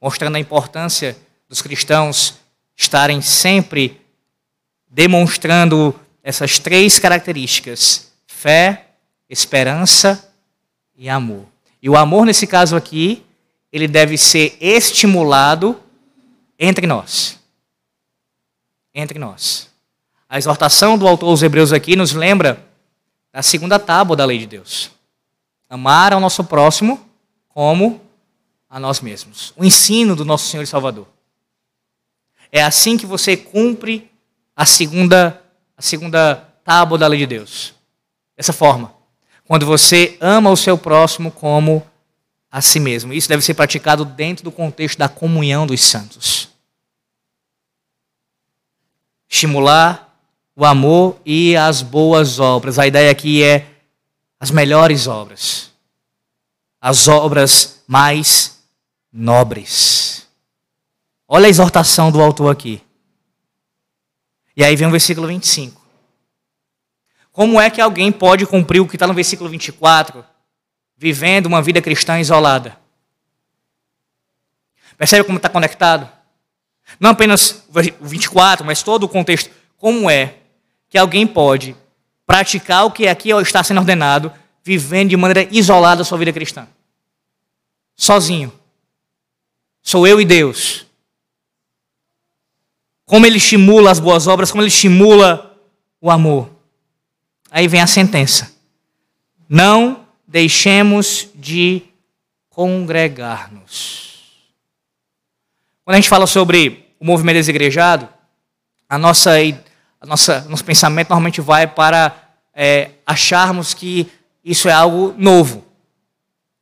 mostrando 0.00 0.36
a 0.36 0.40
importância 0.40 1.16
dos 1.46 1.60
cristãos 1.60 2.38
estarem 2.74 3.20
sempre 3.20 4.00
demonstrando 4.90 5.98
essas 6.22 6.58
três 6.58 6.98
características: 6.98 8.12
fé, 8.26 8.86
esperança 9.28 10.32
e 10.96 11.08
amor. 11.08 11.44
E 11.82 11.90
o 11.90 11.96
amor, 11.96 12.24
nesse 12.24 12.46
caso 12.46 12.76
aqui, 12.76 13.22
ele 13.70 13.86
deve 13.86 14.16
ser 14.16 14.56
estimulado 14.58 15.78
entre 16.58 16.86
nós. 16.86 17.38
Entre 18.94 19.18
nós. 19.18 19.68
A 20.26 20.38
exortação 20.38 20.96
do 20.96 21.06
autor 21.06 21.28
aos 21.28 21.42
Hebreus 21.42 21.74
aqui 21.74 21.94
nos 21.94 22.12
lembra 22.12 22.64
da 23.34 23.42
segunda 23.42 23.80
tábua 23.80 24.14
da 24.14 24.24
lei 24.24 24.38
de 24.38 24.46
Deus. 24.46 24.92
Amar 25.68 26.12
ao 26.12 26.20
nosso 26.20 26.44
próximo 26.44 27.04
como 27.48 28.00
a 28.70 28.78
nós 28.78 29.00
mesmos. 29.00 29.52
O 29.56 29.64
ensino 29.64 30.14
do 30.14 30.24
nosso 30.24 30.46
Senhor 30.46 30.62
e 30.62 30.68
Salvador. 30.68 31.08
É 32.52 32.62
assim 32.62 32.96
que 32.96 33.04
você 33.04 33.36
cumpre 33.36 34.08
a 34.54 34.64
segunda, 34.64 35.42
a 35.76 35.82
segunda 35.82 36.36
tábua 36.64 36.96
da 36.96 37.08
lei 37.08 37.18
de 37.18 37.26
Deus. 37.26 37.74
Dessa 38.36 38.52
forma. 38.52 38.94
Quando 39.48 39.66
você 39.66 40.16
ama 40.20 40.50
o 40.50 40.56
seu 40.56 40.78
próximo 40.78 41.32
como 41.32 41.84
a 42.52 42.62
si 42.62 42.78
mesmo. 42.78 43.12
Isso 43.12 43.28
deve 43.28 43.42
ser 43.42 43.54
praticado 43.54 44.04
dentro 44.04 44.44
do 44.44 44.52
contexto 44.52 44.96
da 44.96 45.08
comunhão 45.08 45.66
dos 45.66 45.82
santos. 45.82 46.50
Estimular 49.28 50.13
o 50.56 50.64
amor 50.64 51.20
e 51.24 51.56
as 51.56 51.82
boas 51.82 52.38
obras. 52.38 52.78
A 52.78 52.86
ideia 52.86 53.10
aqui 53.10 53.42
é 53.42 53.66
as 54.38 54.50
melhores 54.50 55.06
obras, 55.06 55.72
as 56.80 57.08
obras 57.08 57.82
mais 57.86 58.62
nobres. 59.12 60.26
Olha 61.26 61.46
a 61.46 61.50
exortação 61.50 62.10
do 62.10 62.22
autor 62.22 62.50
aqui. 62.50 62.82
E 64.56 64.62
aí 64.62 64.76
vem 64.76 64.86
o 64.86 64.90
versículo 64.90 65.26
25. 65.26 65.82
Como 67.32 67.60
é 67.60 67.68
que 67.68 67.80
alguém 67.80 68.12
pode 68.12 68.46
cumprir 68.46 68.80
o 68.80 68.86
que 68.86 68.94
está 68.94 69.06
no 69.06 69.14
versículo 69.14 69.50
24, 69.50 70.24
vivendo 70.96 71.46
uma 71.46 71.60
vida 71.60 71.82
cristã 71.82 72.20
isolada? 72.20 72.78
Percebe 74.96 75.24
como 75.24 75.38
está 75.38 75.48
conectado? 75.48 76.08
Não 77.00 77.10
apenas 77.10 77.64
o 77.68 78.06
24, 78.06 78.64
mas 78.64 78.84
todo 78.84 79.04
o 79.04 79.08
contexto. 79.08 79.50
Como 79.76 80.08
é 80.08 80.36
que 80.94 80.98
alguém 80.98 81.26
pode 81.26 81.74
praticar 82.24 82.86
o 82.86 82.90
que 82.92 83.08
aqui 83.08 83.30
está 83.30 83.64
sendo 83.64 83.80
ordenado, 83.80 84.32
vivendo 84.62 85.08
de 85.08 85.16
maneira 85.16 85.48
isolada 85.50 86.02
a 86.02 86.04
sua 86.04 86.16
vida 86.16 86.32
cristã. 86.32 86.68
Sozinho. 87.96 88.52
Sou 89.82 90.06
eu 90.06 90.20
e 90.20 90.24
Deus. 90.24 90.86
Como 93.04 93.26
ele 93.26 93.38
estimula 93.38 93.90
as 93.90 93.98
boas 93.98 94.28
obras, 94.28 94.52
como 94.52 94.62
ele 94.62 94.68
estimula 94.68 95.58
o 96.00 96.12
amor. 96.12 96.48
Aí 97.50 97.66
vem 97.66 97.80
a 97.80 97.88
sentença. 97.88 98.54
Não 99.48 100.06
deixemos 100.28 101.28
de 101.34 101.82
congregar-nos. 102.50 104.46
Quando 105.84 105.94
a 105.94 105.98
gente 105.98 106.08
fala 106.08 106.28
sobre 106.28 106.88
o 107.00 107.04
movimento 107.04 107.34
desigrejado, 107.34 108.08
a 108.88 108.96
nossa 108.96 109.32
nossa, 110.04 110.40
nosso 110.48 110.64
pensamento 110.64 111.08
normalmente 111.10 111.40
vai 111.40 111.66
para 111.66 112.14
é, 112.54 112.90
acharmos 113.06 113.74
que 113.74 114.10
isso 114.44 114.68
é 114.68 114.72
algo 114.72 115.14
novo. 115.16 115.64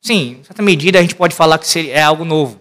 Sim, 0.01 0.39
em 0.41 0.45
certa 0.45 0.63
medida 0.63 0.99
a 0.99 1.03
gente 1.03 1.15
pode 1.15 1.35
falar 1.35 1.59
que 1.59 1.91
é 1.91 2.03
algo 2.03 2.25
novo. 2.25 2.61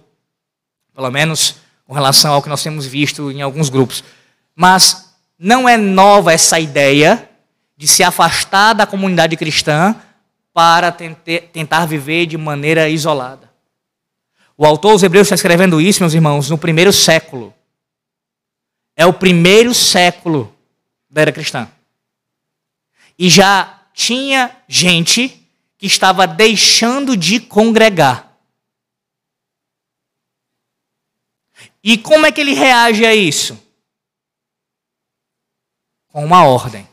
Pelo 0.94 1.10
menos 1.10 1.56
com 1.86 1.94
relação 1.94 2.34
ao 2.34 2.42
que 2.42 2.50
nós 2.50 2.64
temos 2.64 2.86
visto 2.86 3.32
em 3.32 3.42
alguns 3.42 3.70
grupos. 3.70 4.04
Mas 4.56 5.14
não 5.38 5.68
é 5.68 5.76
nova 5.76 6.32
essa 6.32 6.60
ideia 6.60 7.30
de 7.76 7.88
se 7.88 8.04
afastar 8.04 8.74
da 8.74 8.86
comunidade 8.86 9.36
cristã 9.36 9.96
para 10.54 10.92
tentar 10.92 11.86
viver 11.86 12.28
de 12.28 12.38
maneira 12.38 12.88
isolada. 12.88 13.50
O 14.58 14.66
autor 14.66 14.94
dos 14.94 15.04
Hebreus 15.04 15.26
está 15.26 15.36
escrevendo 15.36 15.82
isso, 15.82 16.02
meus 16.02 16.14
irmãos, 16.14 16.50
no 16.50 16.58
primeiro 16.58 16.94
século. 16.94 17.54
É 18.96 19.06
o 19.06 19.14
primeiro 19.14 19.74
século 19.74 20.54
da 21.12 21.22
era 21.22 21.32
cristã. 21.32 21.70
E 23.20 23.30
já 23.30 23.82
tinha 23.94 24.56
gente 24.68 25.46
que 25.78 25.86
estava 25.86 26.26
deixando 26.26 27.18
de 27.18 27.40
congregar. 27.40 28.32
E 31.84 31.98
como 31.98 32.26
é 32.26 32.32
que 32.32 32.40
ele 32.40 32.54
reage 32.54 33.06
a 33.06 33.14
isso? 33.14 33.60
Com 36.08 36.24
uma 36.24 36.46
ordem. 36.46 36.88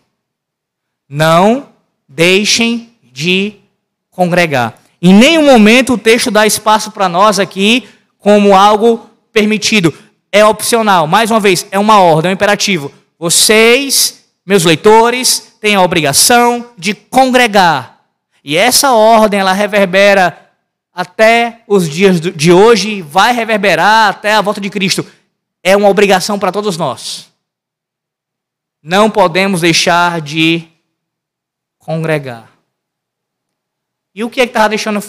Não 1.09 1.73
deixem 2.09 2.95
de 3.03 3.57
congregar. 4.11 4.81
Em 5.01 5.15
nenhum 5.15 5.45
momento 5.45 5.95
o 5.95 5.99
texto 5.99 6.31
dá 6.31 6.47
espaço 6.47 6.91
para 6.91 7.09
nós 7.09 7.39
aqui 7.39 7.89
como 8.19 8.57
algo 8.57 9.09
permitido. 9.33 9.95
É 10.33 10.45
opcional. 10.45 11.07
Mais 11.07 11.31
uma 11.31 11.41
vez, 11.41 11.67
é 11.71 11.79
uma 11.79 12.01
ordem, 12.01 12.31
é 12.31 12.33
um 12.33 12.35
imperativo. 12.35 12.93
Vocês, 13.19 14.25
meus 14.47 14.65
leitores, 14.65 15.57
têm 15.61 15.75
a 15.75 15.83
obrigação 15.83 16.73
de 16.79 16.95
congregar. 16.95 18.05
E 18.45 18.57
essa 18.57 18.93
ordem, 18.93 19.41
ela 19.41 19.53
reverbera 19.53 20.53
até 20.95 21.63
os 21.67 21.89
dias 21.89 22.21
de 22.21 22.53
hoje, 22.53 23.03
vai 23.03 23.33
reverberar 23.33 24.09
até 24.09 24.35
a 24.35 24.41
volta 24.41 24.61
de 24.61 24.71
Cristo. 24.71 25.05
É 25.65 25.77
uma 25.77 25.89
obrigação 25.89 26.39
para 26.39 26.53
todos 26.53 26.77
nós. 26.77 27.29
Não 28.81 29.11
podemos 29.11 29.63
deixar 29.63 30.21
de 30.21 30.69
congregar. 31.79 32.49
E 34.15 34.23
o 34.23 34.31
que 34.31 34.41
é 34.41 34.47
que 34.47 34.51
estava 34.51 34.69
deixando 34.69 35.03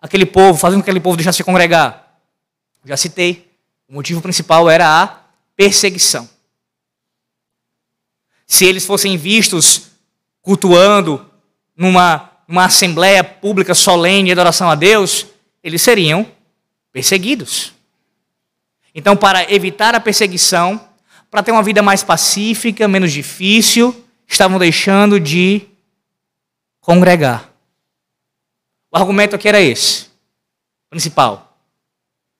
aquele 0.00 0.24
povo, 0.24 0.58
fazendo 0.58 0.80
aquele 0.80 1.00
povo 1.00 1.16
deixar 1.16 1.32
se 1.32 1.44
congregar? 1.44 2.18
Já 2.86 2.96
citei. 2.96 3.50
O 3.86 3.92
motivo 3.92 4.22
principal 4.22 4.68
era 4.70 5.02
a 5.02 5.20
perseguição 5.54 6.33
se 8.54 8.64
eles 8.64 8.86
fossem 8.86 9.16
vistos 9.16 9.90
cultuando 10.40 11.28
numa, 11.76 12.30
numa 12.46 12.66
assembleia 12.66 13.24
pública 13.24 13.74
solene 13.74 14.26
de 14.26 14.32
adoração 14.32 14.70
a 14.70 14.76
Deus, 14.76 15.26
eles 15.62 15.82
seriam 15.82 16.26
perseguidos. 16.92 17.72
Então, 18.94 19.16
para 19.16 19.52
evitar 19.52 19.94
a 19.94 20.00
perseguição, 20.00 20.88
para 21.28 21.42
ter 21.42 21.50
uma 21.50 21.64
vida 21.64 21.82
mais 21.82 22.04
pacífica, 22.04 22.86
menos 22.86 23.12
difícil, 23.12 24.04
estavam 24.28 24.56
deixando 24.56 25.18
de 25.18 25.62
congregar. 26.80 27.50
O 28.92 28.96
argumento 28.96 29.34
aqui 29.34 29.48
era 29.48 29.60
esse, 29.60 30.06
principal. 30.88 31.58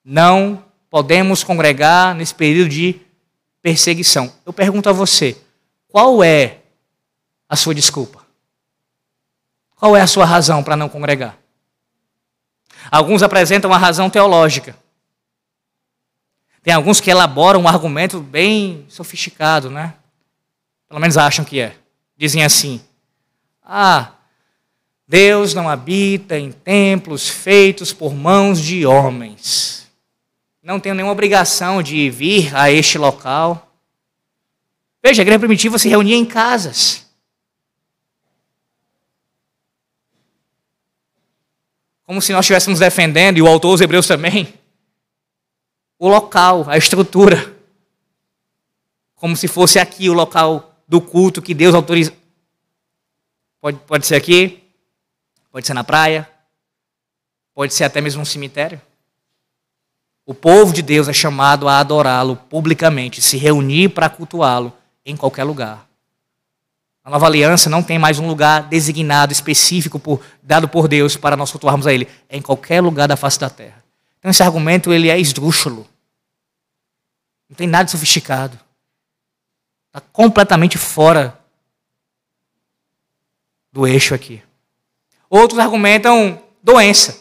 Não 0.05 0.65
podemos 0.89 1.43
congregar 1.43 2.15
nesse 2.15 2.37
período 2.37 2.69
de 2.69 3.01
perseguição. 3.61 4.33
Eu 4.47 4.53
pergunto 4.53 4.89
a 4.89 4.93
você: 4.93 5.37
qual 5.95 6.25
é 6.25 6.59
a 7.49 7.55
sua 7.55 7.73
desculpa? 7.73 8.27
Qual 9.77 9.97
é 9.97 10.01
a 10.01 10.09
sua 10.09 10.25
razão 10.25 10.61
para 10.61 10.77
não 10.77 10.89
congregar? 10.89 11.39
Alguns 12.91 13.23
apresentam 13.23 13.71
uma 13.71 13.79
razão 13.79 14.11
teológica. 14.11 14.77
Tem 16.65 16.75
alguns 16.75 17.01
que 17.01 17.13
elaboram 17.13 17.61
um 17.61 17.69
argumento 17.69 18.19
bem 18.19 18.85
sofisticado, 18.89 19.71
né? 19.71 19.95
Pelo 20.89 21.01
menos 21.01 21.17
acham 21.17 21.45
que 21.45 21.61
é. 21.61 21.77
Dizem 22.17 22.43
assim: 22.43 22.81
Ah, 23.63 24.15
Deus 25.07 25.55
não 25.55 25.69
habita 25.69 26.37
em 26.37 26.51
templos 26.51 27.29
feitos 27.29 27.93
por 27.93 28.13
mãos 28.13 28.59
de 28.61 28.85
homens. 28.85 29.89
Não 30.61 30.81
tenho 30.81 30.97
nenhuma 30.97 31.13
obrigação 31.13 31.81
de 31.81 32.11
vir 32.11 32.53
a 32.57 32.69
este 32.69 32.99
local. 32.99 33.74
Veja, 35.05 35.21
a 35.21 35.25
igreja 35.25 35.39
primitiva 35.39 35.79
se 35.79 35.89
reunia 35.89 36.17
em 36.17 36.25
casas. 36.25 37.05
como 42.05 42.21
se 42.21 42.33
nós 42.33 42.45
estivéssemos 42.45 42.79
defendendo, 42.79 43.39
e 43.39 43.43
o 43.43 43.47
autor, 43.47 43.75
os 43.75 43.81
hebreus 43.81 44.07
também, 44.07 44.55
o 45.99 46.09
local, 46.09 46.69
a 46.69 46.77
estrutura. 46.77 47.55
Como 49.15 49.37
se 49.37 49.49
fosse 49.49 49.79
aqui 49.79 50.11
o 50.11 50.13
local 50.13 50.77
do 50.87 51.01
culto 51.01 51.41
que 51.41 51.55
Deus 51.55 51.75
autoriza. 51.75 52.13
Pode, 53.61 53.79
pode 53.87 54.07
ser 54.07 54.17
aqui, 54.17 54.63
pode 55.51 55.67
ser 55.67 55.73
na 55.73 55.83
praia, 55.83 56.29
pode 57.55 57.73
ser 57.73 57.85
até 57.85 58.01
mesmo 58.01 58.21
um 58.21 58.27
cemitério. 58.27 58.81
O 60.27 60.35
povo 60.35 60.73
de 60.73 60.83
Deus 60.83 61.09
é 61.09 61.13
chamado 61.13 61.69
a 61.69 61.79
adorá-lo 61.79 62.37
publicamente, 62.37 63.23
se 63.23 63.39
reunir 63.39 63.89
para 63.91 64.11
cultuá-lo 64.11 64.73
em 65.05 65.17
qualquer 65.17 65.45
lugar. 65.45 65.87
A 67.05 67.11
nova 67.11 67.27
aliança 67.27 67.69
não 67.69 67.83
tem 67.83 67.99
mais 67.99 68.19
um 68.19 68.27
lugar 68.27 68.63
designado, 68.63 69.33
específico, 69.33 70.01
por, 70.01 70.25
dado 70.43 70.67
por 70.67 70.89
Deus 70.89 71.17
para 71.17 71.37
nós 71.37 71.51
cultuarmos 71.51 71.87
a 71.87 71.93
Ele. 71.93 72.09
É 72.29 72.37
em 72.37 72.41
qualquer 72.41 72.81
lugar 72.81 73.07
da 73.07 73.17
face 73.17 73.39
da 73.39 73.51
terra. 73.51 73.85
Então 74.19 74.31
esse 74.31 74.43
argumento 74.43 74.91
ele 74.91 75.11
é 75.11 75.21
esdrúxulo. 75.21 75.87
Não 77.47 77.55
tem 77.55 77.67
nada 77.67 77.91
sofisticado. 77.91 78.59
Está 79.89 80.01
completamente 80.01 80.79
fora 80.79 81.39
do 83.71 83.87
eixo 83.87 84.15
aqui. 84.15 84.43
Outros 85.29 85.59
argumentam 85.59 86.43
doença. 86.63 87.21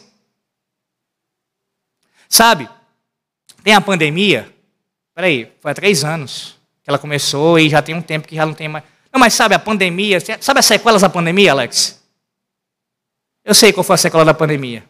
Sabe, 2.26 2.70
tem 3.62 3.74
a 3.74 3.82
pandemia. 3.82 4.50
Peraí, 5.14 5.52
foi 5.60 5.72
há 5.72 5.74
três 5.74 6.04
anos 6.04 6.58
que 6.84 6.90
ela 6.90 6.98
começou 6.98 7.58
e 7.58 7.70
já 7.70 7.80
tem 7.80 7.94
um 7.94 8.02
tempo 8.02 8.28
que 8.28 8.36
já 8.36 8.44
não 8.44 8.52
tem 8.52 8.68
mais. 8.68 8.84
Não, 9.10 9.18
mas 9.18 9.32
sabe 9.32 9.54
a 9.54 9.58
pandemia? 9.58 10.18
Sabe 10.40 10.60
as 10.60 10.66
sequelas 10.66 11.00
da 11.00 11.08
pandemia, 11.08 11.52
Alex? 11.52 12.02
Eu 13.42 13.54
sei 13.54 13.72
qual 13.72 13.82
foi 13.82 13.94
a 13.94 13.96
sequela 13.96 14.24
da 14.24 14.34
pandemia. 14.34 14.84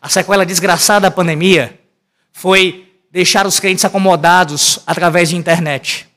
A 0.00 0.08
sequela 0.08 0.44
desgraçada 0.44 1.08
da 1.08 1.10
pandemia 1.10 1.78
foi 2.32 2.92
deixar 3.12 3.46
os 3.46 3.60
crentes 3.60 3.84
acomodados 3.84 4.80
através 4.84 5.28
de 5.28 5.36
internet. 5.36 6.08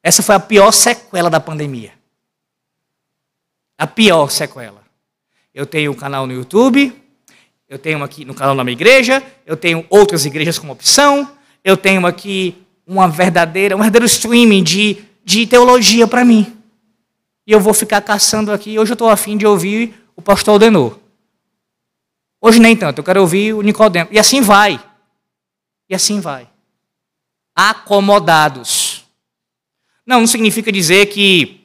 Essa 0.00 0.22
foi 0.22 0.36
a 0.36 0.40
pior 0.40 0.70
sequela 0.70 1.28
da 1.28 1.40
pandemia. 1.40 1.92
A 3.76 3.86
pior 3.86 4.30
sequela. 4.30 4.82
Eu 5.52 5.66
tenho 5.66 5.90
um 5.90 5.94
canal 5.94 6.26
no 6.26 6.32
YouTube, 6.32 6.94
eu 7.68 7.78
tenho 7.78 8.02
aqui 8.04 8.24
no 8.24 8.34
canal 8.34 8.54
da 8.54 8.62
minha 8.62 8.74
igreja, 8.74 9.22
eu 9.44 9.56
tenho 9.56 9.84
outras 9.90 10.24
igrejas 10.24 10.58
como 10.58 10.72
opção, 10.72 11.36
eu 11.64 11.76
tenho 11.76 12.06
aqui 12.06 12.61
uma 12.86 13.08
verdadeira, 13.08 13.76
um 13.76 13.78
verdadeiro 13.78 14.06
streaming 14.06 14.62
de, 14.62 15.04
de 15.24 15.46
teologia 15.46 16.06
para 16.06 16.24
mim. 16.24 16.56
E 17.46 17.52
eu 17.52 17.60
vou 17.60 17.74
ficar 17.74 18.00
caçando 18.00 18.52
aqui. 18.52 18.78
Hoje 18.78 18.92
eu 18.92 18.94
estou 18.94 19.08
afim 19.08 19.36
de 19.36 19.46
ouvir 19.46 19.94
o 20.16 20.22
pastor 20.22 20.58
Denor. 20.58 20.98
Hoje 22.40 22.58
nem 22.58 22.76
tanto, 22.76 22.98
eu 22.98 23.04
quero 23.04 23.20
ouvir 23.20 23.54
o 23.54 23.62
Nicodemo. 23.62 24.08
E 24.10 24.18
assim 24.18 24.40
vai. 24.40 24.82
E 25.88 25.94
assim 25.94 26.20
vai. 26.20 26.48
Acomodados. 27.54 29.04
Não, 30.04 30.20
não 30.20 30.26
significa 30.26 30.72
dizer 30.72 31.06
que 31.06 31.60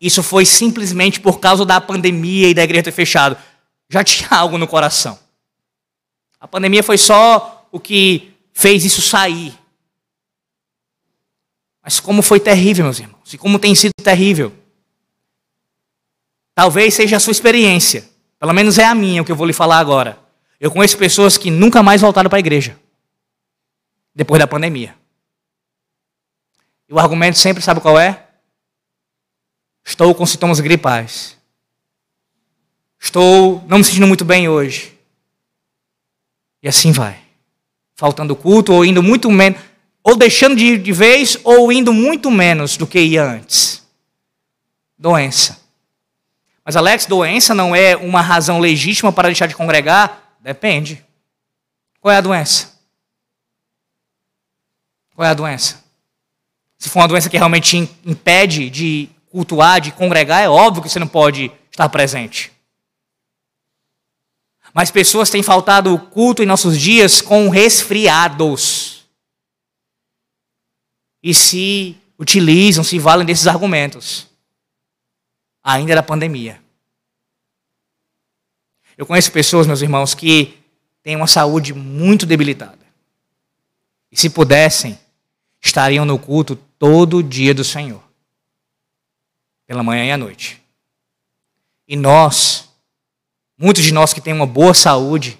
isso 0.00 0.22
foi 0.22 0.44
simplesmente 0.44 1.20
por 1.20 1.40
causa 1.40 1.64
da 1.64 1.80
pandemia 1.80 2.48
e 2.48 2.54
da 2.54 2.62
igreja 2.62 2.84
ter 2.84 2.92
fechado. 2.92 3.36
Já 3.88 4.02
tinha 4.04 4.28
algo 4.30 4.58
no 4.58 4.66
coração. 4.66 5.18
A 6.38 6.48
pandemia 6.48 6.82
foi 6.82 6.96
só 6.96 7.66
o 7.70 7.78
que 7.78 8.32
fez 8.52 8.84
isso 8.84 9.02
sair. 9.02 9.54
Mas 11.90 11.98
como 11.98 12.22
foi 12.22 12.38
terrível, 12.38 12.84
meus 12.84 13.00
irmãos, 13.00 13.34
e 13.34 13.36
como 13.36 13.58
tem 13.58 13.74
sido 13.74 13.90
terrível. 14.00 14.52
Talvez 16.54 16.94
seja 16.94 17.16
a 17.16 17.20
sua 17.20 17.32
experiência, 17.32 18.08
pelo 18.38 18.52
menos 18.52 18.78
é 18.78 18.84
a 18.84 18.94
minha 18.94 19.20
o 19.20 19.24
que 19.24 19.32
eu 19.32 19.34
vou 19.34 19.44
lhe 19.44 19.52
falar 19.52 19.80
agora. 19.80 20.16
Eu 20.60 20.70
conheço 20.70 20.96
pessoas 20.96 21.36
que 21.36 21.50
nunca 21.50 21.82
mais 21.82 22.00
voltaram 22.00 22.30
para 22.30 22.38
a 22.38 22.46
igreja, 22.46 22.78
depois 24.14 24.38
da 24.38 24.46
pandemia. 24.46 24.94
E 26.88 26.94
o 26.94 26.98
argumento 27.00 27.36
sempre 27.38 27.60
sabe 27.60 27.80
qual 27.80 27.98
é? 27.98 28.24
Estou 29.84 30.14
com 30.14 30.24
sintomas 30.24 30.60
gripais. 30.60 31.36
Estou 33.00 33.64
não 33.66 33.78
me 33.78 33.84
sentindo 33.84 34.06
muito 34.06 34.24
bem 34.24 34.48
hoje. 34.48 34.96
E 36.62 36.68
assim 36.68 36.92
vai. 36.92 37.20
Faltando 37.96 38.36
culto 38.36 38.74
ou 38.74 38.84
indo 38.84 39.02
muito 39.02 39.28
menos 39.28 39.69
ou 40.02 40.16
deixando 40.16 40.56
de 40.56 40.64
ir 40.64 40.78
de 40.78 40.92
vez, 40.92 41.38
ou 41.44 41.70
indo 41.70 41.92
muito 41.92 42.30
menos 42.30 42.76
do 42.76 42.86
que 42.86 43.00
ia 43.00 43.22
antes. 43.22 43.82
Doença. 44.98 45.60
Mas, 46.64 46.76
Alex, 46.76 47.06
doença 47.06 47.54
não 47.54 47.74
é 47.74 47.96
uma 47.96 48.20
razão 48.20 48.58
legítima 48.58 49.12
para 49.12 49.28
deixar 49.28 49.46
de 49.46 49.54
congregar? 49.54 50.36
Depende. 50.40 51.04
Qual 52.00 52.12
é 52.12 52.16
a 52.16 52.20
doença? 52.20 52.78
Qual 55.14 55.26
é 55.26 55.30
a 55.30 55.34
doença? 55.34 55.82
Se 56.78 56.88
for 56.88 57.00
uma 57.00 57.08
doença 57.08 57.28
que 57.28 57.36
realmente 57.36 57.76
impede 58.04 58.70
de 58.70 59.08
cultuar, 59.30 59.80
de 59.80 59.92
congregar, 59.92 60.42
é 60.42 60.48
óbvio 60.48 60.82
que 60.82 60.88
você 60.88 60.98
não 60.98 61.06
pode 61.06 61.52
estar 61.70 61.88
presente. 61.88 62.52
Mas 64.72 64.90
pessoas 64.90 65.28
têm 65.28 65.42
faltado 65.42 65.98
culto 65.98 66.42
em 66.42 66.46
nossos 66.46 66.78
dias 66.78 67.20
com 67.20 67.48
resfriados 67.48 68.99
e 71.22 71.34
se 71.34 71.96
utilizam, 72.18 72.84
se 72.84 72.98
valem 72.98 73.26
desses 73.26 73.46
argumentos. 73.46 74.26
Ainda 75.62 75.94
da 75.94 76.02
pandemia. 76.02 76.60
Eu 78.96 79.06
conheço 79.06 79.32
pessoas, 79.32 79.66
meus 79.66 79.80
irmãos, 79.80 80.14
que 80.14 80.58
têm 81.02 81.16
uma 81.16 81.26
saúde 81.26 81.72
muito 81.72 82.26
debilitada. 82.26 82.78
E 84.12 84.18
se 84.18 84.28
pudessem, 84.28 84.98
estariam 85.60 86.04
no 86.04 86.18
culto 86.18 86.56
todo 86.78 87.22
dia 87.22 87.54
do 87.54 87.64
Senhor. 87.64 88.02
Pela 89.66 89.82
manhã 89.82 90.04
e 90.04 90.12
à 90.12 90.16
noite. 90.16 90.60
E 91.86 91.96
nós, 91.96 92.68
muitos 93.56 93.82
de 93.82 93.92
nós 93.92 94.12
que 94.12 94.20
têm 94.20 94.32
uma 94.32 94.46
boa 94.46 94.74
saúde, 94.74 95.38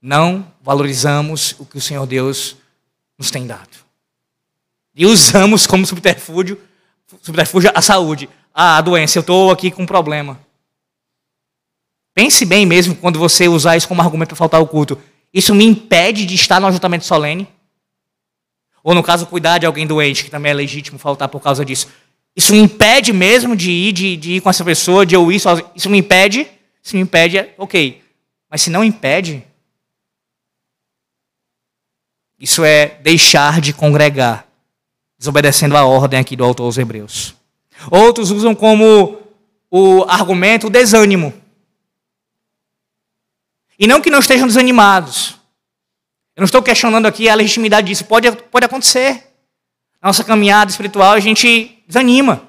não 0.00 0.52
valorizamos 0.60 1.54
o 1.58 1.64
que 1.64 1.78
o 1.78 1.80
Senhor 1.80 2.06
Deus 2.06 2.56
nos 3.18 3.30
tem 3.30 3.46
dado. 3.46 3.79
E 5.00 5.06
usamos 5.06 5.66
como 5.66 5.86
subterfúgio, 5.86 6.60
subterfúgio 7.22 7.72
a 7.74 7.80
saúde. 7.80 8.28
Ah, 8.52 8.76
a 8.76 8.80
doença, 8.82 9.16
eu 9.16 9.22
estou 9.22 9.50
aqui 9.50 9.70
com 9.70 9.84
um 9.84 9.86
problema. 9.86 10.38
Pense 12.14 12.44
bem 12.44 12.66
mesmo 12.66 12.94
quando 12.94 13.18
você 13.18 13.48
usar 13.48 13.78
isso 13.78 13.88
como 13.88 14.02
argumento 14.02 14.28
para 14.28 14.36
faltar 14.36 14.60
o 14.60 14.66
culto. 14.66 15.00
Isso 15.32 15.54
me 15.54 15.64
impede 15.64 16.26
de 16.26 16.34
estar 16.34 16.60
no 16.60 16.66
ajuntamento 16.66 17.06
solene? 17.06 17.48
Ou, 18.84 18.94
no 18.94 19.02
caso, 19.02 19.24
cuidar 19.24 19.56
de 19.56 19.64
alguém 19.64 19.86
doente, 19.86 20.22
que 20.22 20.30
também 20.30 20.50
é 20.52 20.54
legítimo 20.54 20.98
faltar 20.98 21.30
por 21.30 21.40
causa 21.40 21.64
disso. 21.64 21.88
Isso 22.36 22.52
me 22.52 22.58
impede 22.58 23.10
mesmo 23.10 23.56
de 23.56 23.70
ir, 23.70 23.92
de, 23.92 24.18
de 24.18 24.32
ir 24.32 24.40
com 24.42 24.50
essa 24.50 24.62
pessoa, 24.62 25.06
de 25.06 25.14
eu 25.14 25.32
ir 25.32 25.40
sozinho? 25.40 25.70
Isso 25.74 25.88
me 25.88 25.96
impede? 25.96 26.46
Se 26.82 26.94
me 26.94 27.00
impede, 27.00 27.38
é 27.38 27.54
ok. 27.56 28.02
Mas 28.50 28.60
se 28.60 28.68
não 28.68 28.84
impede, 28.84 29.42
isso 32.38 32.62
é 32.62 32.98
deixar 33.02 33.62
de 33.62 33.72
congregar 33.72 34.49
desobedecendo 35.20 35.76
a 35.76 35.84
ordem 35.84 36.18
aqui 36.18 36.34
do 36.34 36.42
autor 36.42 36.64
aos 36.64 36.78
Hebreus. 36.78 37.34
Outros 37.90 38.30
usam 38.30 38.54
como 38.54 39.20
o 39.70 40.02
argumento 40.08 40.68
o 40.68 40.70
desânimo. 40.70 41.34
E 43.78 43.86
não 43.86 44.00
que 44.00 44.10
não 44.10 44.18
estejam 44.18 44.46
desanimados. 44.46 45.32
Eu 46.34 46.40
não 46.40 46.46
estou 46.46 46.62
questionando 46.62 47.04
aqui 47.04 47.28
a 47.28 47.34
legitimidade 47.34 47.88
disso. 47.88 48.06
Pode, 48.06 48.32
pode 48.32 48.64
acontecer. 48.64 49.26
Na 50.00 50.08
nossa 50.08 50.24
caminhada 50.24 50.70
espiritual, 50.70 51.12
a 51.12 51.20
gente 51.20 51.82
desanima. 51.86 52.42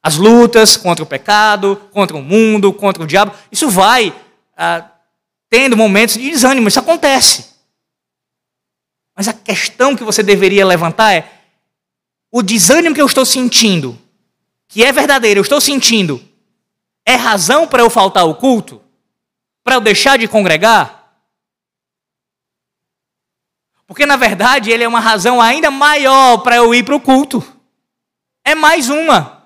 As 0.00 0.14
lutas 0.14 0.76
contra 0.76 1.02
o 1.02 1.06
pecado, 1.08 1.74
contra 1.90 2.16
o 2.16 2.22
mundo, 2.22 2.72
contra 2.72 3.02
o 3.02 3.06
diabo, 3.06 3.32
isso 3.50 3.68
vai 3.68 4.14
ah, 4.56 4.88
tendo 5.50 5.76
momentos 5.76 6.14
de 6.14 6.30
desânimo. 6.30 6.68
Isso 6.68 6.78
acontece. 6.78 7.46
Mas 9.16 9.26
a 9.26 9.32
questão 9.32 9.96
que 9.96 10.04
você 10.04 10.22
deveria 10.22 10.64
levantar 10.64 11.12
é: 11.12 11.35
o 12.36 12.42
desânimo 12.42 12.94
que 12.94 13.00
eu 13.00 13.06
estou 13.06 13.24
sentindo, 13.24 13.98
que 14.68 14.84
é 14.84 14.92
verdadeiro, 14.92 15.38
eu 15.38 15.42
estou 15.42 15.58
sentindo, 15.58 16.22
é 17.02 17.14
razão 17.14 17.66
para 17.66 17.82
eu 17.82 17.88
faltar 17.88 18.26
o 18.26 18.34
culto? 18.34 18.82
Para 19.64 19.76
eu 19.76 19.80
deixar 19.80 20.18
de 20.18 20.28
congregar? 20.28 21.16
Porque 23.86 24.04
na 24.04 24.18
verdade 24.18 24.70
ele 24.70 24.84
é 24.84 24.88
uma 24.88 25.00
razão 25.00 25.40
ainda 25.40 25.70
maior 25.70 26.36
para 26.42 26.56
eu 26.56 26.74
ir 26.74 26.84
para 26.84 26.94
o 26.94 27.00
culto. 27.00 27.42
É 28.44 28.54
mais 28.54 28.90
uma. 28.90 29.42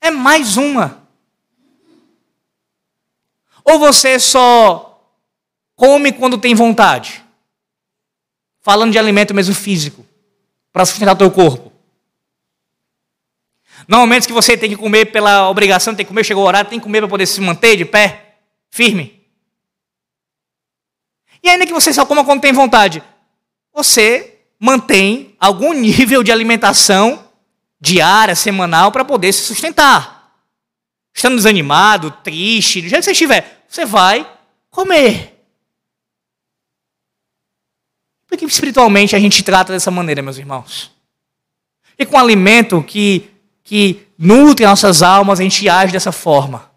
É 0.00 0.12
mais 0.12 0.56
uma. 0.56 1.02
Ou 3.64 3.80
você 3.80 4.20
só 4.20 5.02
come 5.74 6.12
quando 6.12 6.38
tem 6.38 6.54
vontade? 6.54 7.24
Falando 8.60 8.92
de 8.92 8.98
alimento 8.98 9.34
mesmo 9.34 9.56
físico 9.56 10.06
para 10.78 10.86
sustentar 10.86 11.14
o 11.14 11.18
teu 11.18 11.28
corpo. 11.28 11.72
Momentos 13.88 14.28
que 14.28 14.32
você 14.32 14.56
tem 14.56 14.70
que 14.70 14.76
comer 14.76 15.06
pela 15.06 15.50
obrigação, 15.50 15.92
tem 15.92 16.06
que 16.06 16.08
comer, 16.08 16.22
chegou 16.22 16.44
o 16.44 16.46
horário, 16.46 16.70
tem 16.70 16.78
que 16.78 16.84
comer 16.84 17.00
para 17.00 17.08
poder 17.08 17.26
se 17.26 17.40
manter 17.40 17.74
de 17.74 17.84
pé, 17.84 18.36
firme. 18.70 19.20
E 21.42 21.48
ainda 21.48 21.66
que 21.66 21.72
você 21.72 21.92
só 21.92 22.06
coma 22.06 22.24
quando 22.24 22.42
tem 22.42 22.52
vontade, 22.52 23.02
você 23.74 24.38
mantém 24.56 25.34
algum 25.40 25.72
nível 25.72 26.22
de 26.22 26.30
alimentação 26.30 27.28
diária, 27.80 28.36
semanal, 28.36 28.92
para 28.92 29.04
poder 29.04 29.32
se 29.32 29.42
sustentar. 29.42 30.32
Estando 31.12 31.34
desanimado, 31.34 32.12
triste, 32.22 32.82
do 32.82 32.88
jeito 32.88 33.00
que 33.00 33.06
você 33.06 33.10
estiver, 33.10 33.64
você 33.68 33.84
vai 33.84 34.24
comer. 34.70 35.37
Porque 38.28 38.44
espiritualmente 38.44 39.16
a 39.16 39.18
gente 39.18 39.42
trata 39.42 39.72
dessa 39.72 39.90
maneira, 39.90 40.22
meus 40.22 40.36
irmãos. 40.36 40.92
E 41.98 42.06
com 42.06 42.18
alimento 42.18 42.82
que, 42.82 43.28
que 43.64 44.06
nutre 44.16 44.66
nossas 44.66 45.02
almas, 45.02 45.40
a 45.40 45.42
gente 45.42 45.68
age 45.68 45.92
dessa 45.92 46.12
forma. 46.12 46.70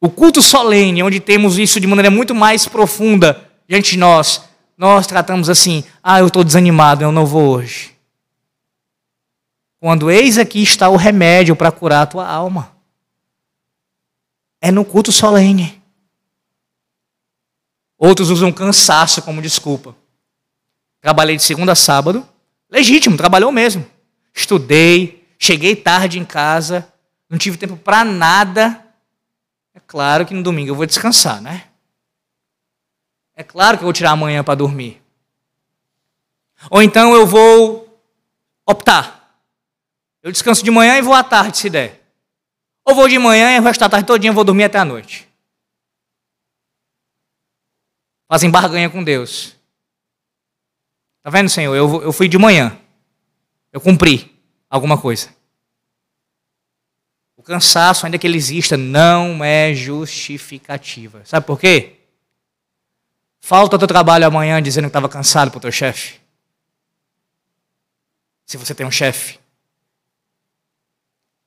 O 0.00 0.08
culto 0.08 0.40
solene, 0.40 1.02
onde 1.02 1.18
temos 1.18 1.58
isso 1.58 1.80
de 1.80 1.86
maneira 1.86 2.10
muito 2.10 2.34
mais 2.34 2.68
profunda 2.68 3.50
diante 3.66 3.92
de 3.92 3.98
nós, 3.98 4.44
nós 4.76 5.06
tratamos 5.06 5.48
assim: 5.48 5.82
ah, 6.02 6.20
eu 6.20 6.28
estou 6.28 6.44
desanimado, 6.44 7.02
eu 7.02 7.10
não 7.10 7.26
vou 7.26 7.48
hoje. 7.56 7.96
Quando 9.80 10.10
eis 10.10 10.38
aqui 10.38 10.62
está 10.62 10.88
o 10.88 10.96
remédio 10.96 11.56
para 11.56 11.72
curar 11.72 12.02
a 12.02 12.06
tua 12.06 12.28
alma. 12.28 12.76
É 14.60 14.70
no 14.70 14.84
culto 14.84 15.12
solene. 15.12 15.77
Outros 17.98 18.30
usam 18.30 18.52
cansaço 18.52 19.20
como 19.22 19.42
desculpa. 19.42 19.96
Trabalhei 21.00 21.36
de 21.36 21.42
segunda 21.42 21.72
a 21.72 21.76
sábado, 21.76 22.26
legítimo, 22.70 23.16
trabalhou 23.16 23.50
mesmo. 23.50 23.84
Estudei, 24.32 25.26
cheguei 25.36 25.74
tarde 25.74 26.18
em 26.18 26.24
casa, 26.24 26.92
não 27.28 27.36
tive 27.36 27.56
tempo 27.56 27.76
para 27.76 28.04
nada. 28.04 28.84
É 29.74 29.80
claro 29.84 30.24
que 30.24 30.32
no 30.32 30.42
domingo 30.42 30.70
eu 30.70 30.74
vou 30.76 30.86
descansar, 30.86 31.40
né? 31.40 31.64
É 33.34 33.42
claro 33.42 33.76
que 33.76 33.82
eu 33.82 33.86
vou 33.86 33.92
tirar 33.92 34.12
amanhã 34.12 34.42
para 34.44 34.54
dormir. 34.54 35.02
Ou 36.70 36.82
então 36.82 37.14
eu 37.14 37.26
vou 37.26 38.00
optar. 38.66 39.38
Eu 40.22 40.32
descanso 40.32 40.64
de 40.64 40.70
manhã 40.70 40.98
e 40.98 41.02
vou 41.02 41.14
à 41.14 41.22
tarde, 41.22 41.58
se 41.58 41.70
der. 41.70 42.02
Ou 42.84 42.94
vou 42.94 43.08
de 43.08 43.18
manhã 43.18 43.54
e 43.54 43.60
o 43.60 43.62
resto 43.62 43.80
da 43.80 43.88
tarde 43.88 44.06
todinha 44.06 44.32
vou 44.32 44.44
dormir 44.44 44.64
até 44.64 44.78
a 44.78 44.84
noite. 44.84 45.27
Fazem 48.28 48.50
barganha 48.50 48.90
com 48.90 49.02
Deus. 49.02 49.56
Tá 51.22 51.30
vendo, 51.30 51.48
Senhor? 51.48 51.74
Eu, 51.74 52.02
eu 52.02 52.12
fui 52.12 52.28
de 52.28 52.36
manhã. 52.36 52.78
Eu 53.72 53.80
cumpri 53.80 54.38
alguma 54.68 55.00
coisa. 55.00 55.34
O 57.36 57.42
cansaço, 57.42 58.04
ainda 58.04 58.18
que 58.18 58.26
ele 58.26 58.36
exista, 58.36 58.76
não 58.76 59.42
é 59.42 59.72
justificativa. 59.74 61.22
Sabe 61.24 61.46
por 61.46 61.58
quê? 61.58 61.96
Falta 63.40 63.78
teu 63.78 63.88
trabalho 63.88 64.26
amanhã 64.26 64.62
dizendo 64.62 64.84
que 64.84 64.88
estava 64.88 65.08
cansado 65.08 65.50
para 65.50 65.58
o 65.58 65.60
teu 65.60 65.72
chefe. 65.72 66.20
Se 68.44 68.56
você 68.56 68.74
tem 68.74 68.86
um 68.86 68.90
chefe. 68.90 69.38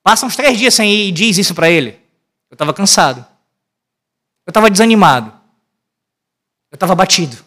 Passa 0.01 0.25
uns 0.25 0.35
três 0.35 0.57
dias 0.57 0.73
sem 0.73 0.91
ir 0.91 1.09
e 1.09 1.11
diz 1.11 1.37
isso 1.37 1.53
para 1.53 1.69
ele. 1.69 1.99
Eu 2.49 2.55
estava 2.55 2.73
cansado. 2.73 3.19
Eu 4.45 4.51
estava 4.51 4.69
desanimado. 4.69 5.40
Eu 6.71 6.75
estava 6.75 6.95
batido. 6.95 7.37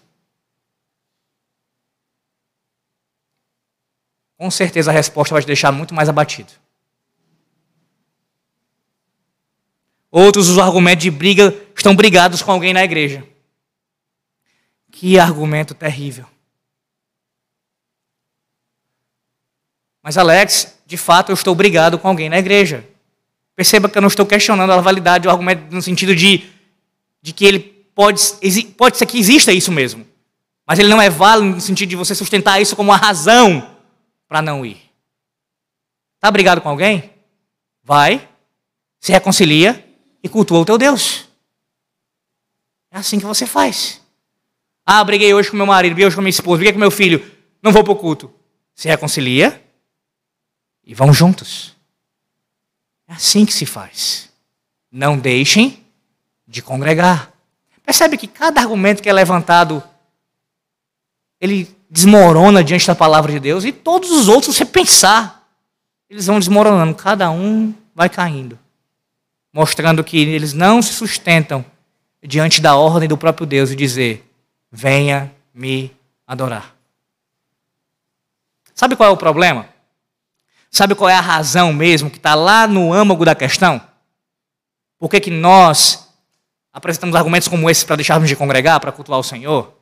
Com 4.36 4.50
certeza 4.50 4.90
a 4.90 4.94
resposta 4.94 5.34
vai 5.34 5.42
te 5.42 5.46
deixar 5.46 5.72
muito 5.72 5.94
mais 5.94 6.08
abatido. 6.08 6.52
Outros, 10.10 10.48
os 10.48 10.58
argumentos 10.58 11.02
de 11.02 11.10
briga, 11.10 11.52
estão 11.74 11.96
brigados 11.96 12.42
com 12.42 12.52
alguém 12.52 12.72
na 12.72 12.84
igreja. 12.84 13.26
Que 14.92 15.18
argumento 15.18 15.74
terrível. 15.74 16.26
Mas, 20.00 20.18
Alex, 20.18 20.78
de 20.86 20.96
fato 20.96 21.30
eu 21.30 21.34
estou 21.34 21.54
brigado 21.54 21.98
com 21.98 22.06
alguém 22.06 22.28
na 22.28 22.38
igreja. 22.38 22.86
Perceba 23.56 23.88
que 23.88 23.96
eu 23.96 24.02
não 24.02 24.08
estou 24.08 24.26
questionando 24.26 24.70
a 24.70 24.80
validade 24.80 25.22
do 25.22 25.30
argumento 25.30 25.74
no 25.74 25.80
sentido 25.80 26.14
de, 26.14 26.48
de 27.22 27.32
que 27.32 27.44
ele 27.44 27.73
pode, 27.94 28.20
pode 28.76 28.96
ser 28.96 29.06
que 29.06 29.18
exista 29.18 29.52
isso 29.52 29.70
mesmo. 29.72 30.06
Mas 30.66 30.78
ele 30.78 30.88
não 30.88 31.00
é 31.00 31.10
válido 31.10 31.54
no 31.54 31.60
sentido 31.60 31.90
de 31.90 31.96
você 31.96 32.14
sustentar 32.14 32.60
isso 32.60 32.74
como 32.74 32.90
uma 32.90 32.96
razão 32.96 33.76
para 34.26 34.40
não 34.40 34.64
ir. 34.64 34.80
Está 36.16 36.30
brigado 36.30 36.60
com 36.60 36.68
alguém? 36.68 37.10
Vai, 37.82 38.26
se 38.98 39.12
reconcilia 39.12 39.86
e 40.22 40.28
cultua 40.28 40.60
o 40.60 40.64
teu 40.64 40.78
Deus. 40.78 41.28
É 42.90 42.96
assim 42.96 43.18
que 43.18 43.26
você 43.26 43.46
faz. 43.46 44.00
Ah, 44.86 45.04
briguei 45.04 45.34
hoje 45.34 45.50
com 45.50 45.56
meu 45.56 45.66
marido, 45.66 45.92
briguei 45.92 46.06
hoje 46.06 46.16
com 46.16 46.22
minha 46.22 46.30
esposa, 46.30 46.58
briguei 46.58 46.72
com 46.72 46.78
meu 46.78 46.90
filho, 46.90 47.30
não 47.62 47.72
vou 47.72 47.84
para 47.84 47.92
o 47.92 47.96
culto. 47.96 48.32
Se 48.74 48.88
reconcilia 48.88 49.62
e 50.82 50.94
vão 50.94 51.12
juntos. 51.12 51.76
É 53.06 53.12
assim 53.12 53.44
que 53.44 53.52
se 53.52 53.66
faz. 53.66 54.30
Não 54.90 55.18
deixem 55.18 55.84
de 56.46 56.62
congregar. 56.62 57.33
Percebe 57.84 58.16
que 58.16 58.26
cada 58.26 58.60
argumento 58.60 59.02
que 59.02 59.08
é 59.08 59.12
levantado, 59.12 59.82
ele 61.40 61.76
desmorona 61.90 62.64
diante 62.64 62.86
da 62.86 62.94
palavra 62.94 63.30
de 63.30 63.38
Deus, 63.38 63.64
e 63.64 63.70
todos 63.70 64.10
os 64.10 64.26
outros, 64.26 64.56
você 64.56 64.64
pensar, 64.64 65.46
eles 66.08 66.26
vão 66.26 66.38
desmoronando, 66.38 66.94
cada 66.94 67.30
um 67.30 67.74
vai 67.94 68.08
caindo, 68.08 68.58
mostrando 69.52 70.02
que 70.02 70.18
eles 70.18 70.52
não 70.52 70.80
se 70.80 70.92
sustentam 70.92 71.64
diante 72.22 72.60
da 72.60 72.74
ordem 72.74 73.08
do 73.08 73.18
próprio 73.18 73.46
Deus 73.46 73.70
e 73.70 73.76
dizer: 73.76 74.28
venha 74.72 75.32
me 75.52 75.94
adorar. 76.26 76.74
Sabe 78.74 78.96
qual 78.96 79.10
é 79.10 79.12
o 79.12 79.16
problema? 79.16 79.68
Sabe 80.70 80.96
qual 80.96 81.08
é 81.08 81.14
a 81.14 81.20
razão 81.20 81.72
mesmo 81.72 82.10
que 82.10 82.16
está 82.16 82.34
lá 82.34 82.66
no 82.66 82.92
âmago 82.92 83.24
da 83.24 83.34
questão? 83.34 83.80
Por 84.98 85.08
que, 85.08 85.20
que 85.20 85.30
nós 85.30 86.03
apresentamos 86.74 87.14
argumentos 87.14 87.46
como 87.46 87.70
esse 87.70 87.86
para 87.86 87.94
deixarmos 87.94 88.28
de 88.28 88.34
congregar, 88.34 88.80
para 88.80 88.90
cultuar 88.90 89.20
o 89.20 89.22
Senhor? 89.22 89.72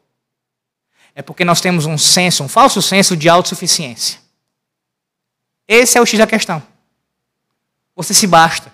É 1.15 1.23
porque 1.23 1.45
nós 1.45 1.61
temos 1.61 1.87
um 1.87 1.97
senso, 1.97 2.45
um 2.45 2.49
falso 2.49 2.83
senso 2.83 3.17
de 3.17 3.29
autossuficiência. 3.29 4.21
Esse 5.67 5.97
é 5.97 6.01
o 6.01 6.07
X 6.07 6.19
da 6.19 6.27
questão. 6.27 6.63
Você 7.97 8.13
se 8.13 8.27
basta. 8.27 8.71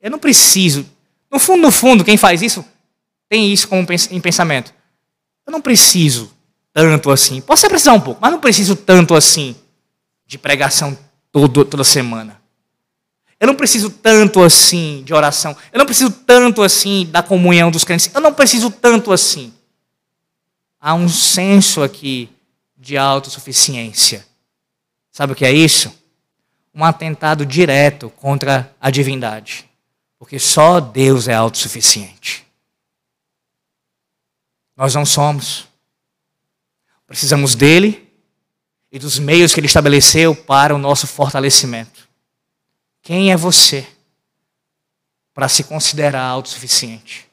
Eu 0.00 0.10
não 0.10 0.18
preciso. 0.18 0.88
No 1.30 1.38
fundo, 1.38 1.62
no 1.62 1.70
fundo, 1.72 2.04
quem 2.04 2.16
faz 2.16 2.42
isso 2.42 2.64
tem 3.28 3.52
isso 3.52 3.68
como 3.68 3.86
em 4.10 4.20
pensamento. 4.20 4.72
Eu 5.46 5.52
não 5.52 5.60
preciso 5.60 6.32
tanto 6.72 7.10
assim. 7.10 7.40
Posso 7.40 7.66
até 7.66 7.70
precisar 7.70 7.92
um 7.92 8.00
pouco, 8.00 8.20
mas 8.20 8.30
não 8.30 8.40
preciso 8.40 8.76
tanto 8.76 9.14
assim 9.14 9.56
de 10.26 10.38
pregação 10.38 10.96
todo, 11.32 11.64
toda 11.64 11.84
semana. 11.84 12.40
Eu 13.40 13.46
não 13.46 13.54
preciso 13.54 13.88
tanto 13.90 14.42
assim 14.42 15.02
de 15.04 15.14
oração. 15.14 15.56
Eu 15.72 15.78
não 15.78 15.86
preciso 15.86 16.10
tanto 16.10 16.62
assim 16.62 17.06
da 17.06 17.22
comunhão 17.22 17.70
dos 17.70 17.84
crentes. 17.84 18.10
Eu 18.12 18.20
não 18.20 18.34
preciso 18.34 18.70
tanto 18.70 19.12
assim. 19.12 19.52
Há 20.80 20.94
um 20.94 21.08
senso 21.08 21.82
aqui 21.82 22.28
de 22.76 22.96
autossuficiência. 22.96 24.26
Sabe 25.12 25.32
o 25.32 25.36
que 25.36 25.44
é 25.44 25.52
isso? 25.52 25.92
Um 26.74 26.84
atentado 26.84 27.46
direto 27.46 28.10
contra 28.10 28.74
a 28.80 28.90
divindade. 28.90 29.68
Porque 30.18 30.38
só 30.38 30.80
Deus 30.80 31.28
é 31.28 31.34
autossuficiente. 31.34 32.44
Nós 34.76 34.94
não 34.94 35.04
somos. 35.06 35.66
Precisamos 37.06 37.54
dele 37.54 38.08
e 38.90 38.98
dos 38.98 39.18
meios 39.18 39.52
que 39.52 39.60
ele 39.60 39.66
estabeleceu 39.66 40.34
para 40.34 40.74
o 40.74 40.78
nosso 40.78 41.06
fortalecimento. 41.06 42.07
Quem 43.08 43.32
é 43.32 43.36
você 43.38 43.88
para 45.32 45.48
se 45.48 45.64
considerar 45.64 46.24
autossuficiente? 46.24 47.26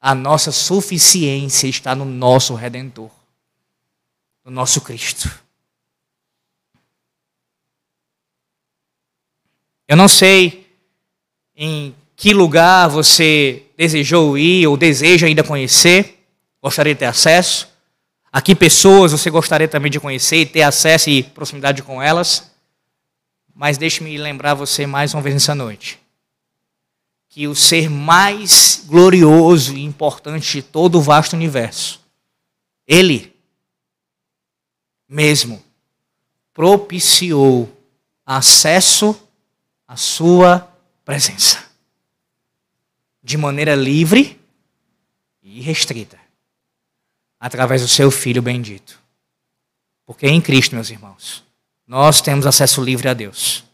A 0.00 0.14
nossa 0.14 0.52
suficiência 0.52 1.66
está 1.66 1.96
no 1.96 2.04
nosso 2.04 2.54
Redentor, 2.54 3.10
no 4.44 4.52
nosso 4.52 4.80
Cristo. 4.80 5.28
Eu 9.88 9.96
não 9.96 10.06
sei 10.06 10.72
em 11.56 11.92
que 12.14 12.32
lugar 12.32 12.88
você 12.88 13.64
desejou 13.76 14.38
ir 14.38 14.68
ou 14.68 14.76
deseja 14.76 15.26
ainda 15.26 15.42
conhecer, 15.42 16.24
gostaria 16.62 16.94
de 16.94 17.00
ter 17.00 17.06
acesso. 17.06 17.68
A 18.30 18.40
que 18.40 18.54
pessoas 18.54 19.10
você 19.10 19.28
gostaria 19.28 19.66
também 19.66 19.90
de 19.90 19.98
conhecer 19.98 20.36
e 20.36 20.46
ter 20.46 20.62
acesso 20.62 21.10
e 21.10 21.24
proximidade 21.24 21.82
com 21.82 22.00
elas. 22.00 22.51
Mas 23.54 23.78
deixe-me 23.78 24.16
lembrar 24.16 24.54
você 24.54 24.86
mais 24.86 25.14
uma 25.14 25.22
vez 25.22 25.34
nessa 25.34 25.54
noite 25.54 26.00
que 27.28 27.48
o 27.48 27.54
ser 27.54 27.88
mais 27.88 28.84
glorioso 28.86 29.74
e 29.74 29.82
importante 29.82 30.52
de 30.52 30.62
todo 30.62 30.98
o 30.98 31.00
vasto 31.00 31.32
universo, 31.32 31.98
Ele 32.86 33.34
mesmo, 35.08 35.62
propiciou 36.52 37.70
acesso 38.24 39.18
à 39.88 39.96
sua 39.96 40.60
presença. 41.04 41.70
De 43.22 43.36
maneira 43.36 43.74
livre 43.74 44.40
e 45.42 45.60
restrita. 45.60 46.18
Através 47.38 47.82
do 47.82 47.88
seu 47.88 48.10
Filho 48.10 48.42
bendito. 48.42 49.00
Porque 50.04 50.26
em 50.26 50.40
Cristo, 50.40 50.74
meus 50.74 50.90
irmãos, 50.90 51.44
nós 51.92 52.22
temos 52.22 52.46
acesso 52.46 52.82
livre 52.82 53.06
a 53.06 53.12
Deus. 53.12 53.64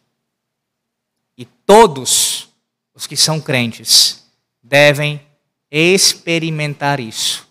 E 1.37 1.45
todos 1.45 2.49
os 2.93 3.07
que 3.07 3.16
são 3.16 3.41
crentes 3.41 4.25
devem 4.61 5.21
experimentar 5.71 6.99
isso, 6.99 7.47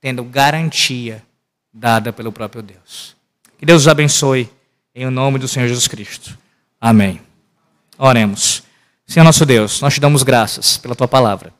tendo 0.00 0.24
garantia 0.24 1.22
dada 1.70 2.14
pelo 2.14 2.32
próprio 2.32 2.62
Deus. 2.62 3.14
Que 3.58 3.66
Deus 3.66 3.82
os 3.82 3.88
abençoe 3.88 4.48
em 4.94 5.04
nome 5.10 5.38
do 5.38 5.46
Senhor 5.46 5.68
Jesus 5.68 5.86
Cristo. 5.86 6.38
Amém. 6.80 7.20
Oremos. 7.98 8.62
Senhor 9.06 9.24
nosso 9.24 9.44
Deus, 9.44 9.82
nós 9.82 9.92
te 9.92 10.00
damos 10.00 10.22
graças 10.22 10.78
pela 10.78 10.94
tua 10.94 11.06
palavra. 11.06 11.52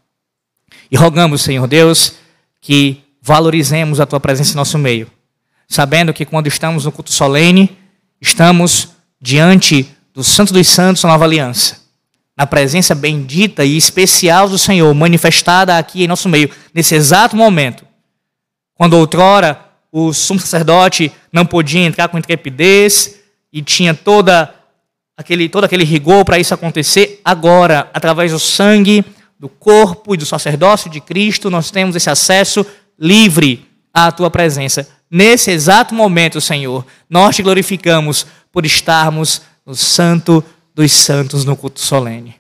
E 0.90 0.96
rogamos, 0.96 1.42
Senhor 1.42 1.66
Deus, 1.66 2.14
que 2.62 3.04
valorizemos 3.20 4.00
a 4.00 4.06
tua 4.06 4.18
presença 4.18 4.52
em 4.52 4.56
nosso 4.56 4.78
meio, 4.78 5.10
sabendo 5.68 6.14
que 6.14 6.24
quando 6.24 6.46
estamos 6.46 6.86
no 6.86 6.92
culto 6.92 7.12
solene, 7.12 7.84
estamos 8.20 8.90
diante 9.20 9.88
do 10.14 10.24
Santo 10.24 10.52
dos 10.52 10.68
Santos, 10.68 11.04
a 11.04 11.08
nova 11.08 11.24
aliança 11.24 11.86
na 12.36 12.46
presença 12.46 12.94
bendita 12.94 13.64
e 13.64 13.76
especial 13.76 14.48
do 14.48 14.58
Senhor, 14.58 14.92
manifestada 14.94 15.78
aqui 15.78 16.04
em 16.04 16.06
nosso 16.06 16.28
meio, 16.28 16.50
nesse 16.74 16.94
exato 16.94 17.34
momento. 17.34 17.86
Quando 18.74 18.92
outrora 18.94 19.64
o 19.90 20.12
sumo 20.12 20.38
sacerdote 20.38 21.10
não 21.32 21.46
podia 21.46 21.80
entrar 21.80 22.08
com 22.08 22.18
intrepidez 22.18 23.16
e 23.50 23.62
tinha 23.62 23.94
toda 23.94 24.54
aquele, 25.16 25.48
todo 25.48 25.64
aquele 25.64 25.84
rigor 25.84 26.26
para 26.26 26.38
isso 26.38 26.52
acontecer, 26.52 27.22
agora, 27.24 27.88
através 27.94 28.32
do 28.32 28.38
sangue, 28.38 29.02
do 29.40 29.48
corpo 29.48 30.14
e 30.14 30.18
do 30.18 30.26
sacerdócio 30.26 30.90
de 30.90 31.00
Cristo, 31.00 31.48
nós 31.48 31.70
temos 31.70 31.96
esse 31.96 32.10
acesso 32.10 32.66
livre 32.98 33.66
à 33.94 34.12
tua 34.12 34.30
presença. 34.30 34.86
Nesse 35.10 35.50
exato 35.50 35.94
momento, 35.94 36.40
Senhor, 36.40 36.84
nós 37.08 37.36
te 37.36 37.42
glorificamos 37.42 38.26
por 38.52 38.66
estarmos 38.66 39.42
no 39.64 39.74
santo 39.74 40.42
dos 40.74 40.92
santos 40.92 41.44
no 41.44 41.56
culto 41.56 41.80
solene. 41.80 42.34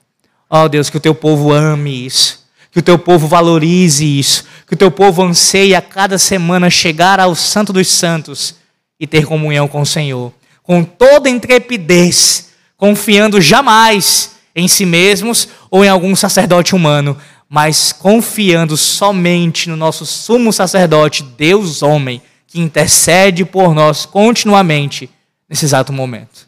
Ó 0.48 0.64
oh, 0.64 0.68
Deus, 0.68 0.90
que 0.90 0.96
o 0.96 1.00
teu 1.00 1.14
povo 1.14 1.52
ame 1.52 2.06
isso, 2.06 2.46
que 2.70 2.78
o 2.78 2.82
teu 2.82 2.98
povo 2.98 3.26
valorize 3.26 4.04
isso, 4.18 4.44
que 4.66 4.74
o 4.74 4.76
teu 4.76 4.90
povo 4.90 5.22
anseie 5.22 5.74
a 5.74 5.80
cada 5.80 6.18
semana 6.18 6.68
chegar 6.68 7.18
ao 7.18 7.34
Santo 7.34 7.72
dos 7.72 7.88
Santos 7.88 8.56
e 8.98 9.06
ter 9.06 9.26
comunhão 9.26 9.66
com 9.66 9.80
o 9.80 9.86
Senhor, 9.86 10.32
com 10.62 10.84
toda 10.84 11.30
intrepidez, 11.30 12.50
confiando 12.76 13.40
jamais 13.40 14.32
em 14.54 14.68
si 14.68 14.84
mesmos 14.84 15.48
ou 15.70 15.84
em 15.84 15.88
algum 15.88 16.14
sacerdote 16.14 16.74
humano, 16.74 17.16
mas 17.48 17.92
confiando 17.92 18.76
somente 18.76 19.68
no 19.68 19.76
nosso 19.76 20.04
sumo 20.04 20.52
sacerdote, 20.52 21.22
Deus 21.22 21.82
homem, 21.82 22.20
que 22.46 22.60
intercede 22.60 23.44
por 23.44 23.74
nós 23.74 24.06
continuamente 24.06 25.10
nesse 25.48 25.64
exato 25.64 25.92
momento. 25.92 26.46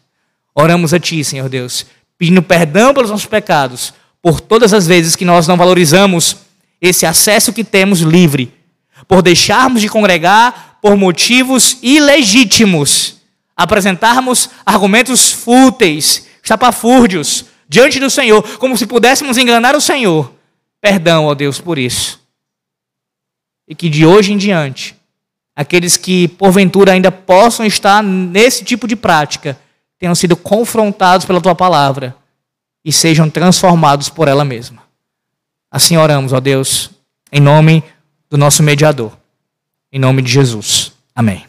Oramos 0.55 0.93
a 0.93 0.99
Ti, 0.99 1.23
Senhor 1.23 1.49
Deus, 1.49 1.87
pedindo 2.17 2.43
perdão 2.43 2.93
pelos 2.93 3.11
nossos 3.11 3.27
pecados, 3.27 3.95
por 4.21 4.41
todas 4.41 4.73
as 4.73 4.87
vezes 4.87 5.15
que 5.15 5.25
nós 5.25 5.47
não 5.47 5.57
valorizamos 5.57 6.37
esse 6.81 7.07
acesso 7.07 7.53
que 7.53 7.65
temos 7.65 8.01
livre, 8.01 8.53
por 9.07 9.23
deixarmos 9.23 9.81
de 9.81 9.89
congregar 9.89 10.79
por 10.81 10.97
motivos 10.97 11.79
ilegítimos, 11.83 13.17
apresentarmos 13.57 14.51
argumentos 14.65 15.33
fúteis, 15.33 16.27
estapafúrdios, 16.43 17.45
diante 17.69 18.01
do 18.01 18.09
Senhor, 18.09 18.43
como 18.59 18.77
se 18.77 18.87
pudéssemos 18.87 19.37
enganar 19.37 19.77
o 19.77 19.81
Senhor. 19.81 20.33
Perdão, 20.81 21.27
ó 21.27 21.35
Deus, 21.35 21.61
por 21.61 21.79
isso. 21.79 22.21
E 23.67 23.75
que 23.75 23.89
de 23.89 24.07
hoje 24.07 24.33
em 24.33 24.39
diante, 24.39 24.98
aqueles 25.59 25.97
que 25.97 26.29
porventura 26.29 26.93
ainda 26.93 27.11
possam 27.11 27.67
estar 27.67 28.01
nesse 28.01 28.63
tipo 28.63 28.87
de 28.87 28.95
prática, 28.95 29.59
tenham 29.99 30.15
sido 30.15 30.37
confrontados 30.37 31.27
pela 31.27 31.41
tua 31.41 31.53
palavra 31.53 32.15
e 32.85 32.93
sejam 32.93 33.29
transformados 33.29 34.09
por 34.09 34.29
ela 34.29 34.45
mesma. 34.45 34.85
Assim 35.69 35.97
oramos, 35.97 36.33
ó 36.33 36.39
Deus, 36.39 36.93
em 37.33 37.41
nome 37.41 37.83
do 38.31 38.39
nosso 38.39 38.63
mediador, 38.63 39.11
em 39.91 39.99
nome 39.99 40.23
de 40.23 40.31
Jesus. 40.31 40.93
Amém. 41.13 41.48